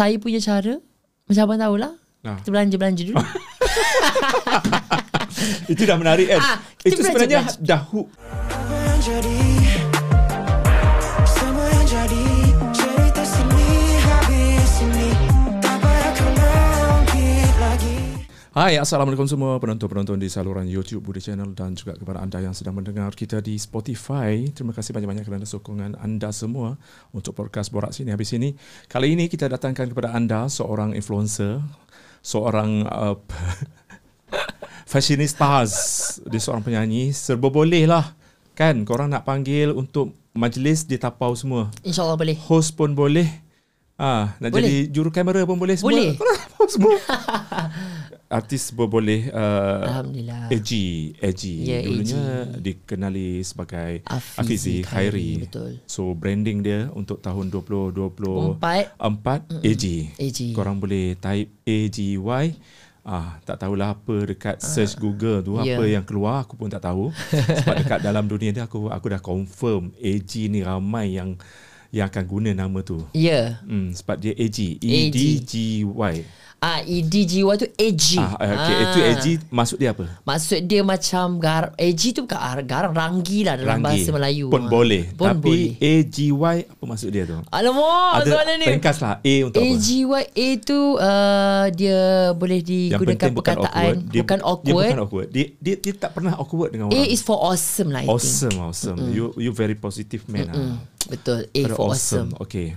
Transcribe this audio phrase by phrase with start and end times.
[0.00, 0.80] saya punya cara
[1.28, 1.92] macam abang tahulah.
[2.24, 2.40] Ah.
[2.40, 3.20] Kita belanja-belanja dulu.
[5.72, 6.40] Itu dah menarik kan?
[6.40, 7.60] Ah, Itu belajar, sebenarnya belajar.
[7.60, 8.08] dah hook.
[18.60, 22.76] Hai, Assalamualaikum semua penonton-penonton di saluran YouTube Budi Channel dan juga kepada anda yang sedang
[22.76, 24.36] mendengar kita di Spotify.
[24.52, 26.76] Terima kasih banyak-banyak kerana sokongan anda semua
[27.08, 28.52] untuk podcast Borak Sini Habis Sini.
[28.84, 31.64] Kali ini kita datangkan kepada anda seorang influencer,
[32.20, 33.16] seorang uh,
[34.92, 35.72] fashionistas,
[36.28, 38.12] dia seorang penyanyi, serba boleh lah.
[38.52, 41.72] Kan, korang nak panggil untuk majlis dia tapau semua.
[41.80, 42.36] InsyaAllah boleh.
[42.36, 43.24] Host pun boleh.
[43.96, 44.68] Ah, nak Boleh.
[44.68, 45.96] jadi juru kamera pun boleh semua.
[45.96, 46.12] Boleh.
[46.68, 46.96] Semua.
[48.30, 50.54] Artis boleh uh, Alhamdulillah.
[50.54, 50.70] AG,
[51.18, 51.42] AG.
[51.66, 52.62] Ya, Dulunya AG.
[52.62, 55.82] dikenali sebagai Afizi Afizi Khairi, betul.
[55.82, 58.62] So branding dia untuk tahun 2024
[59.02, 59.40] Empat.
[59.66, 59.84] AG.
[60.14, 60.38] AG.
[60.54, 62.54] Korang boleh type AGY.
[63.00, 65.74] Ah, tak tahulah apa dekat search Google tu Ya.
[65.74, 67.10] apa yang keluar aku pun tak tahu.
[67.34, 71.34] Sebab dekat dalam dunia ni aku aku dah confirm AG ni ramai yang
[71.90, 73.02] yang akan guna nama tu.
[73.10, 73.58] Ya.
[73.66, 76.14] Hmm, sebab dia AG, E D G Y.
[76.60, 78.04] Ah, EDGY tu AG.
[78.14, 78.76] Ah, okay.
[78.84, 80.04] Itu AG maksud dia apa?
[80.20, 84.04] Maksud dia macam gar AG tu bukan ar- garang ranggi lah dalam Ranggi.
[84.04, 84.46] bahasa Melayu.
[84.46, 84.68] Pun Ah.
[84.68, 85.08] boleh.
[85.10, 85.70] Pun Tapi boleh.
[85.80, 86.36] AGY
[86.68, 87.40] apa maksud dia tu?
[87.48, 88.66] Alamak, Ada soalan ni.
[88.70, 89.14] ringkas lah.
[89.18, 89.72] A untuk apa?
[89.72, 90.20] AGYA
[90.60, 91.98] tu uh, dia
[92.30, 94.84] boleh digunakan perkataan Dia, bukan Dia awkward.
[94.84, 95.28] bukan awkward.
[95.32, 97.08] Dia, dia, dia tak pernah awkward dengan A orang.
[97.08, 98.14] is for awesome lah I think.
[98.14, 98.98] awesome, awesome.
[99.08, 100.52] You you very positive man.
[100.52, 100.76] Ah.
[101.08, 101.40] betul.
[101.46, 102.36] A Very for awesome.
[102.38, 102.76] Okay.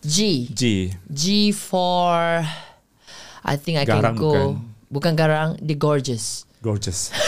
[0.00, 0.48] G.
[0.48, 0.88] G.
[1.04, 2.16] G for
[3.44, 4.32] I think I Garang can go.
[4.32, 4.48] bukan?
[4.90, 6.44] Bukan garang, dia gorgeous.
[6.58, 7.14] Gorgeous.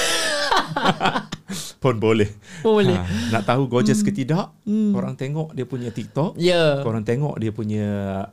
[1.83, 2.31] Pun boleh.
[2.63, 2.95] Boleh.
[2.95, 4.55] Ha, nak tahu gorgeous ke tidak?
[4.67, 6.39] Korang tengok dia punya TikTok.
[6.39, 6.79] Ya.
[6.87, 7.87] Korang tengok dia punya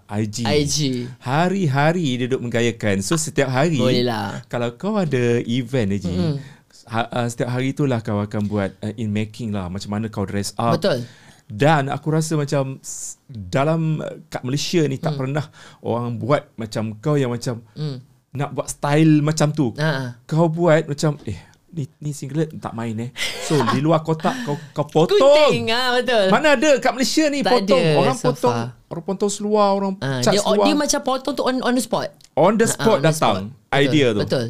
[0.06, 0.46] IG.
[0.46, 0.78] IG.
[1.18, 3.02] Hari-hari dia duduk menggayakan.
[3.02, 4.46] So setiap hari Boleh lah.
[4.46, 6.36] Kalau kau ada event Haji, mm.
[6.94, 10.30] ha, uh, setiap hari itulah kau akan buat uh, in making lah macam mana kau
[10.30, 10.78] dress up.
[10.78, 11.06] Betul.
[11.50, 12.78] Dan aku rasa macam
[13.28, 15.04] dalam kat Malaysia ni Hmm.
[15.04, 15.46] tak pernah
[15.82, 17.98] orang buat macam kau yang macam Mm.
[18.32, 19.74] nak buat style macam tu.
[19.76, 20.22] Ha.
[20.24, 21.40] Kau buat macam eh
[21.70, 23.10] ni ni singlet tak main eh.
[23.44, 25.18] So di luar kotak kau kau potong.
[25.18, 26.30] Gunting ah betul.
[26.30, 27.78] Mana ada kat Malaysia ni Tak potong.
[27.80, 28.68] ada orang so potong far.
[28.88, 30.66] orang potong seluar, orang Ah, cat dia, seluar.
[30.66, 32.10] dia macam potong tu on on the spot.
[32.36, 33.42] on the Ah, spot on the datang spot.
[33.44, 34.22] Betul, idea tu.
[34.22, 34.48] Betul.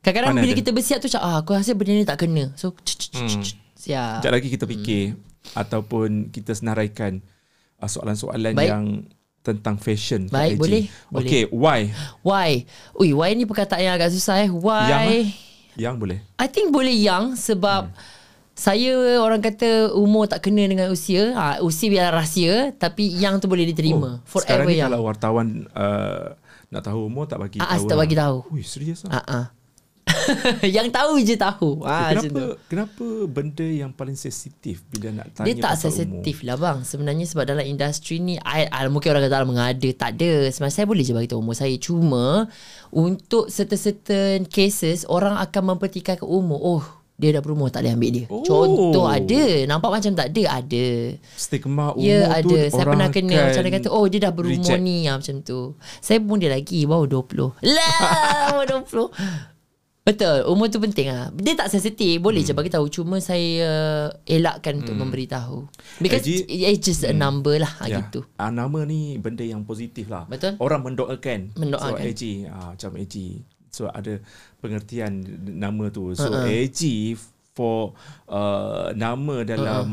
[0.00, 0.60] Kadang-kadang Mana bila ada?
[0.64, 2.44] kita bersiap tu macam ah aku rasa benda ni tak kena.
[2.54, 3.44] So hmm.
[3.78, 4.20] siap.
[4.20, 5.02] Sekejap lagi kita fikir
[5.52, 7.20] ataupun kita senaraikan
[7.76, 8.68] uh, soalan-soalan Baik.
[8.68, 8.84] yang
[9.40, 10.60] tentang fashion Baik, IG.
[10.60, 10.82] boleh,
[11.16, 11.80] Okay, why?
[12.20, 12.50] Why?
[12.92, 14.50] Ui, why ni perkataan yang agak susah eh.
[14.50, 14.84] Why?
[14.86, 15.24] Yang lah.
[15.78, 16.18] Yang boleh.
[16.36, 17.88] I think boleh young sebab
[18.52, 21.32] saya orang kata umur tak kena dengan usia.
[21.32, 24.20] Ha, usia biar rahsia tapi yang tu boleh diterima.
[24.20, 24.86] Oh, sekarang Forever ni young.
[24.86, 26.36] kalau wartawan uh,
[26.68, 27.88] nak tahu umur tak bagi Ah, ah, tahu.
[27.88, 28.02] tak lah.
[28.04, 28.36] bagi tahu.
[28.52, 29.24] Ui, serius lah.
[29.24, 29.44] Ah.
[30.76, 31.80] yang tahu je tahu.
[31.80, 32.46] Macam kenapa tu.
[32.66, 36.82] kenapa benda yang paling sensitif bila nak tanya Dia tak sensitif lah bang.
[36.82, 40.48] Sebenarnya sebab dalam industri ni I, I, Mungkin orang kata "Alah, mengada Tak ada.
[40.48, 41.74] Sebenarnya saya boleh je bagi tahu umur saya.
[41.76, 42.46] Cuma
[42.90, 46.60] Untuk certain-certain cases Orang akan mempertikaikan umur.
[46.60, 46.84] Oh
[47.20, 48.24] dia dah berumur tak boleh ambil dia.
[48.32, 48.40] Oh.
[48.40, 49.68] Contoh ada.
[49.68, 50.86] Nampak macam tak ada Ada.
[51.36, 52.60] Stigma umur Ya tu ada.
[52.72, 54.80] Saya orang pernah kena Macam dia kata Oh dia dah berumur reject.
[54.80, 55.04] ni.
[55.04, 55.76] Ah, Macam tu.
[56.00, 59.59] Saya pun dia lagi Baru 20 Lah Baru 20
[60.00, 64.06] Betul Umur tu penting lah Dia tak sensitif Boleh je bagi tahu Cuma saya uh,
[64.24, 65.68] Elakkan untuk memberitahu
[66.00, 68.00] Because Haji- it's just a number lah Ya.
[68.00, 70.24] Gitu Ah, nama ni benda yang positif lah.
[70.24, 70.56] Betul.
[70.56, 71.52] Orang mendoakan.
[71.54, 71.92] Mendoakan.
[71.92, 73.16] So AG, ah, macam AG.
[73.68, 74.12] So ada
[74.58, 75.20] pengertian
[75.52, 76.10] nama tu.
[76.12, 76.48] So Ha-ha.
[76.48, 76.80] AG
[77.52, 77.92] for
[78.26, 79.88] uh, nama dalam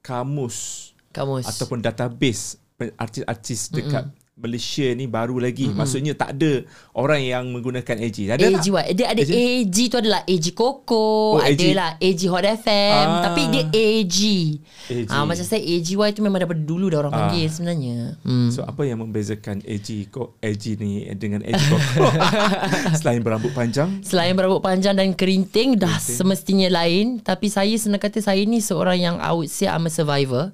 [0.00, 2.58] kamus Kamus ataupun database
[2.98, 4.10] artis-artis dekat
[4.44, 5.66] Malaysia ni baru lagi.
[5.70, 6.62] Maksudnya tak ada
[6.92, 8.18] orang yang menggunakan AG.
[8.28, 8.60] Ada tak?
[8.60, 8.84] AG what?
[8.90, 9.32] Dia ada AG?
[9.32, 11.62] AG tu adalah AG Coco Oh, Ada AG.
[11.72, 13.22] lah AG Hot FM Ah.
[13.24, 14.18] Tapi dia AG
[14.86, 15.08] AG.
[15.08, 17.18] Ah, Macam saya AGY tu memang daripada dulu dah orang Ah.
[17.24, 18.48] panggil sebenarnya hmm.
[18.50, 19.88] So apa yang membezakan AG
[20.38, 22.04] AG ni dengan AG Koko?
[23.00, 28.18] Selain berambut panjang, Selain berambut panjang dan kerinting Dah semestinya lain Tapi saya senang kata
[28.18, 30.52] Saya ni seorang yang I would say I'm a survivor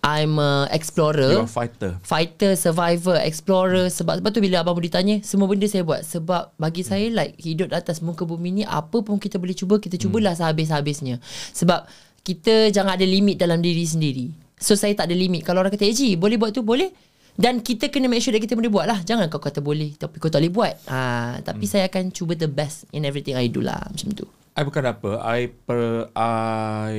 [0.00, 2.00] I'm a you're a explorer fighter.
[2.00, 3.92] Fighter, survivor, explorer.
[3.92, 6.00] Sebab sebab tu bila abang Budi tanya Semua benda saya buat.
[6.00, 10.00] Sebab bagi saya like Hidup atas muka bumi ni Apa pun kita boleh cuba Kita
[10.00, 11.20] cubalah sehabis-habisnya.
[11.52, 11.84] Sebab
[12.24, 14.32] Kita jangan ada limit dalam diri sendiri.
[14.56, 15.44] So saya tak ada limit.
[15.44, 16.64] Kalau orang kata Eji boleh buat tu?
[16.64, 16.92] Boleh.
[17.40, 19.00] Dan kita kena make sure that kita boleh buat lah.
[19.04, 20.74] Jangan kau kata boleh Tapi kau tak boleh buat.
[20.88, 24.62] Ha, Tapi saya akan cuba the best In everything I do lah Macam tu I
[24.66, 25.10] bukan apa.
[25.22, 26.98] I per, I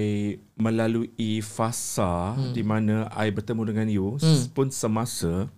[0.56, 2.53] melalui fasa hmm.
[2.56, 4.56] di mana I bertemu dengan you hmm.
[4.56, 5.51] pun semasa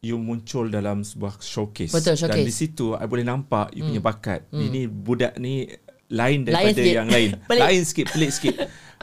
[0.00, 1.92] you muncul dalam sebuah showcase.
[1.92, 2.46] Betul, Dan showcase.
[2.48, 4.48] di situ I boleh nampak you punya bakat.
[4.48, 4.64] Hmm.
[4.64, 5.68] Ini budak ni
[6.10, 6.96] lain daripada sikit.
[6.96, 7.30] yang lain.
[7.50, 7.60] Pelik.
[7.60, 8.54] lain sikit, pelik sikit.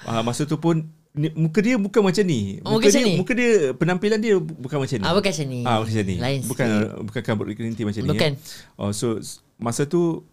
[0.03, 0.83] Uh, masa tu pun
[1.15, 2.59] ni, muka dia bukan macam ni.
[2.65, 3.15] Oh, Muka macam dia ni?
[3.15, 5.05] muka dia penampilan dia bu- bukan macam ni.
[5.05, 5.59] Ah, bukan macam ni.
[5.63, 6.15] Ah, bukan macam ni.
[6.17, 6.89] Lain bukan sikit.
[7.05, 7.21] bukan
[7.55, 8.09] kelinti macam ni.
[8.09, 8.31] Bukan.
[8.35, 8.81] Eh.
[8.81, 9.21] Oh, so
[9.61, 10.25] masa tu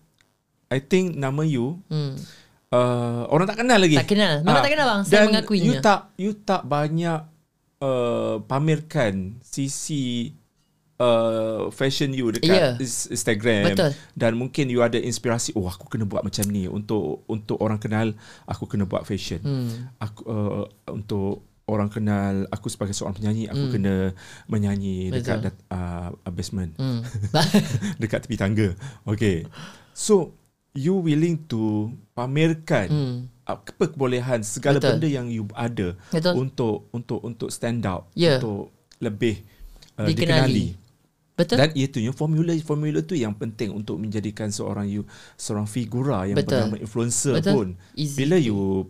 [0.69, 2.17] I think nama you Hmm.
[2.69, 3.95] uh, orang tak kenal lagi.
[3.95, 4.35] Tak kenal.
[4.41, 5.03] Memang Ah, tak kenal bang.
[5.03, 5.65] Saya Dan mengakuinya.
[5.65, 7.21] you tak you tak banyak
[7.79, 10.33] uh, pamerkan sisi
[10.97, 13.91] uh, fashion you dekat is- Instagram Betul.
[14.15, 18.15] dan mungkin you ada inspirasi oh aku kena buat macam ni untuk untuk orang kenal
[18.45, 19.41] aku kena buat fashion.
[19.41, 19.71] Hmm.
[19.99, 23.73] Aku uh, untuk orang kenal aku sebagai seorang penyanyi aku Hmm.
[23.73, 23.95] kena
[24.47, 25.55] menyanyi dekat Betul.
[25.71, 27.01] uh, basement Hmm.
[28.01, 28.69] dekat tepi tangga.
[29.05, 29.45] Okay.
[29.93, 30.35] So
[30.75, 33.17] you willing to pamerkan Hmm.
[33.45, 34.99] apa kebolehan segala Betul.
[34.99, 36.35] benda yang you ada Betul.
[36.37, 38.37] untuk untuk untuk stand out Ya.
[38.39, 39.43] untuk lebih
[39.97, 40.11] uh, Dikenali.
[40.11, 40.67] dikenali.
[41.35, 41.57] Betul?
[41.59, 45.03] Dan itu yang formula formula tu yang penting untuk menjadikan seorang you
[45.35, 46.63] seorang figura yang Betul.
[46.63, 47.53] bernama influencer Betul.
[47.53, 47.69] pun.
[47.95, 48.15] Easy.
[48.17, 48.87] Bila you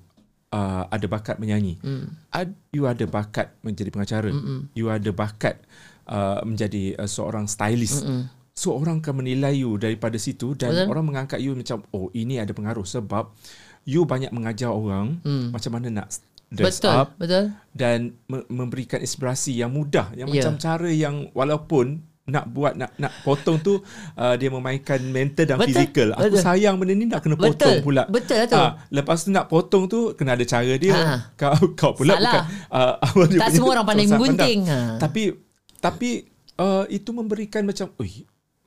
[0.52, 2.14] uh, ada bakat menyanyi, Hmm.
[2.30, 4.68] ad, you ada bakat menjadi pengacara, Mm-mm.
[4.72, 5.58] you ada bakat
[6.06, 8.04] uh, menjadi uh, seorang stylist.
[8.04, 8.28] Mm-mm.
[8.54, 10.86] So orang akan menilai you daripada situ dan Betul.
[10.88, 13.34] orang mengangkat you macam oh ini ada pengaruh sebab
[13.82, 15.50] you banyak mengajar orang Hmm.
[15.50, 16.06] macam mana nak
[16.48, 16.94] dress Betul.
[16.94, 17.50] up Betul.
[17.70, 20.46] dan me- memberikan inspirasi yang mudah yang Ya.
[20.46, 23.82] macam cara yang walaupun nak buat nak nak potong tu
[24.14, 25.68] uh, dia memainkan mental dan Betul.
[25.74, 26.08] fizikal.
[26.14, 26.40] Aku Betul.
[26.40, 27.50] sayang benda ni nak kena Betul.
[27.52, 28.02] potong pula.
[28.06, 28.56] Betul lah tu.
[28.56, 30.94] Ah, lepas tu nak potong tu kena ada cara dia.
[30.94, 31.14] Ha.
[31.34, 32.46] Kau kau pula Salah.
[32.48, 34.62] bukan uh, Tak semua orang pandai menggunting.
[34.64, 34.96] Ha.
[34.96, 35.36] Tapi
[35.76, 36.24] tapi
[36.56, 38.24] uh, itu memberikan macam oi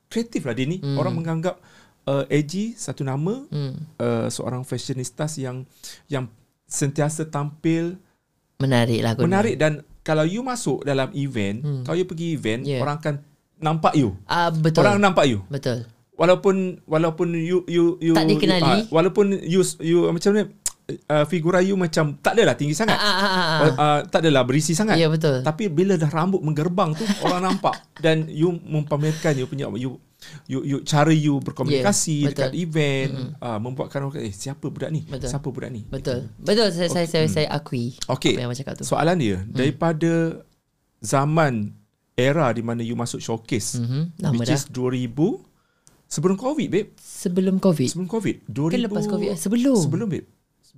[0.08, 0.80] kreatif lah dia ni.
[0.80, 0.96] Hmm.
[0.96, 1.60] Orang menganggap
[2.04, 3.76] uh, AG satu nama Hmm.
[3.96, 5.68] uh, seorang fashionistas yang
[6.06, 6.26] yang
[6.64, 7.96] sentiasa tampil
[8.58, 9.14] Menarik lah.
[9.14, 11.82] Menarik dan kalau you masuk dalam event, Hmm.
[11.86, 12.82] kalau you pergi event, Yeah.
[12.82, 13.14] orang akan
[13.58, 14.18] nampak you.
[14.26, 14.82] Ah, betul.
[14.82, 15.46] Orang nampak you.
[15.46, 15.86] Betul.
[16.18, 18.66] Walaupun walaupun you you you Tak dikenali.
[18.66, 20.42] You, uh, walaupun you you macam ni
[20.88, 22.96] uh, figura you macam tak adalah tinggi sangat.
[22.96, 23.58] Ah, ah, ah, ah.
[23.60, 24.96] Uh, uh, tak adalah berisi sangat.
[24.96, 25.40] Ya, betul.
[25.40, 30.00] Tapi bila dah rambut menggerbang tu orang nampak dan you mempamerkan you punya you
[30.50, 35.04] you, you cara you berkomunikasi Yeah, dekat event uh, membuatkan orang eh siapa budak ni?
[35.04, 35.28] Betul.
[35.30, 35.84] Siapa budak ni?
[35.84, 36.26] Betul.
[36.40, 36.74] Betul.
[36.74, 37.94] Saya, saya, saya, saya akui.
[38.08, 38.34] Okey.
[38.34, 38.84] Apa yang cakap tu.
[38.84, 40.42] Soalan dia daripada
[40.98, 41.70] zaman
[42.18, 44.58] era di mana you masuk showcase Mhm, lama which dah.
[44.58, 45.14] is 2000
[46.10, 47.86] sebelum covid babe Sebelum COVID.
[47.86, 49.28] sebelum covid 2000 Ke lepas COVID?
[49.38, 49.78] Sebelum.
[49.78, 50.26] sebelum babe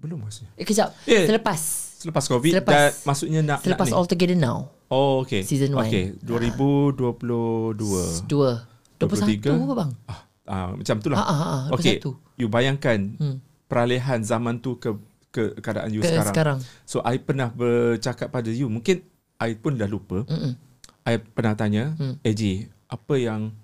[0.01, 0.97] sebelum maksudnya Eh, kejap.
[1.05, 1.29] Yeah.
[1.29, 1.61] Selepas.
[1.95, 2.73] selepas covid Selepas.
[2.73, 4.73] dan maksudnya nak Selepas nak All Together Now.
[4.73, 4.89] ni.
[4.89, 5.85] oh okay Season one.
[5.85, 7.77] okay 2022
[8.25, 8.53] Dua.
[8.97, 9.53] 23.
[9.53, 9.91] 21 apa bang?
[10.07, 12.17] ah, ah macam tu Ah, lah ah, ah, okay 21.
[12.37, 13.37] you bayangkan Hmm.
[13.65, 14.97] peralihan zaman tu ke
[15.31, 16.27] ke keadaan you Ke sekarang.
[16.27, 16.59] sekarang.
[16.83, 19.05] so I pernah bercakap pada you mungkin
[19.37, 20.57] I pun dah lupa Mm-mm.
[21.03, 22.13] I pernah tanya, Hmm.
[22.13, 22.15] hmm.
[22.23, 22.43] AJ,
[22.87, 23.57] apa yang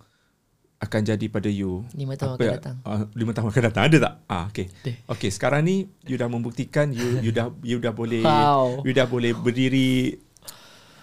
[0.86, 1.82] akan jadi pada you?
[1.92, 2.76] Lima tahun apa akan yang- datang.
[2.86, 3.82] Uh, lima tahun akan datang.
[3.90, 4.14] Ada tak?
[4.30, 4.66] Ah, okay.
[4.70, 4.92] Ada.
[5.18, 8.86] Okay, sekarang ni you dah membuktikan you you dah you dah boleh Wow.
[8.86, 10.22] you dah boleh berdiri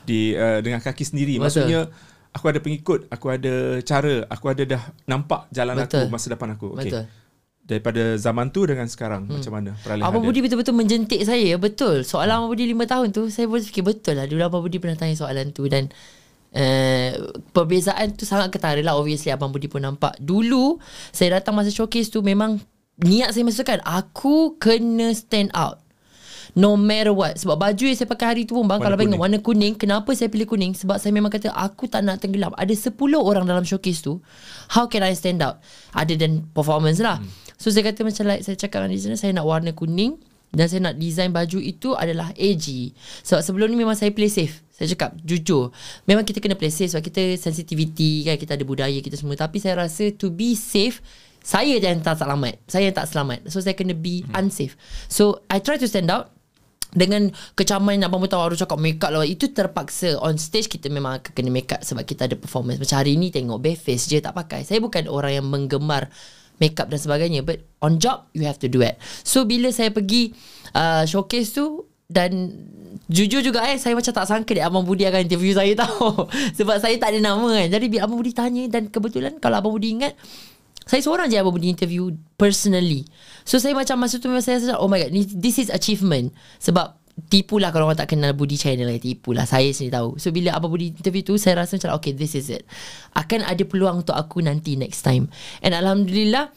[0.08, 1.38] di uh, dengan kaki sendiri.
[1.38, 1.44] Betul.
[1.48, 1.80] Maksudnya
[2.34, 6.08] aku ada pengikut, aku ada cara, aku ada dah nampak jalan Betul.
[6.08, 6.74] aku masa depan aku.
[6.74, 7.06] Betul.
[7.64, 9.40] Daripada zaman tu dengan sekarang hmm.
[9.40, 10.28] macam mana peralihan Abang?
[10.28, 14.20] Budi betul-betul menjentik saya Betul Soalan Abang Budi 5 tahun tu Saya boleh fikir betul
[14.20, 15.88] lah Dulu Abang Budi pernah tanya soalan tu Dan
[16.54, 17.12] uh,
[17.52, 20.18] Perbezaan tu sangat ketara lah Obviously Abang Budi pun nampak.
[20.18, 20.78] Dulu
[21.10, 22.62] Saya datang masa showcase tu Memang
[23.02, 25.82] Niat saya masukkan Aku kena stand out.
[26.54, 27.34] No matter what.
[27.42, 29.22] Sebab baju yang saya pakai hari tu pun bang Warna Kalau bang kuning.
[29.22, 30.78] warna kuning Kenapa saya pilih kuning?
[30.78, 32.54] Sebab saya memang kata Aku tak nak tenggelam.
[32.54, 34.22] Ada 10 orang dalam showcase tu
[34.70, 35.58] How can I stand out?
[35.98, 37.18] Other than performance lah.
[37.18, 37.30] Hmm.
[37.58, 40.22] So saya kata macam like Saya cakap dengan designer Saya nak warna kuning
[40.54, 42.94] dan saya nak design baju itu adalah AG
[43.26, 44.62] Sebab sebelum ni memang saya play safe.
[44.70, 45.74] Saya cakap jujur.
[46.06, 49.34] Memang kita kena play safe Sebab kita sensitivity kan Kita ada budaya kita semua.
[49.34, 51.02] Tapi saya rasa to be safe
[51.42, 52.62] Saya yang tak selamat.
[52.70, 53.50] Saya yang tak selamat.
[53.50, 54.38] So saya kena be hmm.
[54.38, 54.78] unsafe.
[55.10, 56.30] So I try to stand out
[56.94, 59.26] dengan kecaman Abang pun tahu Harus cakap make up lah.
[59.26, 60.22] Itu terpaksa.
[60.22, 62.78] On stage kita memang akan kena make up Sebab kita ada performance.
[62.78, 64.62] Macam hari ni tengok bare face je tak pakai.
[64.70, 66.14] Saya bukan orang yang menggemar
[66.64, 68.96] Make up dan sebagainya But on job You have to do it.
[69.28, 70.32] So bila saya pergi
[70.72, 72.56] uh, Showcase tu Dan
[73.12, 76.80] Jujur juga eh Saya macam tak sangka dia Abang Budi akan interview saya tahu Sebab
[76.80, 77.68] saya tak ada nama kan.
[77.68, 80.16] Jadi bila Abang Budi tanya Dan kebetulan Kalau Abang Budi ingat
[80.84, 83.08] saya seorang je Abang Budi interview personally.
[83.48, 86.36] So saya macam masa tu memang saya rasa oh my god this is achievement.
[86.60, 90.10] Sebab tipu lah kalau orang tak kenal Budi channel ni tipu lah saya sendiri tahu.
[90.18, 92.66] So bila Abang Budi interview tu saya rasa macam okay this is it.
[93.14, 95.30] Akan ada peluang untuk aku nanti next time.
[95.62, 96.50] And alhamdulillah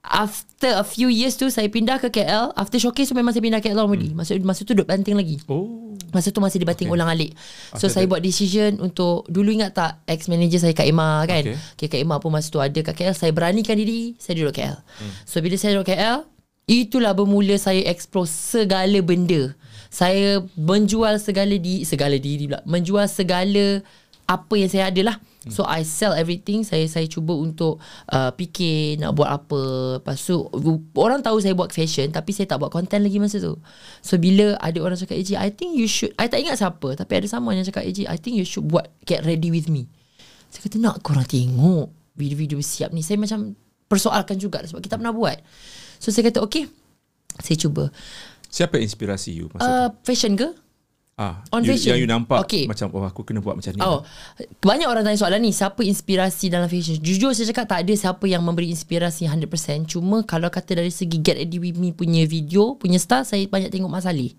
[0.00, 3.60] After a few years tu Saya pindah ke KL After showcase tu Memang saya pindah
[3.60, 5.92] KL already Masa, masa tu duduk banting lagi Oh.
[6.08, 6.96] Masa tu masih dibanting okay.
[6.96, 7.36] ulang alik
[7.76, 11.44] So After saya that- buat decision Untuk Dulu ingat tak Ex-manager saya Kak Emma kan
[11.44, 11.56] Okay.
[11.76, 11.86] okay.
[11.92, 15.12] Kak Emma pun masa tu ada kat KL Saya beranikan diri Saya duduk KL hmm.
[15.28, 16.24] So bila saya duduk KL
[16.64, 19.52] Itulah bermula saya explore segala benda
[19.90, 22.62] Saya menjual segala di Segala diri pula.
[22.62, 23.82] Menjual segala
[24.30, 25.16] Apa yang saya ada lah
[25.48, 26.62] So I sell everything.
[26.68, 27.80] Saya saya cuba untuk
[28.12, 29.62] uh, Fikir Nak buat apa.
[29.98, 30.46] Lepas tu
[30.94, 33.58] Orang tahu saya buat fashion Tapi saya tak buat content lagi masa tu.
[34.04, 37.12] So bila ada orang cakap AJ I think you should I tak ingat siapa Tapi
[37.18, 39.90] ada someone yang cakap AJ I think you should buat Get ready with me.
[40.54, 43.02] Saya kata nak korang tengok Video-video siap ni.
[43.02, 43.58] Saya macam
[43.90, 45.40] Persoalkan juga Sebab kita pernah buat.
[45.98, 46.68] So saya kata okay.
[47.40, 47.88] Saya cuba
[48.50, 49.70] Siapa inspirasi you masa tu?
[49.70, 50.50] uh, Fashion ke?
[51.20, 51.92] Ah, on you, fashion.
[51.92, 52.64] yang you nampak Okay.
[52.64, 53.80] macam oh aku kena buat macam ni.
[53.84, 54.00] Oh,
[54.64, 56.96] banyak orang tanya soalan ni, siapa inspirasi dalam fashion?
[56.96, 59.84] Jujur saya cakap tak ada siapa yang memberi inspirasi 100%.
[59.84, 63.68] Cuma kalau kata dari segi Get Ready With Me punya video, punya style, saya banyak
[63.68, 64.32] tengok Mas Ali.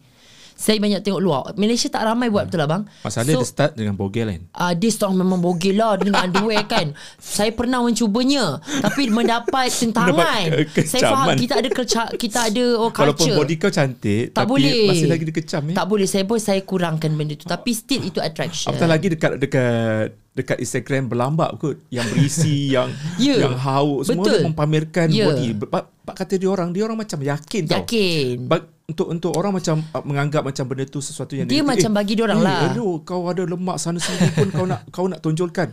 [0.62, 1.42] Saya banyak tengok luar.
[1.58, 2.84] Malaysia tak ramai buat betul lah bang.
[3.02, 4.42] Masalah so, dia start dengan bogel kan.
[4.54, 6.94] Uh, dia start memang bogel lah dengan underwear kan.
[7.18, 10.70] Saya pernah mencubanya tapi mendapat tentangan.
[10.70, 13.10] Ke- saya faham kita ada keca, kita ada oh, culture.
[13.10, 14.86] Walaupun body kau cantik tak tapi boleh.
[14.94, 15.76] masih lagi dia kecam ya.
[15.82, 16.06] Tak boleh.
[16.06, 17.50] Saya pun saya kurangkan benda tu.
[17.50, 18.70] Tapi still itu attraction.
[18.70, 23.50] Apatah lagi dekat dekat dekat Instagram berlambak kot yang berisi yang Ya.
[23.50, 24.38] yang hauk semua Betul.
[24.38, 25.26] dia mempamerkan Ya.
[25.28, 25.48] body.
[25.58, 27.82] Bab kata dia orang dia orang macam yakin, tau.
[27.84, 28.46] Yakin.
[28.92, 31.72] Untuk untuk orang macam uh, menganggap macam benda tu sesuatu yang Dia negatif.
[31.80, 32.60] macam bagi dia orang eh, lah.
[32.68, 35.72] Hello, kau ada lemak sana sini pun kau nak kau nak tonjolkan.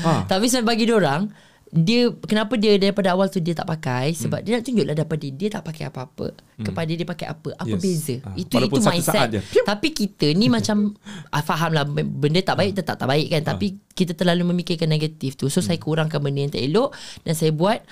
[0.00, 0.22] Ha.
[0.30, 1.34] Tapi saya bagi dia orang
[1.66, 4.46] dia kenapa dia daripada awal tu dia tak pakai sebab Hmm.
[4.46, 7.82] dia nak tunjuklah daripada dia tak pakai apa-apa kepada dia pakai apa apa Yes.
[7.82, 9.30] beza Ah, itu walaupun itu mindset saat
[9.66, 10.94] tapi kita ni macam
[11.28, 13.46] ah, faham lah benda tak baik tetap tak baik kan Ah.
[13.50, 15.82] tapi kita terlalu memikirkan negatif tu so saya Hmm.
[15.82, 17.82] kurangkan benda yang tak elok dan saya buat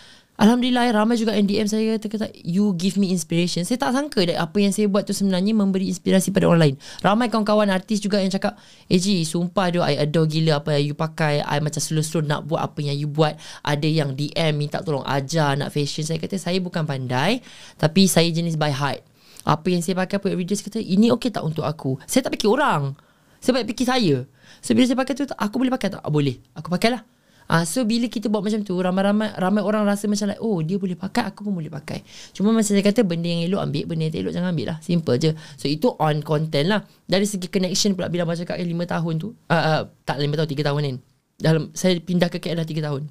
[0.41, 3.69] Alhamdulillah ramai juga yang DM saya kata, you give me inspiration.
[3.69, 6.77] Saya tak sangka that apa yang saya buat tu sebenarnya memberi inspirasi pada orang lain.
[7.05, 8.57] Ramai kawan-kawan artis juga yang cakap,
[8.89, 11.45] "Eji, sumpah dia I adore gila apa yang you pakai.
[11.45, 15.53] I macam slow-slow nak buat apa yang you buat." Ada yang DM minta tolong ajar
[15.53, 16.03] nak fashion.
[16.03, 17.45] Saya kata saya bukan pandai,
[17.77, 19.05] tapi saya jenis by heart.
[19.45, 22.49] Apa yang saya pakai everyday saya kata, "Ini okey tak untuk aku?" Saya tak fikir
[22.49, 22.97] orang.
[23.37, 24.25] Saya banyak fikir saya.
[24.65, 26.03] So bila saya pakai tu aku boleh pakai tak?
[26.09, 26.41] Boleh.
[26.57, 27.12] Aku pakailah.
[27.53, 30.81] Ah so bila kita buat macam tu ramai-ramai ramai orang rasa macam like oh dia
[30.81, 32.01] boleh pakai aku pun boleh pakai.
[32.33, 34.79] Cuma masa saya kata benda yang elok ambil benda yang tak elok jangan ambil lah.
[34.81, 35.31] Simple je.
[35.61, 36.81] So itu on content lah.
[37.05, 39.37] Dari segi connection pula bila cakap eh 5 tahun tu.
[39.53, 40.97] Uh, uh, tak 5 tahun 3 tahun kan.
[41.37, 43.03] Dalam saya pindah ke KL dah 3 tahun.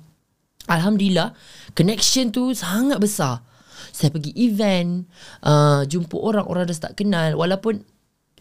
[0.73, 1.37] Alhamdulillah
[1.77, 3.45] connection tu sangat besar.
[3.93, 5.05] Saya pergi event,
[5.45, 7.85] uh, jumpa orang orang dah start kenal walaupun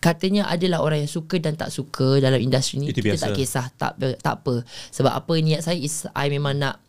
[0.00, 2.88] katanya adalah orang yang suka dan tak suka dalam industri ni.
[2.88, 3.22] Itu kita biasa.
[3.22, 4.64] tak kisah, tak tak apa.
[4.90, 6.80] Sebab apa niat saya is I memang nak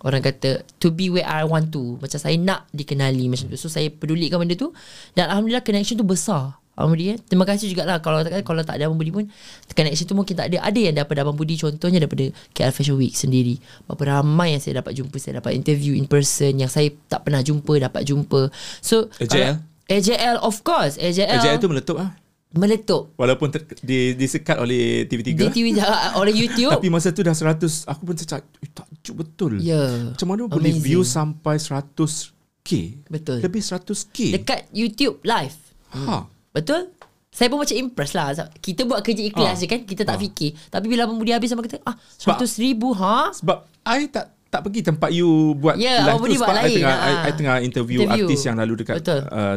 [0.00, 1.98] orang kata to be where I want to.
[2.00, 3.58] Macam saya nak dikenali macam tu.
[3.58, 4.72] So saya pedulikan benda tu
[5.12, 6.56] dan alhamdulillah connection tu besar.
[6.80, 7.18] Budi eh.
[7.20, 9.28] Terima kasih jugalah kalau tak kalau tak ada Abang Budi pun
[9.76, 10.64] connection tu mungkin tak ada.
[10.64, 13.60] Ada yang daripada Abang Budi contohnya daripada KL Fashion Week sendiri.
[13.84, 17.44] Berapa ramai yang saya dapat jumpa, saya dapat interview in person yang saya tak pernah
[17.44, 18.48] jumpa, dapat jumpa.
[18.80, 19.28] So AJL?
[19.28, 19.58] kalau-
[19.90, 20.96] AJL of course.
[20.96, 22.16] AJL, AJL tu meletup ah.
[22.52, 23.14] Meletup.
[23.14, 25.28] Walaupun ter, di, disekat oleh TV3.
[25.32, 25.66] Di TV
[26.20, 26.72] oleh YouTube.
[26.72, 30.10] Tapi masa tu dah 100 Aku pun cakap "Eh, Takjub betul Ya.
[30.10, 30.82] Macam mana boleh Amazing.
[30.82, 32.70] view Sampai 100k
[33.06, 33.38] Betul.
[33.40, 35.54] Lebih 100k Dekat YouTube live.
[35.90, 36.26] ha.
[36.50, 36.90] Betul?
[37.30, 38.34] Saya pun macam impress lah.
[38.52, 39.60] Kita buat kerja ikhlas Ah.
[39.60, 39.80] je kan.
[39.80, 40.20] Kita tak Ah.
[40.20, 40.50] fikir.
[40.66, 43.30] Tapi bila Abang Budi habis sama kata, ah, Sebab- 100 ribu, ha?
[43.30, 46.74] Sebab I tak tak pergi tempat you buat Ya, live tu buat sebab I lain,
[46.74, 47.22] tengah, I, ah.
[47.22, 48.26] I tengah interview, Interview.
[48.26, 49.20] artis yang lalu dekat Betul.
[49.30, 49.56] Uh,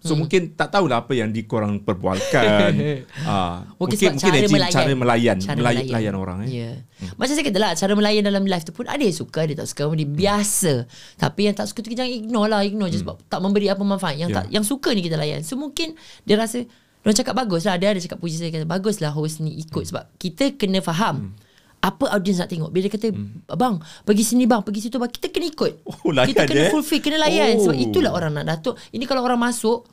[0.00, 0.24] so hmm.
[0.24, 2.72] mungkin tak tahulah apa yang dikorang perbualkan
[3.28, 4.72] uh, mungkin sebab mungkin cara melayan.
[4.72, 5.86] cara melayan Cara melayan, melayan.
[5.92, 6.48] melayan orang eh.
[6.48, 6.72] Ya.
[7.14, 9.60] Macam saya kata lah, cara melayan dalam live tu pun ada yang suka, ada yang
[9.62, 9.82] tak suka.
[9.94, 10.72] Dia biasa.
[11.14, 12.60] Tapi yang tak suka tu kita jangan ignore lah.
[12.66, 14.18] Ignore je sebab tak memberi apa manfaat.
[14.18, 14.36] Yang Ya.
[14.42, 15.46] tak yang suka ni kita layan.
[15.46, 15.94] So mungkin
[16.26, 17.78] dia rasa, dia cakap bagus lah.
[17.78, 19.84] Dia ada cakap puji saya kata, bagus lah host ni ikut.
[19.94, 21.38] Sebab kita kena faham.
[21.78, 22.70] Apa audience nak tengok?
[22.74, 23.08] Bila dia kata
[23.54, 25.72] Abang Pergi sini bang Pergi situ bang Kita kena ikut.
[25.86, 26.72] Oh, layan Kita kena eh?
[26.74, 27.54] fulfill Kena layan.
[27.54, 27.70] Oh.
[27.70, 28.74] Sebab itulah orang nak Datuk.
[28.90, 29.86] Ini kalau orang masuk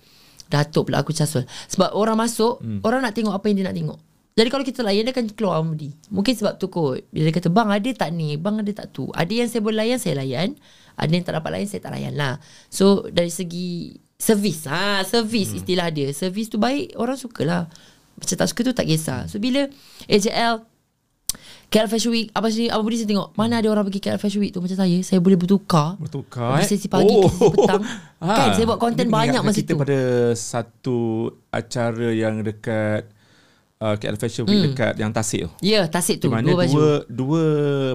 [0.49, 3.99] Datuk pula aku casul Sebab orang masuk Orang nak tengok apa yang dia nak tengok.
[4.35, 7.05] Jadi kalau kita layan Dia akan keluar Amudi Mungkin sebab tu kot.
[7.13, 8.33] Bila dia kata Bang ada tak ni?
[8.33, 9.13] Bang ada tak tu?
[9.13, 10.57] Ada yang saya boleh layan Saya layan.
[10.97, 12.41] Ada yang tak dapat layan Saya tak layan lah.
[12.73, 15.59] So dari segi Servis ha, Servis hmm.
[15.61, 16.09] istilah dia.
[16.17, 17.69] Servis tu baik Orang sukalah.
[18.15, 19.27] Macam tak suka tu tak kisah.
[19.27, 19.67] So bila
[20.07, 20.74] AJL
[21.67, 23.33] KL Fashion Week Apa sini Apa budi saya tengok?
[23.33, 24.59] Mana ada orang pergi KL Fashion Week tu?
[24.59, 25.95] Macam saya Saya boleh bertukar.
[25.95, 27.25] Bertukar Pergi sesi pagi oh.
[27.25, 27.83] sesi petang.
[28.19, 28.27] Ha.
[28.37, 29.79] Kan saya buat konten banyak masa kita tu.
[29.79, 29.99] pada
[30.33, 30.97] satu
[31.49, 33.05] acara yang dekat
[33.77, 35.49] uh, KL Fashion Week dekat yang Tasik tu.
[35.59, 36.73] Ya tasik Di tu mana Dua baju.
[36.73, 37.43] dua dua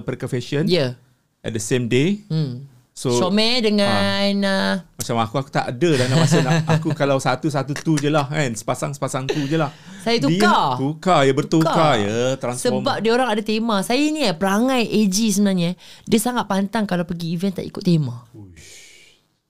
[0.01, 0.95] perka fashion Ya.
[1.39, 2.21] at the same day.
[2.27, 2.63] Hmm.
[2.91, 7.17] So Syomel dengan uh, macam aku aku tak ada dah nak masa nak aku kalau
[7.23, 9.71] satu satu tu je lah kan sepasang sepasang tu je lah.
[10.03, 10.75] Saya tukar.
[10.75, 11.19] Dia, tukar.
[11.23, 12.83] ya bertukar ya transform.
[12.83, 13.79] Sebab dia orang ada tema.
[13.85, 15.77] Saya ni eh Perangai AG sebenarnya
[16.09, 18.25] Dia sangat pantang Kalau pergi event tak ikut tema.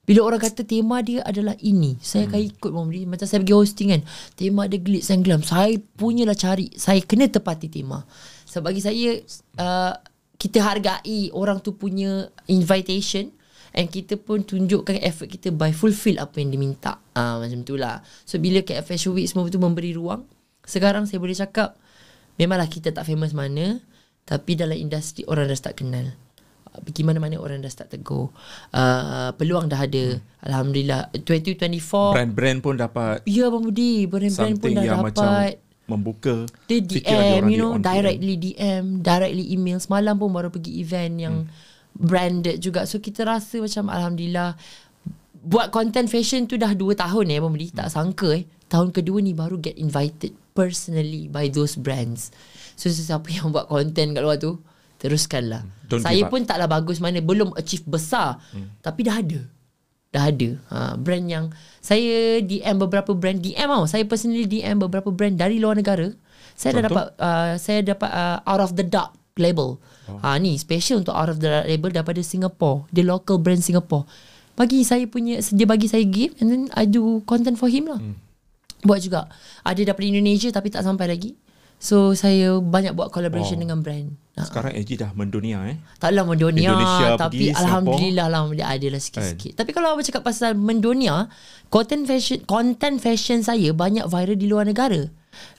[0.02, 3.88] Bila orang kata tema dia adalah ini Saya akan ikut Muhammad Macam saya pergi hosting
[3.96, 4.02] kan
[4.34, 5.40] Tema dia glitz and glam.
[5.40, 8.04] Saya punyalah cari Saya kena tepati tema.
[8.44, 9.16] Sebab bagi saya
[9.56, 9.94] uh,
[10.42, 13.30] Kita hargai Orang tu punya Invitation
[13.72, 17.78] And kita pun tunjukkan effort kita By fulfill apa yang dia minta uh, Macam tu
[17.78, 18.02] lah.
[18.26, 20.26] So bila KF Fashion Week Semua tu memberi ruang
[20.66, 21.78] Sekarang saya boleh cakap
[22.42, 23.78] Memanglah kita tak famous mana
[24.26, 26.10] Tapi dalam industri Orang dah start kenal.
[26.74, 28.32] Uh, Pergi mana-mana orang dah start tegur.
[28.72, 30.18] Uh, Peluang dah ada.
[30.42, 31.12] Alhamdulillah.
[31.22, 34.08] 2024 brand-brand pun dapat Ya Abang Budi.
[34.10, 38.34] Brand-brand pun dah yang macam dapat membuka Dia fikir lagi DM orang You know Directly
[38.38, 39.78] DM Directly email.
[39.82, 41.36] Semalam pun baru pergi event Yang
[41.92, 42.86] branded juga.
[42.86, 44.54] So kita rasa macam Alhamdulillah
[45.42, 47.74] Buat content fashion tu dah 2 tahun eh Abang Budi.
[47.74, 48.46] Tak sangka eh.
[48.70, 52.30] Tahun kedua ni baru get invited Personally By those brands.
[52.78, 54.62] So sesiapa yang buat content kat luar tu
[55.02, 55.66] Teruskanlah.
[55.90, 57.18] Don't Saya pun taklah bagus mana.
[57.18, 58.38] Belum achieve besar.
[58.78, 59.42] Tapi dah ada
[60.12, 60.50] Dah ada.
[60.68, 61.48] Ha, Brand yang
[61.80, 63.40] Saya DM beberapa brand.
[63.40, 66.12] DM tau Saya personally DM beberapa brand Dari luar negara.
[66.52, 66.88] Saya dah Contoh?
[66.92, 69.80] dapat uh, Saya dapat uh, Out of the dark label.
[70.12, 70.20] Oh.
[70.20, 74.04] ha, Ni special untuk Out of the dark label Daripada Singapore Dia local brand Singapore.
[74.52, 77.96] Bagi saya punya Dia bagi saya gift And then I do content for him lah.
[77.96, 78.20] Hmm.
[78.84, 79.32] Buat juga.
[79.64, 81.32] Ada daripada Indonesia Tapi tak sampai lagi
[81.82, 83.62] So saya banyak buat collaboration Wow.
[83.66, 84.08] dengan brand.
[84.38, 85.76] Sekarang AG dah mendunia eh?
[86.00, 89.60] Taklah mendunia Indonesia Tapi pergi, Alhamdulillah lah Dia ada lah sikit-sikit.
[89.60, 91.28] Tapi kalau abang cakap pasal mendunia
[91.68, 95.04] Content fashion Content fashion saya Banyak viral di luar negara.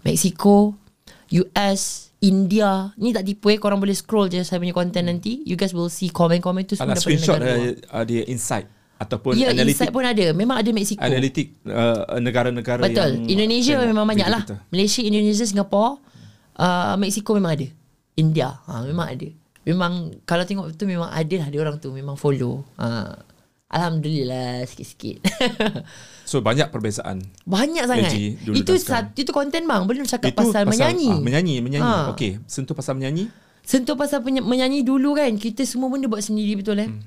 [0.01, 0.73] Mexico
[1.29, 2.97] US India.
[2.97, 3.61] Ni tak tipu eh?
[3.61, 5.45] Korang boleh scroll je Saya punya content nanti.
[5.45, 8.65] You guys will see Komen-komen tu semua ada daripada screenshot negara uh, uh, dia insight
[8.97, 10.25] ataupun Ya analitik insight pun ada.
[10.31, 13.21] Memang ada Mexico analitik uh, negara-negara Betul.
[13.21, 14.41] yang Indonesia tengok memang banyak lah.
[14.47, 14.57] kita.
[14.71, 15.91] Malaysia, Indonesia, Singapore
[16.55, 17.67] uh, Mexico memang ada.
[18.13, 19.29] India ha, Memang ada.
[19.65, 22.61] Memang Kalau tengok betul Memang ada lah dia orang tu Memang follow.
[22.77, 23.17] Ha.
[23.73, 25.17] Alhamdulillah Sikit-sikit.
[26.29, 28.13] So banyak perbezaan Banyak sangat.
[28.13, 29.81] LG dulu Itu satu Itu konten bang.
[29.89, 31.09] Belum cakap pasal, menyanyi.
[31.09, 31.89] Ah, menyanyi, menyanyi.
[31.89, 32.13] Ha.
[32.13, 33.27] Okey, sentuh pasal menyanyi.
[33.63, 35.33] Sentuh pasal peny- menyanyi dulu kan.
[35.35, 36.87] Kita semua benda buat sendiri betul eh?
[36.87, 37.01] Hmm.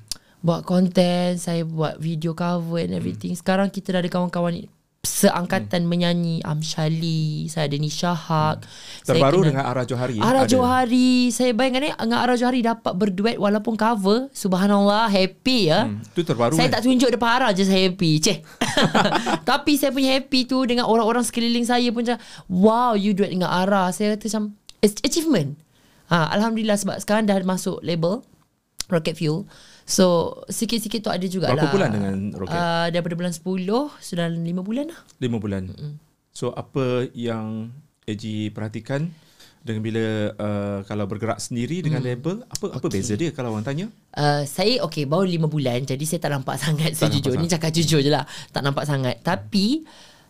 [0.45, 3.33] Buat konten Saya buat video cover and everything.
[3.33, 4.67] Sekarang kita dah ada kawan-kawan
[5.07, 8.67] Seangkatan menyanyi Amshali Saya ada Nisha Haq
[9.07, 9.07] Hmm.
[9.07, 10.19] Terbaru dengan Ara Johari.
[10.19, 10.51] Ara ada.
[10.51, 11.31] Johari.
[11.31, 14.27] Saya bayangkan ni Dengan Ara Johari dapat berduet Walaupun cover.
[14.31, 15.87] Subhanallah Happy ya.
[15.87, 16.75] Hmm, tu terbaru Saya kan?
[16.75, 18.39] tak tunjuk depan Ara je saya happy Ceh
[19.49, 23.49] Tapi saya punya happy tu Dengan orang-orang sekeliling saya pun macam Wow you duet dengan
[23.49, 23.89] Ara.
[23.91, 24.45] Saya kata macam
[24.83, 25.55] achievement.
[26.07, 28.23] Ha, Alhamdulillah sebab sekarang dah masuk label
[28.87, 29.47] Rocket Fuel
[29.87, 30.07] So
[30.51, 32.59] sikit-sikit tu ada jugalah Berapa bulan dengan Rocket?
[32.59, 35.71] Uh, daripada bulan 10 Sudah 5 bulan lah Lima bulan.
[36.35, 37.71] So apa yang
[38.03, 39.09] AG perhatikan
[39.63, 40.05] dengan bila
[40.39, 42.07] uh, kalau bergerak sendiri dengan Mm.
[42.07, 43.87] label apa apa beza dia kalau orang tanya?
[44.15, 47.51] Uh, saya okay baru lima bulan jadi saya tak nampak sangat Tak jujur nampak ni
[47.51, 48.23] cakap jujur je lah
[48.55, 49.83] tak nampak sangat tapi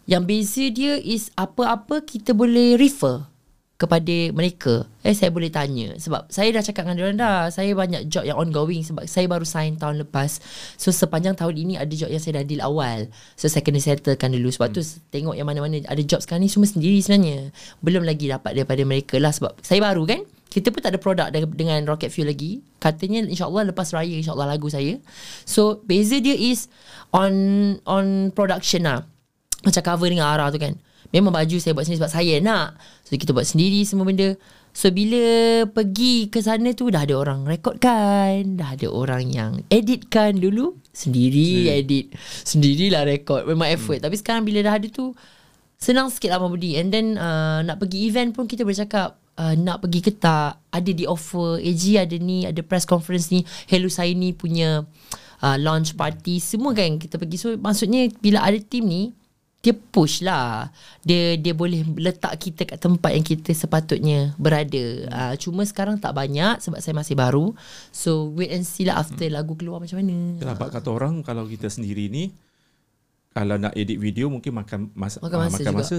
[0.09, 3.29] yang beza dia is apa-apa kita boleh refer
[3.77, 8.09] kepada mereka eh saya boleh tanya sebab saya dah cakap dengan diorang dah saya banyak
[8.09, 10.41] job yang ongoing sebab saya baru sign tahun lepas
[10.81, 13.05] so sepanjang tahun ini ada job yang saya dah deal awal
[13.37, 14.81] so saya kena settlekan dulu sebab tu
[15.13, 17.53] tengok yang mana-mana ada job sekarang ni semua sendiri sebenarnya
[17.85, 20.25] belum lagi dapat daripada mereka lah sebab saya baru kan
[20.57, 22.65] kita pun tak ada produk de- dengan Rocket Fuel lagi.
[22.81, 24.97] Katanya insyaAllah lepas raya insyaAllah lagu saya.
[25.45, 26.73] So beza dia is
[27.13, 27.35] on
[27.85, 29.05] on production lah.
[29.69, 30.73] Macam cover dengan Ara tu kan.
[31.17, 32.77] Memang baju saya buat sendiri sebab saya nak.
[33.09, 34.37] So kita buat sendiri semua benda.
[34.77, 38.61] So bila pergi ke sana tu dah ada orang rekodkan.
[38.61, 40.77] Dah ada orang yang editkan dulu.
[40.93, 41.81] Sendiri Hmm.
[41.81, 42.07] edit.
[42.45, 43.49] Sendirilah rekod.
[43.49, 44.05] Memang effort.
[44.05, 45.17] Tapi sekarang bila dah ada tu
[45.77, 49.21] senang sikit lah Abang Budi and then uh, nak pergi event pun kita boleh cakap
[49.37, 53.45] uh, nak pergi ke tak ada di offer AG ada ni ada press conference ni
[53.69, 54.89] Hello saya ni punya
[55.45, 59.13] uh, launch party semua kan kita pergi so maksudnya bila ada team ni
[59.67, 60.71] dia push lah.
[61.03, 64.85] Dia dia boleh letak kita kat tempat yang kita sepatutnya berada.
[65.11, 67.51] Uh, cuma sekarang tak banyak sebab saya masih baru.
[67.91, 70.39] So wait and see lah after lagu keluar macam mana.
[70.39, 72.31] Yalah, bab kata orang kalau kita sendiri ni
[73.37, 75.77] kalau nak edit video mungkin makan masa Makan ah, masa makan juga.
[75.79, 75.97] masa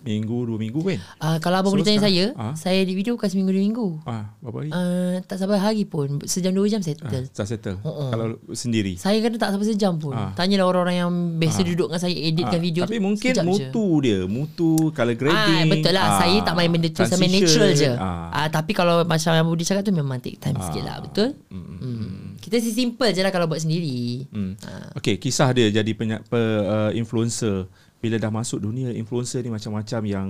[0.00, 0.98] minggu dua minggu kan.
[1.18, 2.54] uh, kalau abang So, boleh tanya saya ah?
[2.54, 4.70] saya di video bukan seminggu dua minggu Ah, berapa hari?
[4.70, 7.76] Uh, tak sampai hari pun Sejam dua jam settle ah, dah settle.
[7.80, 8.08] Uh-uh.
[8.08, 8.94] Kalau sendiri.
[8.94, 10.30] Saya kadang tak sampai sejam pun Ah.
[10.32, 13.50] Tanyalah orang-orang yang Biasa duduk dengan saya Editkan Ah, video Tapi tu mungkin sejam je.
[13.50, 15.58] mutu dia, mutu color grading.
[15.58, 16.06] Ah, betul lah.
[16.16, 17.90] Saya tak main benda tu Saya main natural je.
[17.90, 18.30] Ah.
[18.36, 18.48] Ah.
[18.48, 21.02] tapi kalau macam yang Budi cakap tu memang take time sikit lah.
[21.02, 21.34] Betul?
[21.50, 22.35] Mm.
[22.46, 24.30] Kita si simple je lah kalau buat sendiri.
[24.30, 24.54] Hmm.
[24.94, 27.66] Okay, kisah dia jadi penyak, pe, uh, influencer.
[27.98, 30.28] Bila dah masuk dunia influencer ni macam-macam yang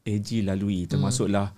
[0.00, 0.88] AG lalui.
[0.88, 1.52] Termasuklah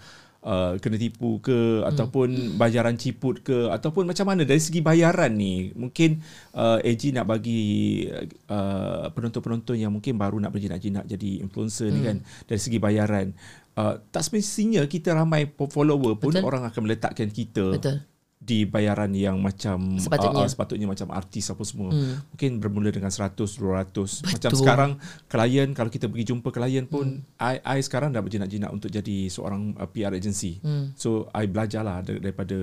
[0.44, 5.72] uh, kena tipu ke ataupun bayaran ciput ke ataupun macam mana dari segi bayaran ni
[5.74, 6.20] mungkin
[6.54, 8.04] uh, AG nak bagi
[8.52, 13.32] uh, penonton-penonton yang mungkin baru nak berjinak-jinak jadi influencer ni kan dari segi bayaran
[13.80, 16.44] uh, tak semestinya kita ramai follower pun Betul.
[16.44, 18.04] orang akan meletakkan kita Betul.
[18.44, 20.44] Di bayaran yang macam Sepatutnya.
[20.44, 21.88] uh, uh, sepatutnya macam artis apa semua.
[21.88, 22.20] Hmm.
[22.36, 24.20] Mungkin bermula dengan 100, 200.
[24.36, 24.90] Macam sekarang
[25.32, 27.40] klien kalau kita pergi jumpa klien pun hmm.
[27.40, 30.60] I I sekarang dah berjinak-jinak untuk jadi seorang uh, PR agency.
[30.60, 30.92] Hmm.
[30.92, 32.56] So I belajarlah dar- daripada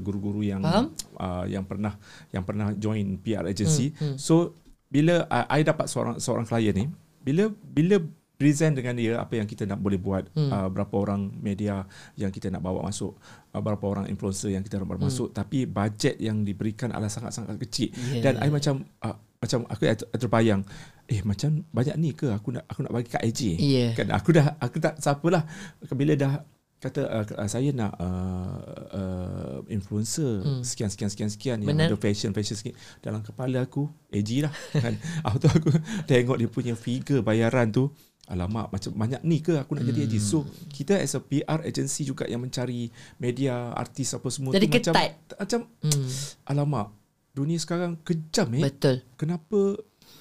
[0.00, 0.96] guru-guru yang Faham?
[1.20, 2.00] uh, yang pernah
[2.32, 3.92] yang pernah join PR agency.
[3.92, 4.16] Hmm.
[4.16, 4.16] Hmm.
[4.16, 4.56] So
[4.88, 6.88] bila I, I dapat seorang seorang klien ni,
[7.20, 8.00] bila bila
[8.36, 10.50] present dengan dia apa yang kita nak boleh buat hmm.
[10.52, 11.88] uh, berapa orang media
[12.20, 13.16] yang kita nak bawa masuk
[13.60, 17.92] berapa orang influencer yang kita nak bawa masuk tapi bajet yang diberikan adalah sangat-sangat kecil.
[18.12, 18.22] Yeah.
[18.24, 19.82] dan I macam uh, macam aku
[20.16, 20.62] terbayang
[21.06, 22.32] eh macam banyak ni ke?
[22.34, 23.90] Aku nak aku nak bagi kat AJ Yeah.
[23.94, 25.46] kan aku dah aku tak siapalah
[25.94, 26.42] bila dah
[26.76, 28.60] kata uh, saya nak uh,
[28.92, 30.60] uh, influencer hmm.
[30.60, 31.56] sekian sekian sekian sekian.
[31.64, 32.76] Yang ada fashion fashion sikit.
[33.00, 34.94] Dalam kepala aku AJ lah kan.
[35.26, 35.72] Aku tu aku
[36.04, 37.88] tengok dia punya figure bayaran tu
[38.26, 42.02] alamak macam banyak ni ke aku nak jadi AJ so kita as a PR agency
[42.02, 45.10] juga yang mencari media artis apa semua Jadi tu macam ketat.
[45.36, 46.08] macam Hmm.
[46.44, 46.86] alamak
[47.32, 49.06] dunia sekarang kejam eh Betul.
[49.14, 49.78] kenapa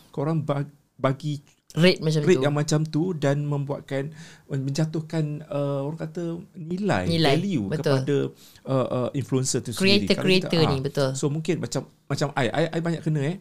[0.10, 1.42] korang bag- bagi
[1.74, 2.44] Rate macam rate tu.
[2.44, 4.08] yang macam tu dan membuatkan
[4.48, 7.84] menjatuhkan uh, orang kata nilai, Nilai, value betul.
[8.00, 8.16] kepada
[8.64, 10.08] uh, uh, influencer tu sendiri.
[10.08, 11.10] Kalau Creator-creator kita- ni, ah, betul.
[11.14, 13.38] So mungkin macam macam I, I, I banyak kena eh.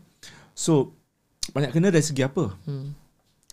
[0.53, 0.99] So
[1.49, 2.59] banyak kena dari segi apa?
[2.65, 2.91] Hmm.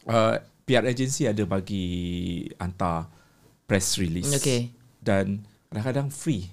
[0.02, 0.34] Uh,
[0.65, 3.10] PR agency ada bagi hantar
[3.65, 4.32] press release.
[4.36, 4.71] Okay.
[5.00, 6.52] Dan kadang-kadang free.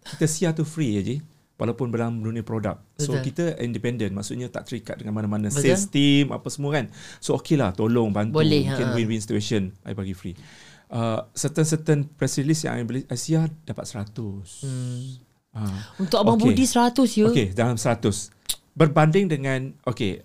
[0.00, 1.16] Kita siar tu free je.
[1.58, 2.78] Walaupun dalam dunia produk.
[3.02, 3.34] So Betul.
[3.34, 4.14] kita independent.
[4.14, 5.74] Maksudnya tak terikat dengan mana-mana Betul.
[5.74, 6.86] sales team apa semua kan.
[7.18, 8.38] So okay lah tolong bantu.
[8.38, 8.94] Boleh, Mungkin ha.
[8.94, 9.74] win-win situation.
[9.82, 10.38] I bagi free.
[10.88, 14.14] Uh, certain-certain press release yang I beli I siar dapat 100.
[14.64, 15.18] Hmm.
[15.52, 16.54] Uh, Untuk Abang Okay.
[16.54, 17.26] Budi 100 ya.
[17.26, 18.30] Okay, dalam 100.
[18.78, 20.22] Berbanding dengan okay,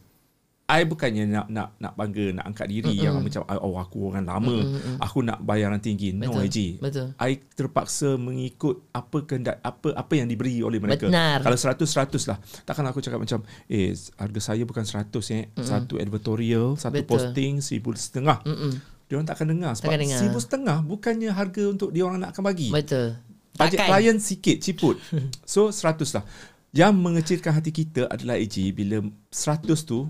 [0.74, 4.26] I bukannya nak nak nak bangga nak angkat diri mm yang macam oh aku orang
[4.26, 6.10] lama, mm aku nak bayaran tinggi.
[6.12, 6.58] No, Betul, AJ.
[6.82, 7.08] betul.
[7.16, 11.06] I terpaksa mengikut apa kehendak apa apa yang diberi oleh mereka.
[11.06, 11.46] Benar.
[11.46, 12.38] Kalau 100 100 lah.
[12.64, 15.44] Takkan aku cakap macam eh harga saya bukan 100 eh.
[15.52, 17.08] Mm Satu editorial, satu Betul.
[17.08, 18.42] posting seribu setengah.
[18.42, 18.74] Mm-mm.
[19.06, 20.18] Dia orang takkan dengar sebab Takkan dengar.
[20.18, 22.74] seribu setengah bukannya harga untuk dia orang nak akan bagi.
[22.74, 23.14] Betul.
[23.54, 23.90] Bajet Takkan.
[23.94, 24.98] klien sikit ciput.
[25.46, 26.26] So 100 lah.
[26.74, 30.10] Yang mengecilkan hati kita adalah AG bila 100 tu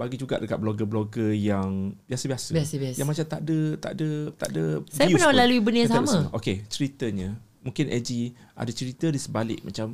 [0.00, 2.56] bagi juga dekat blogger-blogger yang biasa-biasa.
[2.56, 2.96] Biasa-biasa.
[2.96, 5.40] Yang macam tak ada tak ada tak ada Saya views pernah pun.
[5.44, 6.16] lalui benda yang sama.
[6.32, 8.08] Okey, ceritanya mungkin AG
[8.56, 9.92] ada cerita di sebalik macam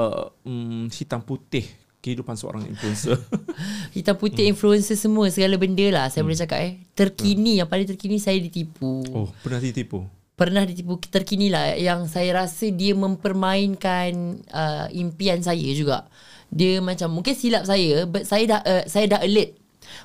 [0.00, 1.68] uh, mm, hitam putih
[2.00, 3.14] kehidupan seorang influencer.
[3.94, 6.82] Hitam putih influencer semua segala benda lah saya boleh cakap eh.
[6.98, 9.06] Terkini yang paling terkini saya ditipu.
[9.14, 10.02] oh, pernah ditipu.
[10.34, 16.10] Pernah ditipu terkini lah yang saya rasa dia mempermainkan uh, impian saya juga.
[16.52, 19.56] Dia macam mungkin silap saya but saya dah uh, saya dah alert.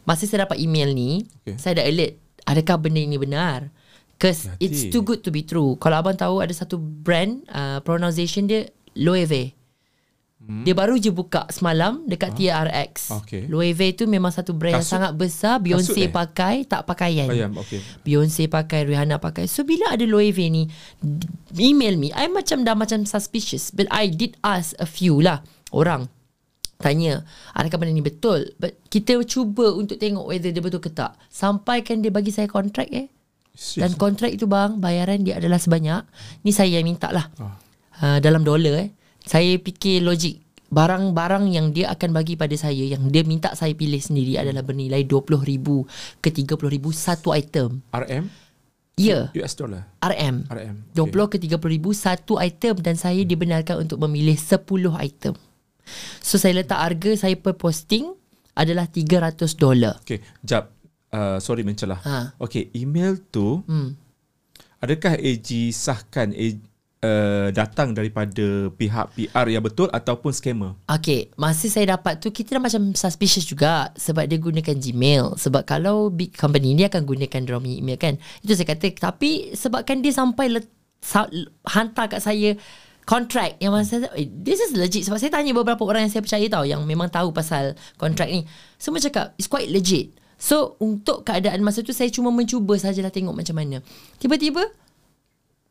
[0.03, 1.59] Masa saya dapat email ni, Okay.
[1.59, 2.15] saya dah alert.
[2.43, 3.67] Adakah benda ini benar?
[4.15, 4.63] Cause Hati.
[4.63, 5.75] it's too good to be true.
[5.77, 9.53] Kalau abang tahu ada satu brand uh, pronunciation dia Loewe.
[10.37, 10.63] Hmm.
[10.63, 13.11] Dia baru je buka semalam dekat TRX.
[13.21, 13.45] Okay.
[13.45, 15.59] Loewe tu memang satu brand yang Kasut- sangat besar.
[15.59, 16.09] Beyonce kasut eh?
[16.09, 17.27] pakai, tak pakaian.
[17.27, 17.83] Ayam, okey.
[18.01, 19.45] Beyonce pakai, Rihanna pakai.
[19.45, 20.65] So bila ada Loewe ni
[21.53, 23.69] email me, I macam dah macam suspicious.
[23.69, 26.07] But I did ask a few lah orang.
[26.77, 27.25] Tanya,
[27.57, 28.53] adakah benda ni betul?
[28.61, 31.17] But kita cuba untuk tengok whether dia betul ke tak.
[31.27, 33.09] Sampaikan dia bagi saya kontrak eh.
[33.73, 36.05] Dan kontrak itu bang, bayaran dia adalah sebanyak.
[36.45, 37.33] Ni saya yang minta lah.
[37.41, 37.57] Ah.
[37.97, 38.93] Uh, dalam dolar eh.
[39.25, 40.45] Saya fikir logik.
[40.69, 45.01] Barang-barang yang dia akan bagi pada saya, yang dia minta saya pilih sendiri adalah bernilai
[45.07, 45.67] RM20,000
[46.21, 47.81] ke RM30,000 satu item.
[47.89, 48.47] RM
[48.97, 49.85] Ya, US dollar.
[50.01, 50.49] RM.
[50.49, 50.75] RM.
[50.97, 54.57] 20 ke 30 ribu satu item dan saya dibenarkan untuk memilih 10
[54.97, 55.37] item.
[56.19, 58.11] So saya letak harga saya per posting
[58.53, 60.01] adalah 300 dolar.
[60.01, 60.73] Okey, jap.
[61.07, 62.03] Uh, sorry mencelah.
[62.03, 62.35] Ha.
[62.41, 63.95] Okey, email tu Hmm.
[64.83, 66.59] adakah AG sahkan AG,
[66.99, 70.73] uh, datang daripada pihak PR yang betul ataupun scammer?
[70.89, 75.37] Okay, masa saya dapat tu kita dah macam suspicious juga sebab dia gunakan Gmail.
[75.37, 78.13] Sebab kalau big company dia akan gunakan dia punya email kan.
[78.41, 80.65] Itu saya kata tapi sebabkan dia sampai let,
[80.99, 81.29] sa,
[81.71, 82.57] hantar kat saya
[83.07, 86.43] kontrak yang masa eh, this is legit sebab saya tanya beberapa orang yang saya percaya
[86.51, 88.43] tau yang memang tahu pasal kontrak ni.
[88.75, 90.11] Semua cakap it's quite legit.
[90.35, 93.79] So untuk keadaan masa tu saya cuma mencuba sajalah tengok macam mana.
[94.19, 94.67] Tiba-tiba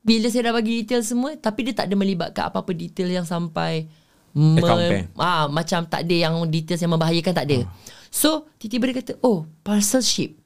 [0.00, 3.84] bila saya dah bagi detail semua tapi dia tak ada melibatkan apa-apa detail yang sampai
[4.32, 5.12] bank.
[5.20, 7.68] ah, macam tak ada yang details yang membahayakan tak ada.
[8.08, 10.40] So tiba-tiba dia kata, "Oh, parcel ship."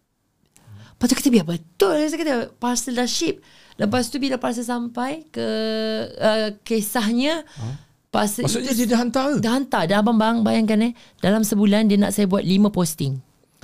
[1.00, 3.40] Lepas tu kita biar betul Saya kata parcel dah ship
[3.80, 5.46] Lepas tu bila parcel sampai ke
[6.14, 7.48] uh, kisahnya
[8.08, 9.36] parcel Maksudnya itu dia dah hantar ke?
[9.40, 13.16] dah hantar dah abang bang bayangkan eh dalam sebulan dia nak saya buat 5 posting.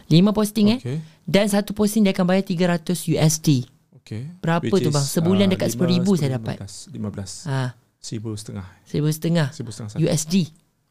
[0.07, 0.97] 5 posting Okay.
[0.97, 1.01] eh.
[1.27, 3.67] Dan satu posting dia akan bayar 300 USD.
[3.99, 4.31] Okay.
[4.39, 5.03] Berapa Which tu, bang?
[5.03, 6.63] Sebulan dekat 10,000 saya dapat.
[6.63, 7.51] 15.
[7.51, 8.67] Ha, Seribu setengah.
[8.87, 10.01] seribu setengah Seribu setengah satu.
[10.01, 10.35] USD.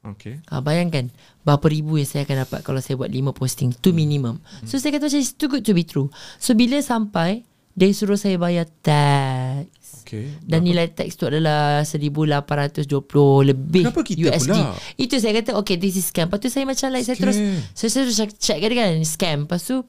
[0.05, 0.43] Okay.
[0.45, 1.07] Ha, bayangkan
[1.41, 3.71] berapa ribu yang saya akan dapat kalau saya buat 5 posting.
[3.73, 4.37] Tu minimum.
[4.67, 6.11] So saya kata macam it's too good to be true.
[6.37, 9.67] So bila sampai dia suruh saya bayar tax.
[10.01, 10.31] Okay.
[10.39, 12.87] Dan nilai tax tu adalah 1820
[13.43, 14.47] lebih Kenapa kita USD.
[14.47, 14.77] pula?
[14.95, 16.27] Itu saya kata okay this is scam.
[16.27, 17.59] Lepas tu saya macam like saya terus Scam.
[17.73, 19.37] saya terus check, kan kan scam.
[19.43, 19.81] Lepas tu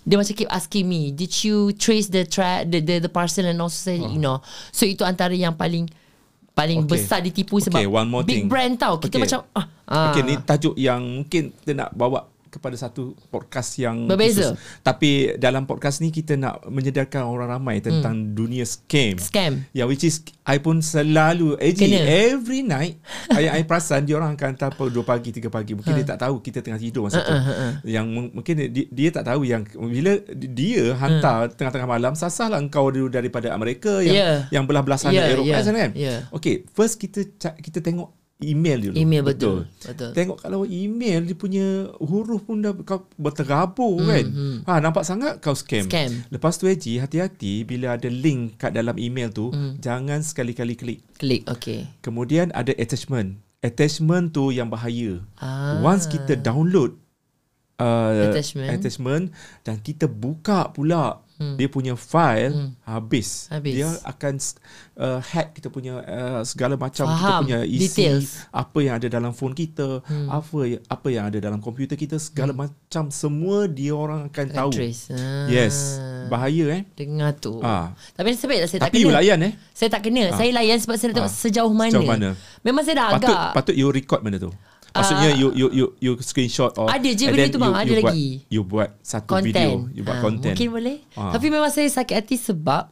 [0.00, 3.56] dia macam keep asking me, did you trace the tra- the, the the parcel and
[3.56, 4.40] also say you know.
[4.70, 5.86] So itu antara yang paling
[6.50, 6.98] paling Okay.
[6.98, 8.46] besar ditipu sebab Okay, one more big thing.
[8.50, 8.98] brand tau.
[8.98, 9.20] Kita Okay.
[9.22, 10.10] macam ah, ah.
[10.10, 14.52] Okay, ni tajuk yang mungkin kita nak bawa kepada satu podcast yang Berbeza.
[14.52, 14.82] khusus.
[14.82, 18.34] Tapi dalam podcast ni kita nak menyedarkan orang ramai tentang hmm.
[18.34, 19.16] dunia scam.
[19.16, 19.62] scam.
[19.70, 22.02] Ya, which is I pun selalu AG Kena.
[22.26, 22.98] every night
[23.38, 26.26] I, I perasan dia orang akan hantar pukul 2 pagi 3 pagi mungkin dia tak
[26.26, 27.30] tahu kita tengah tidur masa tu
[27.86, 32.90] yang m- mungkin dia, dia tak tahu yang bila dia hantar tengah-tengah malam sasahlah engkau
[32.90, 34.36] dulu daripada Amerika yang Yeah.
[34.50, 36.18] yang belah-belah sana Yeah, Eropah yeah, sana kan yeah.
[36.34, 38.10] okay first kita kita tengok
[38.40, 39.68] email dulu Email betul.
[39.80, 40.10] Betul.
[40.12, 44.26] Tengok kalau email dia punya huruf pun dah kau berterabur kan.
[44.64, 45.84] Ha nampak sangat kau scam.
[45.84, 46.12] Hmm, Scam.
[46.28, 49.76] Lepas tu Eji hati-hati bila ada link kat dalam email tu Hmm.
[49.78, 51.00] jangan sekali-kali klik.
[51.16, 51.88] Klik okay.
[52.00, 53.36] Kemudian ada attachment.
[53.60, 55.20] Attachment tu yang bahaya.
[55.36, 55.76] Ah.
[55.80, 56.96] Once kita download
[57.76, 58.70] uh, Attachment.
[58.72, 59.24] attachment
[59.62, 61.56] dan kita buka pula hmm.
[61.56, 62.70] dia punya file hmm.
[62.84, 63.48] habis.
[63.48, 63.72] Habis.
[63.74, 64.34] Dia akan
[65.00, 67.40] uh, hack kita punya uh, segala macam kita Faham.
[67.48, 68.44] punya isi Details.
[68.52, 70.28] apa yang ada dalam phone kita, hmm.
[70.28, 72.60] apa apa yang ada dalam komputer kita segala hmm.
[72.60, 74.70] macam semua dia orang akan tahu.
[74.76, 75.08] trace.
[75.10, 75.48] Ah.
[75.48, 75.96] Yes.
[76.28, 76.82] Bahaya eh.
[76.94, 77.58] Dengar tu.
[77.64, 77.96] Ah.
[78.12, 79.16] Tapi lah saya tak Tapi kena.
[79.18, 79.52] layan eh.
[79.72, 80.36] Saya tak kena.
[80.36, 81.40] Saya layan sebab saya nak tengok Ah.
[81.40, 81.90] sejauh mana.
[81.96, 82.28] Sejauh mana.
[82.60, 83.50] Memang saya dah Patut agak.
[83.56, 84.52] patut you record benda tu.
[84.90, 85.38] Maksudnya Ah.
[85.38, 88.10] you you you you screenshot or Ada je benda tu bang, you, ada you buat,
[88.10, 88.28] lagi.
[88.48, 89.48] You buat satu content.
[89.48, 90.52] video, you buat Ah, content.
[90.52, 90.96] Mungkin boleh.
[91.14, 91.30] Ah.
[91.30, 92.90] Tapi memang saya sakit hati sebab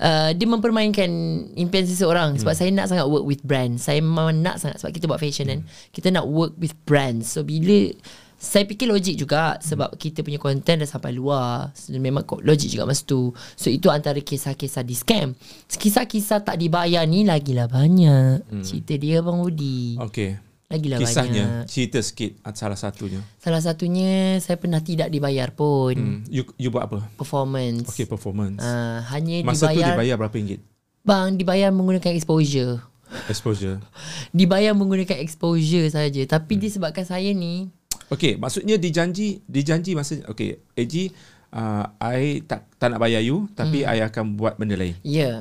[0.00, 1.12] Uh, dia mempermainkan
[1.54, 2.60] impian seseorang sebab Hmm.
[2.64, 3.76] saya nak sangat work with brand.
[3.76, 5.60] Saya memang nak sangat sebab kita buat fashion kan.
[5.92, 7.28] Kita nak work with brands.
[7.28, 7.92] So bila
[8.40, 11.76] saya fikir logik juga sebab kita punya content dah sampai luar.
[11.76, 13.36] So, memang logik juga masa tu.
[13.52, 15.36] So itu antara kisah-kisah di scam.
[15.68, 18.64] Kisah-kisah tak dibayar ni lagilah banyak.
[18.64, 20.00] Cerita dia Bang Udi.
[20.00, 20.40] Okay.
[20.70, 21.66] Lagilah Kisahnya banyak.
[21.66, 23.18] cerita sikit ah, salah satunya.
[23.42, 25.98] Salah satunya saya pernah tidak dibayar pun.
[25.98, 26.18] Hmm.
[26.30, 27.10] You you buat apa?
[27.18, 27.90] Performance.
[27.90, 28.62] Okay, performance.
[28.62, 30.62] Uh, hanya Masa tu dibayar, dibayar berapa ringgit?
[31.02, 32.78] Bang, dibayar menggunakan exposure.
[33.26, 33.82] Exposure.
[34.38, 36.22] Dibayar menggunakan exposure saja.
[36.30, 36.62] Tapi hmm.
[36.62, 37.66] disebabkan saya ni
[38.10, 41.14] Okay, maksudnya dijanji dijanji masa okay, AG
[41.54, 43.90] uh, I tak tak nak bayar you tapi Hmm.
[43.90, 44.98] I akan buat benda lain.
[45.02, 45.10] ya.
[45.10, 45.38] Yeah.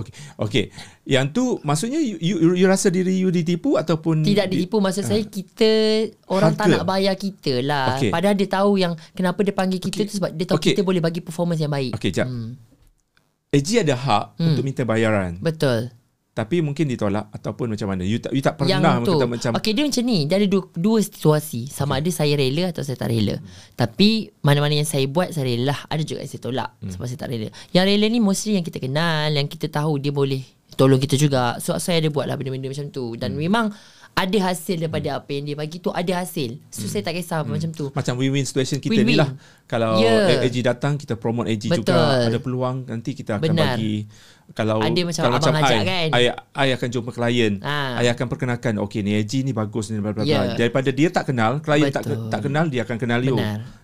[0.00, 0.12] Okay.
[0.36, 0.64] Okay.
[1.04, 5.22] Yang tu maksudnya you, you, you rasa diri you ditipu ataupun Tidak ditipu maksud saya
[5.26, 5.70] kita
[6.32, 6.76] orang tak Harga.
[6.80, 7.96] nak bayar kita lah.
[8.00, 8.10] Okey.
[8.10, 10.72] Padahal dia tahu yang kenapa dia panggil kita tu sebab dia tahu Okey.
[10.72, 11.92] kita boleh bagi performance yang baik.
[12.00, 12.26] Okay, jap.
[12.26, 12.56] Hmm.
[13.50, 15.34] AG ada hak untuk minta bayaran.
[15.42, 15.90] Betul.
[16.30, 18.02] Tapi mungkin ditolak ataupun macam mana?
[18.02, 20.46] You tak you tak yang pernah tu kata macam Okey dia macam ni Dia ada
[20.46, 23.34] dua, dua situasi Sama ada saya rela Atau saya tak rela
[23.74, 26.88] Tapi Mana-mana yang saya buat Saya rela Ada juga yang saya tolak Hmm.
[26.88, 30.10] Sebab saya tak rela Yang rela ni mostly yang kita kenal Yang kita tahu Dia
[30.10, 30.40] boleh
[30.70, 33.40] Tolong kita juga So saya ada buat lah Benda-benda macam tu Dan Hmm.
[33.40, 33.66] memang
[34.12, 37.70] Ada hasil daripada apa yang dia bagi tu Ada hasil So saya tak kisah Macam
[37.70, 39.08] tu macam win-win situation kita Win-win.
[39.08, 39.30] ni lah.
[39.66, 40.40] Kalau Ya.
[40.40, 41.86] AG datang kita promote AG Betul.
[41.86, 42.26] juga.
[42.26, 43.74] Ada peluang nanti kita akan Benar.
[43.74, 44.02] bagi
[44.50, 46.08] kalau Ada macam kalau abang ajak I, kan?
[46.10, 46.22] I,
[46.54, 47.52] I akan jumpa klien.
[47.60, 47.98] Ah.
[47.98, 50.26] I akan perkenalkan okey ni AG ni bagus ni bla bla bla.
[50.26, 50.56] Ya.
[50.56, 52.28] Daripada dia tak kenal, klien tak Betul.
[52.28, 53.38] tak kenal dia akan kenal you.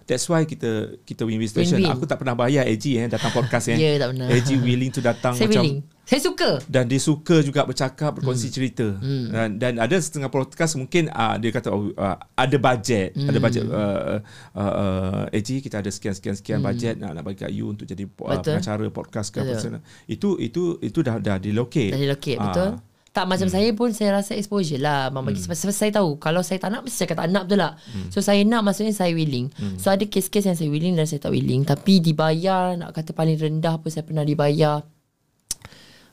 [0.04, 1.78] That's why kita kita win-win situation.
[1.78, 1.94] Win-win.
[1.94, 3.78] Aku tak pernah bayar AG eh datang podcast eh.
[3.82, 4.26] Ya, tak pernah.
[4.28, 8.46] AG willing to datang Saya macam willing Saya suka dan dia suka juga bercakap berkongsi
[8.46, 8.54] Hmm.
[8.54, 8.86] cerita
[9.28, 13.26] dan, dan ada setengah podcast mungkin uh, dia kata oh, uh, ada bajet Hmm.
[13.26, 14.22] ada bajet uh,
[14.54, 17.84] uh, uh, AG kita ada sekian sekian sekian bajet nak nak bagi kat you untuk
[17.84, 18.38] jadi uh, Hmm.
[18.38, 18.54] Betul.
[18.54, 21.90] pengacara podcast ke apa sana itu itu itu dah dah dilocate.
[21.90, 22.44] Dah dilocate Ah.
[22.46, 22.70] betul?
[23.10, 25.08] Tak macam saya pun saya rasa exposure lah.
[25.08, 27.42] Abang bagi sebab, sebab saya tahu kalau saya tak nak mesti saya kata tak nak
[27.44, 27.72] betul tak?
[28.12, 29.48] So saya nak maksudnya saya willing.
[29.76, 31.64] So ada kes-kes yang saya willing dan saya tak willing.
[31.64, 34.84] Tapi dibayar nak kata paling rendah pun saya pernah dibayar.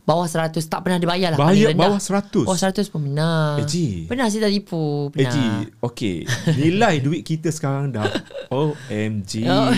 [0.01, 2.43] Bawah 100 tak pernah dibayar lah Bayar bawah 100?
[2.43, 3.55] bawah 100 pun pernah.
[3.55, 3.87] Eh, Ji.
[4.03, 4.83] pernah saya tak tipu?
[5.07, 5.31] Pernah.
[5.31, 5.35] AG
[5.79, 6.15] okay
[6.53, 8.11] nilai duit kita sekarang dah
[8.51, 9.71] OMG Oh,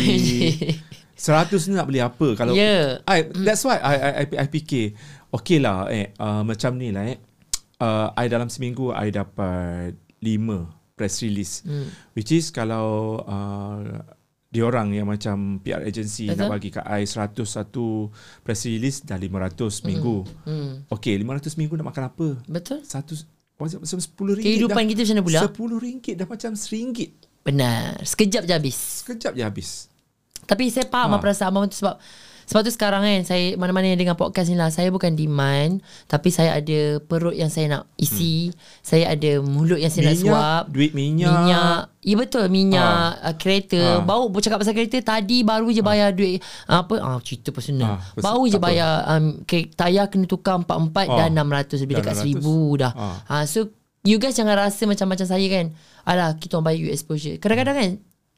[1.16, 3.00] 100 ni nak beli apa kalau Ya.
[3.08, 4.94] I, that's why I I I, I fikir
[5.32, 7.18] okay lah eh uh, macam ni lah eh
[7.80, 11.64] uh, I dalam seminggu I dapat lima press release.
[11.68, 11.92] Hmm.
[12.16, 14.00] Which is kalau uh,
[14.48, 16.48] diorang yang macam PR agency Betul.
[16.48, 17.44] nak bagi kat I 101
[18.40, 20.24] press release dah 500 seminggu.
[20.48, 20.88] Hmm.
[20.88, 22.28] Okay, 500 seminggu nak makan apa?
[22.48, 22.80] Betul?
[22.88, 23.20] Satu
[23.56, 24.90] macam macam 10 ringgit Kehidupan dah.
[24.92, 25.42] kita macam mana pula?
[25.48, 27.12] 10 ringgit dah macam seringgit.
[27.44, 28.00] Benar.
[28.04, 28.78] Sekejap je habis.
[29.04, 29.70] Sekejap je habis.
[30.46, 31.16] Tapi saya faham Ha.
[31.16, 31.22] ha.
[31.22, 31.98] perasaan abang tu sebab
[32.46, 36.30] sebab tu sekarang kan saya mana-mana yang dengar podcast ni lah saya bukan demand tapi
[36.30, 38.58] saya ada perut yang saya nak isi, hmm.
[38.80, 40.64] saya ada mulut yang saya nak suap.
[40.70, 41.26] duit minyak.
[41.26, 42.86] Minyak Ya betul Minyak
[43.18, 43.34] ha.
[43.34, 44.06] kereta Ha.
[44.06, 46.38] Baru bercakap pasal kereta Tadi baru je bayar duit
[46.70, 49.42] Apa ah, Cerita personal Ha, pers- Baru je bayar um,
[49.74, 51.26] Tayar kena tukar 44 Ha.
[51.26, 52.46] Dan 600 Lebih dekat 600.
[52.46, 52.46] 1000
[52.78, 53.08] dah Ha.
[53.26, 53.36] ha.
[53.44, 53.74] So
[54.06, 55.66] You guys jangan rasa macam-macam saya kan
[56.04, 57.90] Alah kita orang bayar you exposure Kadang-kadang kan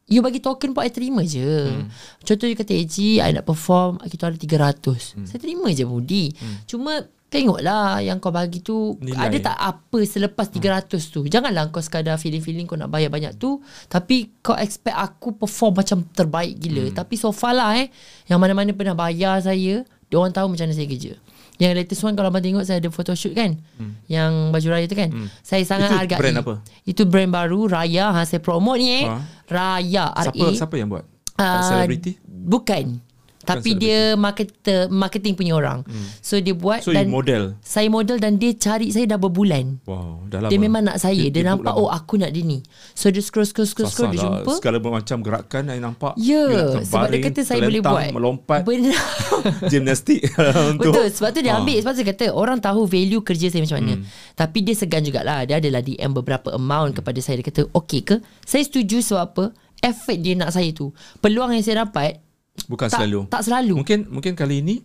[0.08, 1.92] You bagi token pun I terima je hmm.
[2.24, 4.80] Contoh you kata AG I nak perform Kita ada 300
[5.20, 5.26] hmm.
[5.28, 6.64] Saya terima je Budi hmm.
[6.64, 9.28] Cuma Tengoklah Yang kau bagi tu Nilai.
[9.28, 13.60] Ada tak apa Selepas 300 tu Janganlah kau sekadar Feeling-feeling kau nak bayar banyak tu
[13.92, 16.96] Tapi kau expect aku Perform macam terbaik gila hmm.
[16.96, 17.92] Tapi so far lah eh
[18.32, 21.20] Yang mana-mana pernah bayar saya Diorang tahu macam mana saya kerja
[21.58, 24.06] yang latest one kalau abang tengok saya ada photoshoot kan hmm.
[24.06, 25.28] Yang baju raya tu kan hmm.
[25.42, 26.54] Saya sangat Itu hargai brand apa?
[26.86, 29.18] Itu brand baru Raya ha, Saya promote ni eh Ha.
[29.50, 31.06] Raya Siapa R-A siapa yang buat?
[31.38, 32.18] Ah, Celebrity?
[32.26, 33.02] Bukan
[33.48, 36.08] Tapi dia marketer, marketing punya orang hmm.
[36.20, 37.56] So dia buat So dan model.
[37.60, 40.50] Saya model dan dia cari saya dah berbulan Wow, dah lama.
[40.50, 41.80] Dia memang nak saya Dia, book nampak lama.
[41.80, 42.60] oh aku nak dia ni
[42.92, 44.44] So dia scroll scroll scroll scroll Dia lah.
[44.44, 46.14] jumpa Segala macam gerakan I nampak.
[46.18, 48.60] Ya nak Sebab dia terbaring, kata saya boleh buat Melompat.
[48.62, 49.00] Benar
[49.72, 50.20] Gimnastik.
[50.80, 51.60] Betul Sebab tu dia Ah.
[51.60, 54.04] ambil Sebab tu dia kata Orang tahu value kerja saya macam mana hmm.
[54.34, 56.98] Tapi dia segan jugalah Dia adalah DM beberapa amount Hmm.
[56.98, 59.46] kepada saya Dia kata Okay ke Saya setuju sebab apa
[59.80, 62.20] Effort dia nak saya tu Peluang yang saya dapat
[62.66, 63.20] Bukan tak, selalu.
[63.30, 64.76] Tak selalu Mungkin mungkin kali ini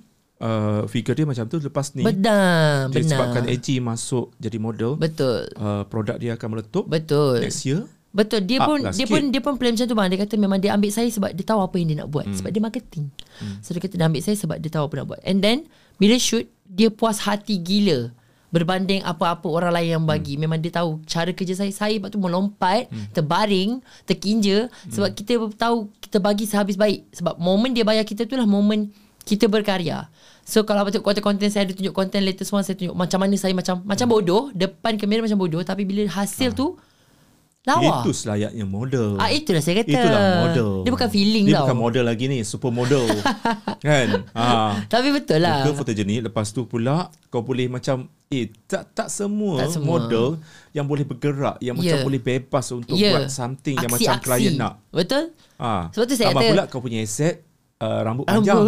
[0.45, 5.49] uh, figure dia macam tu lepas ni Benar Benar disebabkan AG masuk jadi model Betul
[5.57, 9.13] uh, produk dia akan meletup Betul next year Betul dia pun lah dia sikit.
[9.17, 10.09] pun dia pun plan macam tu bang.
[10.13, 12.29] Dia kata memang dia ambil saya sebab dia tahu apa yang dia nak buat.
[12.29, 12.37] Hmm.
[12.37, 13.05] Sebab dia marketing.
[13.41, 13.57] Hmm.
[13.65, 15.21] So dia kata dia ambil saya sebab dia tahu apa nak buat.
[15.25, 15.65] And then
[15.97, 18.13] bila shoot dia puas hati gila
[18.53, 20.37] berbanding apa-apa orang lain yang bagi.
[20.37, 20.47] Hmm.
[20.47, 21.73] Memang dia tahu cara kerja saya.
[21.73, 23.17] Saya sebab tu melompat, hmm.
[23.17, 24.93] terbaring, terkinja hmm.
[24.93, 27.09] sebab kita tahu kita bagi sehabis baik.
[27.17, 28.93] Sebab momen dia bayar kita tu lah momen
[29.25, 30.13] kita berkarya.
[30.43, 33.55] So kalau betul konten-konten saya ada tunjuk konten latest one saya tunjuk macam mana saya
[33.55, 36.75] macam macam bodoh depan kamera macam bodoh tapi bila hasil tu
[37.65, 38.01] lawa.
[38.01, 39.91] itu selayaknya model Ah itulah saya kata.
[39.93, 41.63] itulah model Dia bukan feeling dia tau.
[41.65, 43.07] bukan model lagi ni super model
[43.87, 45.63] kan ha Tapi betul lah.
[45.63, 50.01] Muka fotogenik Lepas tu pula Kau boleh macam Eh tak tak semua, Tak semua.
[50.01, 51.81] model Yang boleh bergerak Yang Ya.
[51.85, 53.11] macam boleh bebas Untuk Ya.
[53.13, 54.27] buat something Yang macam Aksi-aksi.
[54.27, 55.25] klien nak Betul?
[55.57, 55.87] ha.
[55.89, 57.47] Sebab tu saya Tambah kata- pula kau punya aset
[57.79, 58.43] uh, Rambut Rambut.
[58.43, 58.59] panjang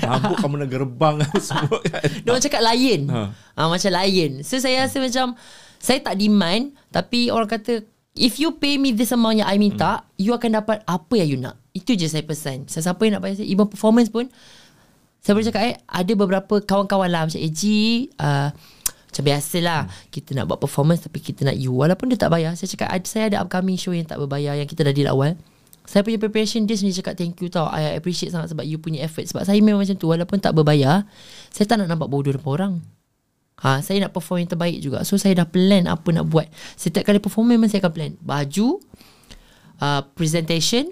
[0.00, 3.02] Rambut kau mana gerbang Semua kan Dia orang cakap lion.
[3.08, 3.22] Ha.
[3.56, 3.62] Ha.
[3.66, 4.32] macam lion.
[4.40, 5.34] So saya rasa macam
[5.76, 7.84] saya tak demand tapi orang kata
[8.14, 10.06] if you pay me this amount yang I minta, Hmm.
[10.16, 11.58] you akan dapat apa yang you nak.
[11.74, 12.70] Itu je saya pesan.
[12.70, 14.30] Siapa yang nak bayar saya, even performance pun.
[15.24, 17.62] Saya boleh cakap eh ada beberapa kawan-kawan lah macam AG
[18.20, 18.52] uh,
[18.84, 19.80] macam biasalah.
[19.88, 19.94] Hmm.
[20.12, 21.74] kita nak buat performance tapi kita nak you.
[21.74, 24.68] Walaupun dia tak bayar saya cakap ada, saya ada upcoming show yang tak berbayar yang
[24.68, 25.34] kita dah deal awal.
[25.84, 27.68] Saya punya preparation dia sendiri cakap thank you tau.
[27.68, 29.28] I appreciate sangat sebab you punya effort.
[29.28, 30.08] Sebab saya memang macam tu.
[30.08, 31.08] Walaupun tak berbayar
[31.50, 32.74] saya tak nak nampak bodoh depan orang
[33.62, 35.06] Ha, saya nak perform yang terbaik juga.
[35.06, 36.50] So saya dah plan apa nak buat.
[36.74, 38.12] Setiap kali perform memang saya akan plan.
[38.18, 38.82] Baju,
[39.78, 40.90] uh, presentation,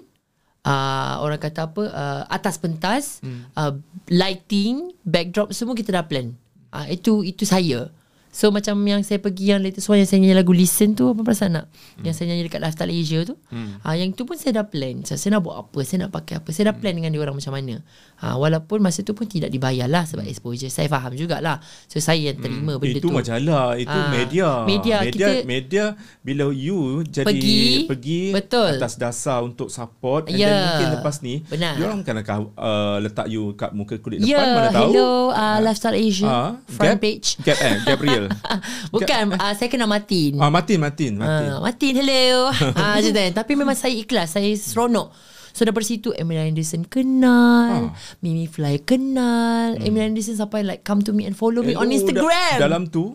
[0.63, 3.51] uh, orang kata apa, uh, atas pentas, hmm.
[3.53, 3.73] uh,
[4.09, 6.33] lighting, backdrop semua kita dah plan.
[6.73, 7.91] Uh, itu itu saya.
[8.33, 11.21] So macam yang saya pergi yang latest one yang saya nyanyi lagu Listen tu apa
[11.21, 11.65] perasaan nak?
[11.69, 12.03] Hmm.
[12.03, 13.35] Yang saya nyanyi dekat Lifestyle Asia tu.
[13.47, 13.77] Hmm.
[13.79, 15.01] Ha, yang tu pun saya dah plan.
[15.03, 16.49] So, saya nak buat apa, saya nak pakai apa.
[16.49, 17.85] Saya dah plan dengan dia orang macam mana.
[18.17, 20.67] Ha, walaupun masa tu pun tidak dibayar lah sebab exposure.
[20.67, 21.61] Saya faham jugalah.
[21.85, 23.13] So saya yang terima benda Itu tu.
[23.13, 25.83] majalah Itu Ah, media media, media, kita- media
[26.19, 28.71] Bila you jadi Pergi, Pergi betul.
[28.73, 31.75] Atas dasar untuk support And Ya, then mungkin lepas ni benar.
[31.75, 35.57] Diorang akan akan uh, Letak you kat muka kulit Ya, depan Mana tahu hello uh,
[35.59, 37.27] Lifestyle Asia Ah, front Gap- page.
[37.39, 38.22] Gap eh Gabriel
[38.93, 40.37] Bukan, uh, saya kenal Martin.
[40.37, 41.49] Ah Martin Martin Martin.
[41.49, 42.49] Ah, Martin, hello.
[42.75, 43.31] ah, macam tu kan.
[43.33, 45.09] Tapi memang saya ikhlas, saya seronok.
[45.49, 47.97] So daripada situ Emily Anderson kenal, Ah.
[48.19, 49.85] Mimi Fly kenal, hmm.
[49.85, 52.57] Emily Anderson sampai like come to me and follow me Eh, on oh, Instagram.
[52.57, 53.13] da- dalam tu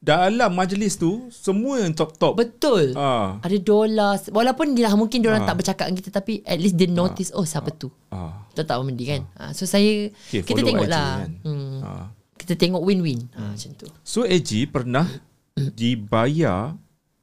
[0.00, 2.32] dalam majlis tu semua yang top-top.
[2.32, 2.96] Betul.
[2.96, 3.36] Ah.
[3.42, 4.16] Ada dolar.
[4.24, 7.68] Walaupun lah mungkin orang tak bercakap dengan kita tapi at least dia notice oh siapa
[7.70, 7.92] tu.
[8.08, 8.48] Ah.
[8.50, 9.22] Tahu tak Mandi kan?
[9.34, 9.50] Ah.
[9.50, 11.10] so saya Okay, kita follow tengok IG lah.
[11.18, 11.30] kan.
[11.42, 11.78] Hmm.
[11.82, 12.06] Ah.
[12.50, 13.30] Kita tengok win-win.
[13.38, 13.86] Ah, macam tu.
[14.02, 15.06] So AG pernah
[15.78, 16.74] dibayar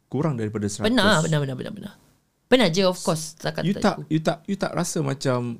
[0.08, 0.88] kurang daripada 100.
[0.88, 1.94] Benar, benar, benar, benar, benar.
[2.48, 3.36] Benar je of course.
[3.36, 5.60] Tak kata You tak you tak you tak rasa macam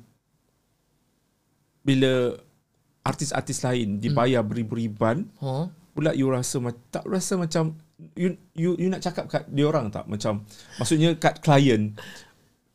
[1.84, 2.32] bila
[3.04, 5.68] artis-artis lain dibayar beribu-riban Oh.
[5.92, 7.76] pula you rasa tak rasa macam
[8.16, 10.48] you you you nak cakap kat dia orang tak macam
[10.80, 11.92] maksudnya kat klien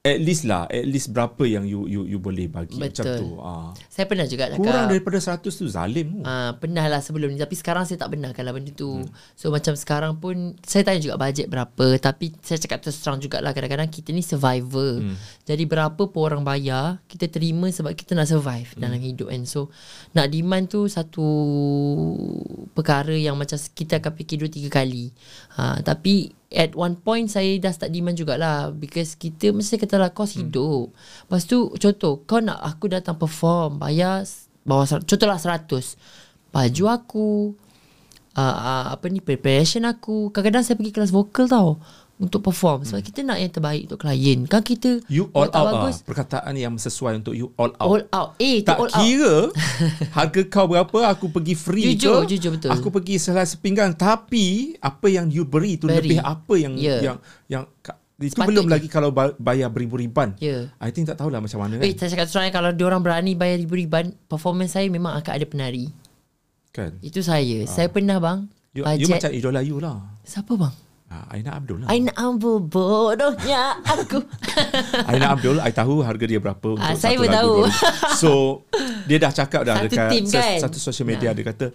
[0.04, 3.20] at least lah at least berapa yang you you you boleh bagi macam Betul.
[3.24, 4.60] tu ah Saya pernah juga cakap.
[4.60, 8.12] kurang daripada 100 tu zalim tu Ah, pernah lah sebelum ni Tapi sekarang saya tak
[8.12, 9.08] benarkan lah benda tu Hmm.
[9.32, 13.52] So macam sekarang pun Saya tanya juga bajet berapa Tapi saya cakap terus terang jugalah
[13.52, 15.16] Kadang-kadang kita ni survivor Hmm.
[15.42, 18.84] Jadi berapa pun orang bayar Kita terima sebab kita nak survive Hmm.
[18.84, 19.72] Dalam hidup kan So
[20.12, 21.24] nak demand tu Satu
[22.72, 25.16] Perkara yang macam Kita akan fikir dua tiga kali
[25.56, 28.70] ha, Tapi At one point Saya dah start demand jugalah.
[28.72, 30.48] Because kita Mesti kata lah Kos Hmm.
[30.48, 30.94] hidup.
[31.28, 34.24] Lepas tu Contoh Kau nak aku datang perform Bayar
[34.64, 35.68] Bawah Contohlah 100
[36.54, 37.58] Baju aku
[38.38, 40.30] uh, uh, Apa ni Preparation aku.
[40.30, 41.82] Kadang-kadang saya pergi kelas vokal tau
[42.24, 42.82] Untuk perform.
[42.82, 44.40] Sebab kita nak yang terbaik Untuk klien.
[44.46, 47.90] Kan kita you all out lah bagus, perkataan yang sesuai untuk you all out.
[47.90, 48.30] All out.
[48.38, 48.96] Eh tak all out.
[48.96, 49.36] kira
[50.18, 52.32] harga kau berapa aku pergi free Jujur, ke?
[52.32, 52.72] Jujur, betul.
[52.72, 54.44] aku pergi selai sepinggan tapi
[54.80, 56.16] apa yang you beri tu Beri.
[56.16, 56.98] lebih apa yang Ya.
[57.04, 57.18] yang
[57.48, 57.64] yang
[58.16, 58.48] itu Sepatutnya.
[58.48, 60.72] belum lagi kalau ba- bayar beribu-riban Ya.
[60.78, 61.84] I think tak tahulah macam mana kan.
[61.84, 65.92] Eh saya cakap terus Kalau diorang berani Bayar ribu-riban Performance saya memang akan ada penari.
[66.72, 66.96] Kan?
[67.00, 67.66] Itu saya.
[67.66, 70.00] Saya pernah bang you, you macam idola you lah.
[70.24, 70.72] Siapa bang?
[71.14, 74.18] Ha, Aina Abdul lah Aina Ambu bodohnya aku
[75.10, 77.54] Aina Abdul I tahu harga dia berapa untuk Ah, saya satu pun lagu tahu.
[77.54, 78.16] dua lagu.
[78.16, 78.32] So
[79.04, 80.58] Dia dah cakap dah Satu dekat team kan?
[80.60, 81.36] Satu social media Nah.
[81.36, 81.66] Dia kata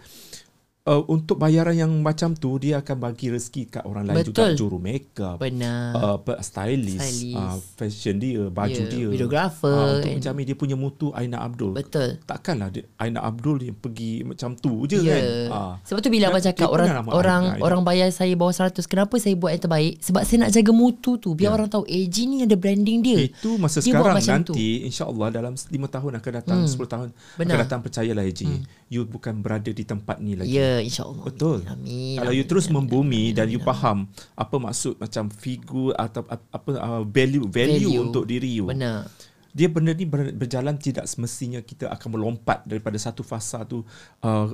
[0.89, 4.51] uh, Untuk bayaran yang macam tu Dia akan bagi rezeki kat orang lain juga Betul.
[4.57, 7.37] Juru makeup Benar uh, stylist, Stylist.
[7.37, 11.77] Uh, fashion dia, baju Ya, dia, videographer uh, untuk menjamin dia punya mutu Aina Abdul.
[11.77, 15.15] Betul Takkanlah dia, Aina Abdul yang pergi macam tu je Ya.
[15.15, 15.25] kan?
[15.51, 19.15] Uh, Sebab tu bila abang cakap orang orang Aina, orang bayar saya bawah 100, kenapa
[19.19, 19.93] saya buat yang terbaik?
[20.01, 21.55] Sebab saya nak jaga mutu tu biar Ya.
[21.55, 23.19] orang tahu AG ni ada branding dia.
[23.25, 26.71] itu masa Dia sekarang macam nanti insya-Allah dalam 5 tahun akan datang, hmm.
[26.71, 27.53] 10 tahun Benar.
[27.53, 28.47] akan datang percayalah Haji.
[28.47, 28.63] Hmm.
[28.89, 30.49] You bukan berada di tempat ni lagi.
[30.79, 31.25] Ya, insya-Allah.
[31.27, 31.59] Betul.
[31.67, 32.17] Amin.
[32.23, 34.07] Kalau you terus membumi dan you faham
[34.39, 38.03] apa maksud macam figur atau apa uh, value, value Value.
[38.07, 38.71] untuk diri you.
[38.71, 39.11] Benar.
[39.49, 43.83] dia benda ni ber- berjalan tidak semestinya kita akan melompat daripada satu fasa tu
[44.23, 44.47] uh,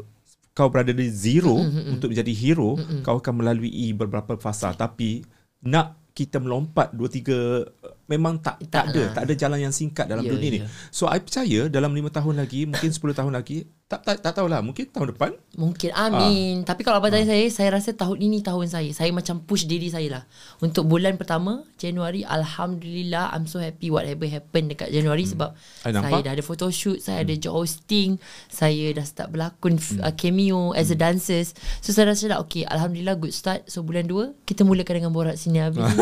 [0.55, 1.93] kau berada di zero mm-hmm.
[1.99, 3.03] untuk menjadi hero mm-hmm.
[3.03, 5.27] kau akan melalui beberapa fasa tapi
[5.66, 7.66] nak kita melompat dua tiga
[8.05, 9.12] memang tak tak, Tak ada lah.
[9.12, 10.68] tak ada jalan yang singkat dalam Ya, dunia ni ya.
[10.88, 14.64] so I percaya dalam lima tahun lagi mungkin 10 tahun lagi tak tak tak tahulah
[14.64, 16.66] mungkin tahun depan Mungkin amin.
[16.66, 18.90] Tapi kalau abang tanya saya, saya rasa tahun ini tahun saya.
[18.90, 20.22] Saya macam push diri saya lah.
[20.59, 25.55] Untuk bulan pertama, Januari, Alhamdulillah, I'm so happy whatever happen dekat Januari sebab
[25.86, 28.18] I saya dah ada photoshoot, saya ada job hosting,
[28.50, 31.55] saya dah start berlakon uh, cameo as a dancers.
[31.78, 33.70] So saya rasa dah okay, Alhamdulillah good start.
[33.70, 35.86] So bulan 2, kita mulakan dengan borak sini habis.